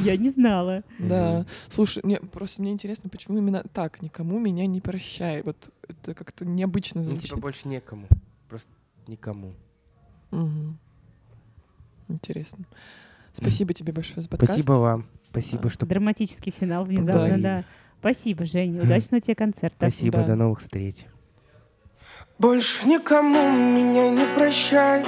Я 0.00 0.16
не 0.16 0.30
знала. 0.30 0.82
Да. 0.98 1.46
Слушай, 1.68 2.02
мне 2.04 2.18
просто 2.18 2.60
мне 2.60 2.72
интересно, 2.72 3.08
почему 3.08 3.38
именно 3.38 3.62
так, 3.72 4.02
никому 4.02 4.38
меня 4.40 4.66
не 4.66 4.80
прощай. 4.80 5.42
Вот 5.42 5.70
это 5.88 6.14
как-то 6.14 6.44
необычно 6.44 7.00
Ну, 7.02 7.04
звучит. 7.04 7.30
типа 7.30 7.40
больше 7.40 7.68
некому. 7.68 8.06
Просто 8.48 8.68
никому. 9.06 9.52
Интересно. 12.08 12.64
Спасибо 13.32 13.72
тебе 13.72 13.92
большое 13.92 14.22
за 14.22 14.28
подкаст. 14.28 14.52
Спасибо 14.52 14.72
вам. 14.74 15.06
Спасибо, 15.30 15.64
Да. 15.64 15.70
что 15.70 15.86
Драматический 15.86 16.52
финал 16.52 16.84
внезапно, 16.84 17.38
Да. 17.38 17.64
Спасибо, 18.00 18.44
Женя. 18.44 18.82
Удачного 18.82 19.20
тебе 19.20 19.34
концерта. 19.34 19.76
Спасибо, 19.78 20.22
до 20.24 20.34
новых 20.34 20.60
встреч. 20.60 21.06
Больше 22.44 22.86
никому 22.86 23.50
меня 23.50 24.10
не 24.10 24.26
прощай. 24.36 25.02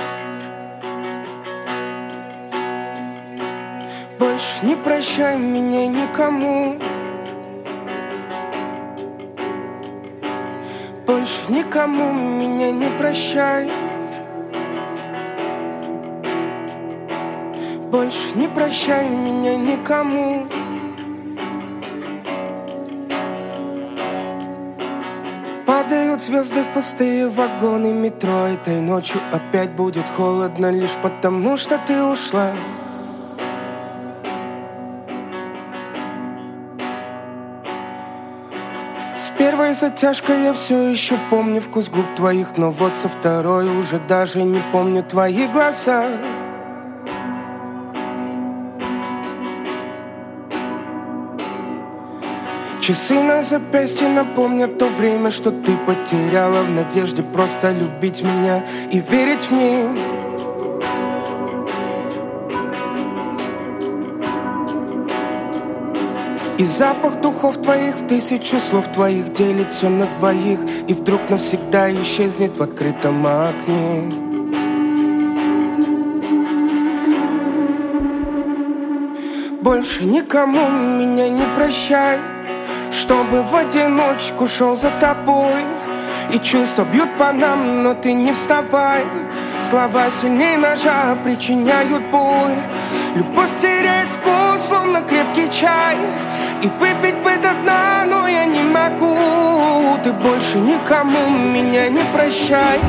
Больше 4.19 4.65
не 4.65 4.75
прощай 4.75 5.37
меня 5.37 5.87
никому. 5.87 6.81
Больше 11.07 11.53
никому 11.53 12.11
меня 12.11 12.71
не 12.71 12.89
прощай. 12.99 13.71
Больше 17.91 18.35
не 18.35 18.49
прощай 18.49 19.11
меня 19.11 19.57
никому 19.57 20.47
Падают 26.17 26.23
звезды 26.23 26.63
в 26.63 26.73
пустые 26.73 27.29
вагоны 27.29 27.93
метро 27.93 28.47
Этой 28.47 28.81
ночью 28.81 29.21
опять 29.33 29.73
будет 29.73 30.09
холодно 30.09 30.71
Лишь 30.71 30.95
потому, 31.03 31.59
что 31.59 31.79
ты 31.87 32.03
ушла 32.03 32.53
С 39.15 39.29
первой 39.37 39.75
затяжкой 39.75 40.45
я 40.45 40.55
все 40.55 40.89
еще 40.89 41.19
помню 41.29 41.61
вкус 41.61 41.91
губ 41.91 42.07
твоих, 42.15 42.57
но 42.57 42.71
вот 42.71 42.97
со 42.97 43.09
второй 43.09 43.69
уже 43.79 43.99
даже 43.99 44.43
не 44.43 44.63
помню 44.73 45.03
твои 45.03 45.47
глаза. 45.47 46.07
Часы 52.87 53.21
на 53.21 53.43
запястье 53.43 54.07
напомнят 54.07 54.79
то 54.79 54.87
время, 54.87 55.33
что 55.33 55.51
ты 55.51 55.77
потеряла 55.77 56.63
в 56.63 56.71
надежде 56.71 57.21
просто 57.21 57.73
любить 57.73 58.23
меня 58.23 58.65
и 58.93 59.01
верить 59.01 59.43
в 59.43 59.51
них. 59.51 59.91
И 66.59 66.65
запах 66.65 67.21
духов 67.21 67.61
твоих 67.61 67.97
в 67.97 68.07
тысячу 68.07 68.61
слов 68.61 68.87
твоих 68.93 69.33
делится 69.33 69.89
на 69.89 70.07
двоих 70.15 70.61
И 70.87 70.95
вдруг 70.95 71.29
навсегда 71.29 71.93
исчезнет 71.93 72.57
в 72.57 72.63
открытом 72.63 73.27
окне 73.27 74.11
Больше 79.61 80.05
никому 80.05 80.71
меня 80.71 81.29
не 81.29 81.47
прощай 81.57 82.36
Чтобы 83.07 83.43
в 83.43 83.55
одиночку 83.55 84.49
шел 84.49 84.77
за 84.77 84.91
тобой. 84.91 85.65
И 86.33 86.41
чувства 86.41 86.83
бьют 86.83 87.17
по 87.17 87.31
нам, 87.31 87.85
но 87.85 87.95
ты 87.95 88.13
не 88.13 88.33
вставай. 88.33 89.05
Слова 89.61 90.11
сильнее 90.11 90.59
ножа 90.59 91.17
причиняют 91.23 92.03
боль. 92.11 92.57
Любовь 93.15 93.57
теряет 93.59 94.09
вкус, 94.13 94.67
словно 94.67 95.03
крепкий 95.03 95.49
чай. 95.53 95.97
И 96.63 96.69
выпить 96.81 97.23
бы 97.23 97.37
до 97.37 97.55
дна, 97.63 98.05
но 98.09 98.27
я 98.27 98.45
не 98.45 98.65
могу. 98.65 99.97
Ты 100.03 100.13
больше 100.13 100.59
никому 100.59 101.31
меня 101.31 101.89
не 101.89 102.03
прощай. 102.13 102.81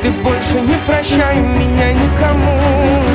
Ты 0.00 0.12
больше 0.22 0.60
не 0.60 0.76
прощай 0.86 1.40
меня 1.40 1.92
никому 1.92 3.05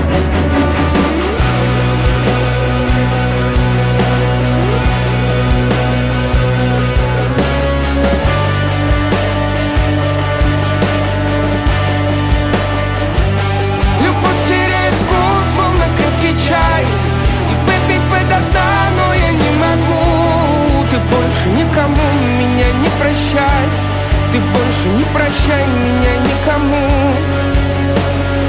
Ты 24.31 24.39
больше 24.39 24.87
не 24.97 25.03
прощай 25.13 25.67
меня 25.67 26.15
никому. 26.23 26.87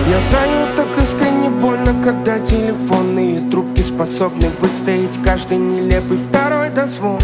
Я 0.08 0.20
знаю, 0.30 0.68
так 0.76 0.86
искренне 1.02 1.50
больно, 1.50 1.92
когда 2.04 2.38
телефонные 2.38 3.40
трубки 3.50 3.80
способны 3.82 4.48
выстоять 4.60 5.18
каждый 5.24 5.58
нелепый 5.58 6.18
второй 6.28 6.70
дозвон. 6.70 7.18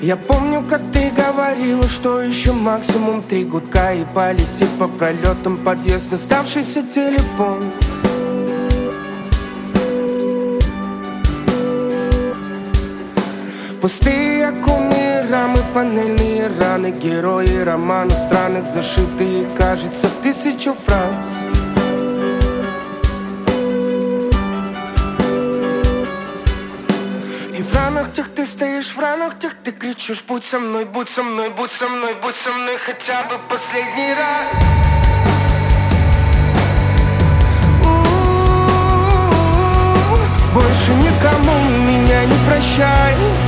Я 0.00 0.16
помню, 0.16 0.64
как 0.66 0.80
ты 0.94 1.10
говорила, 1.10 1.86
что 1.88 2.22
еще 2.22 2.52
максимум 2.52 3.20
три 3.20 3.44
гудка 3.44 3.92
И 3.92 4.06
полетит 4.14 4.70
по 4.78 4.88
пролетам 4.88 5.58
подъезд 5.58 6.14
оставшийся 6.14 6.82
телефон 6.82 7.64
Пустые 13.83 14.47
оконные 14.47 15.27
рамы, 15.29 15.59
панельные 15.73 16.47
раны 16.59 16.91
Герои 16.91 17.57
романа 17.63 18.11
странных, 18.11 18.65
зашитые, 18.65 19.45
кажется, 19.57 20.07
в 20.07 20.21
тысячу 20.23 20.73
фраз 20.73 21.27
И 27.57 27.61
в 27.61 27.73
ранах 27.75 28.13
тех 28.13 28.29
ты 28.29 28.45
стоишь, 28.47 28.95
в 28.95 28.99
ранах 28.99 29.37
тех 29.37 29.53
ты 29.63 29.73
кричишь 29.73 30.23
Будь 30.25 30.45
со 30.45 30.59
мной, 30.59 30.85
будь 30.85 31.09
со 31.09 31.23
мной, 31.23 31.49
будь 31.49 31.71
со 31.71 31.89
мной, 31.89 32.15
будь 32.21 32.37
со 32.37 32.51
мной 32.51 32.77
хотя 32.77 33.23
бы 33.23 33.35
последний 33.49 34.13
раз 34.13 34.47
У-у-у. 37.83 38.53
Больше 40.53 40.91
никому 40.93 41.53
меня 41.85 42.23
не 42.25 42.37
прощай 42.47 43.46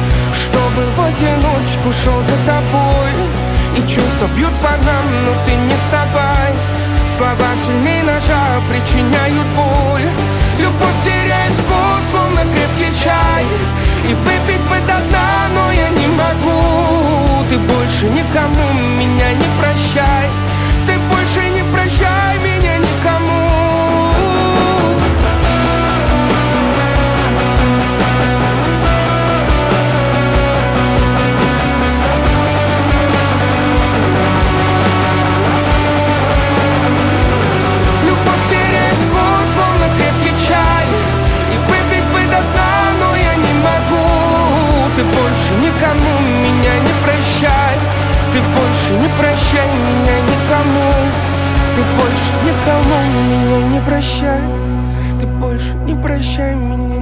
Чтобы 0.51 0.83
в 0.97 1.01
одиночку 1.01 1.93
шел 2.03 2.21
за 2.25 2.37
тобой. 2.45 3.13
И 3.77 3.81
чувства 3.83 4.27
бьют 4.35 4.53
по 4.63 4.71
нам, 4.85 5.07
но 5.25 5.33
ты 5.47 5.55
не 5.55 5.77
вставай. 5.77 6.53
Слова 7.17 7.51
сильнее 7.65 8.03
ножа 8.03 8.61
причиняют 8.69 9.47
боль. 9.55 10.09
Любовь 10.59 11.05
теряет 11.05 11.53
вкус, 11.53 12.03
словно 12.11 12.43
крепкий 12.53 12.93
чай. 13.03 13.45
И 14.09 14.15
выпить 14.15 14.67
бы 14.69 14.77
до 14.87 14.99
дна, 15.09 15.49
но 15.55 15.71
я 15.71 15.89
не 15.91 16.09
могу. 16.09 17.45
Ты 17.49 17.57
больше 17.59 18.07
никому 18.07 18.73
меня 18.99 19.33
не 19.33 19.49
прощай. 19.59 20.29
Ты 20.87 20.99
больше 21.13 21.49
не 21.51 21.63
прощай 21.73 22.39
меня 22.39 22.79
никому 22.79 23.40
больше 45.51 45.63
никому 45.63 46.21
меня 46.43 46.79
не 46.81 46.93
прощай. 47.03 47.77
Ты 48.33 48.41
больше 48.41 48.91
не 49.01 49.09
прощай 49.19 49.67
меня 49.67 50.21
никому. 50.23 50.93
Ты 51.75 51.83
больше 51.99 52.31
никому 52.45 52.97
меня 53.29 53.67
не 53.69 53.81
прощай. 53.81 54.41
Ты 55.21 55.27
больше 55.27 55.75
не 55.87 55.95
прощай 55.95 56.55
меня 56.55 57.00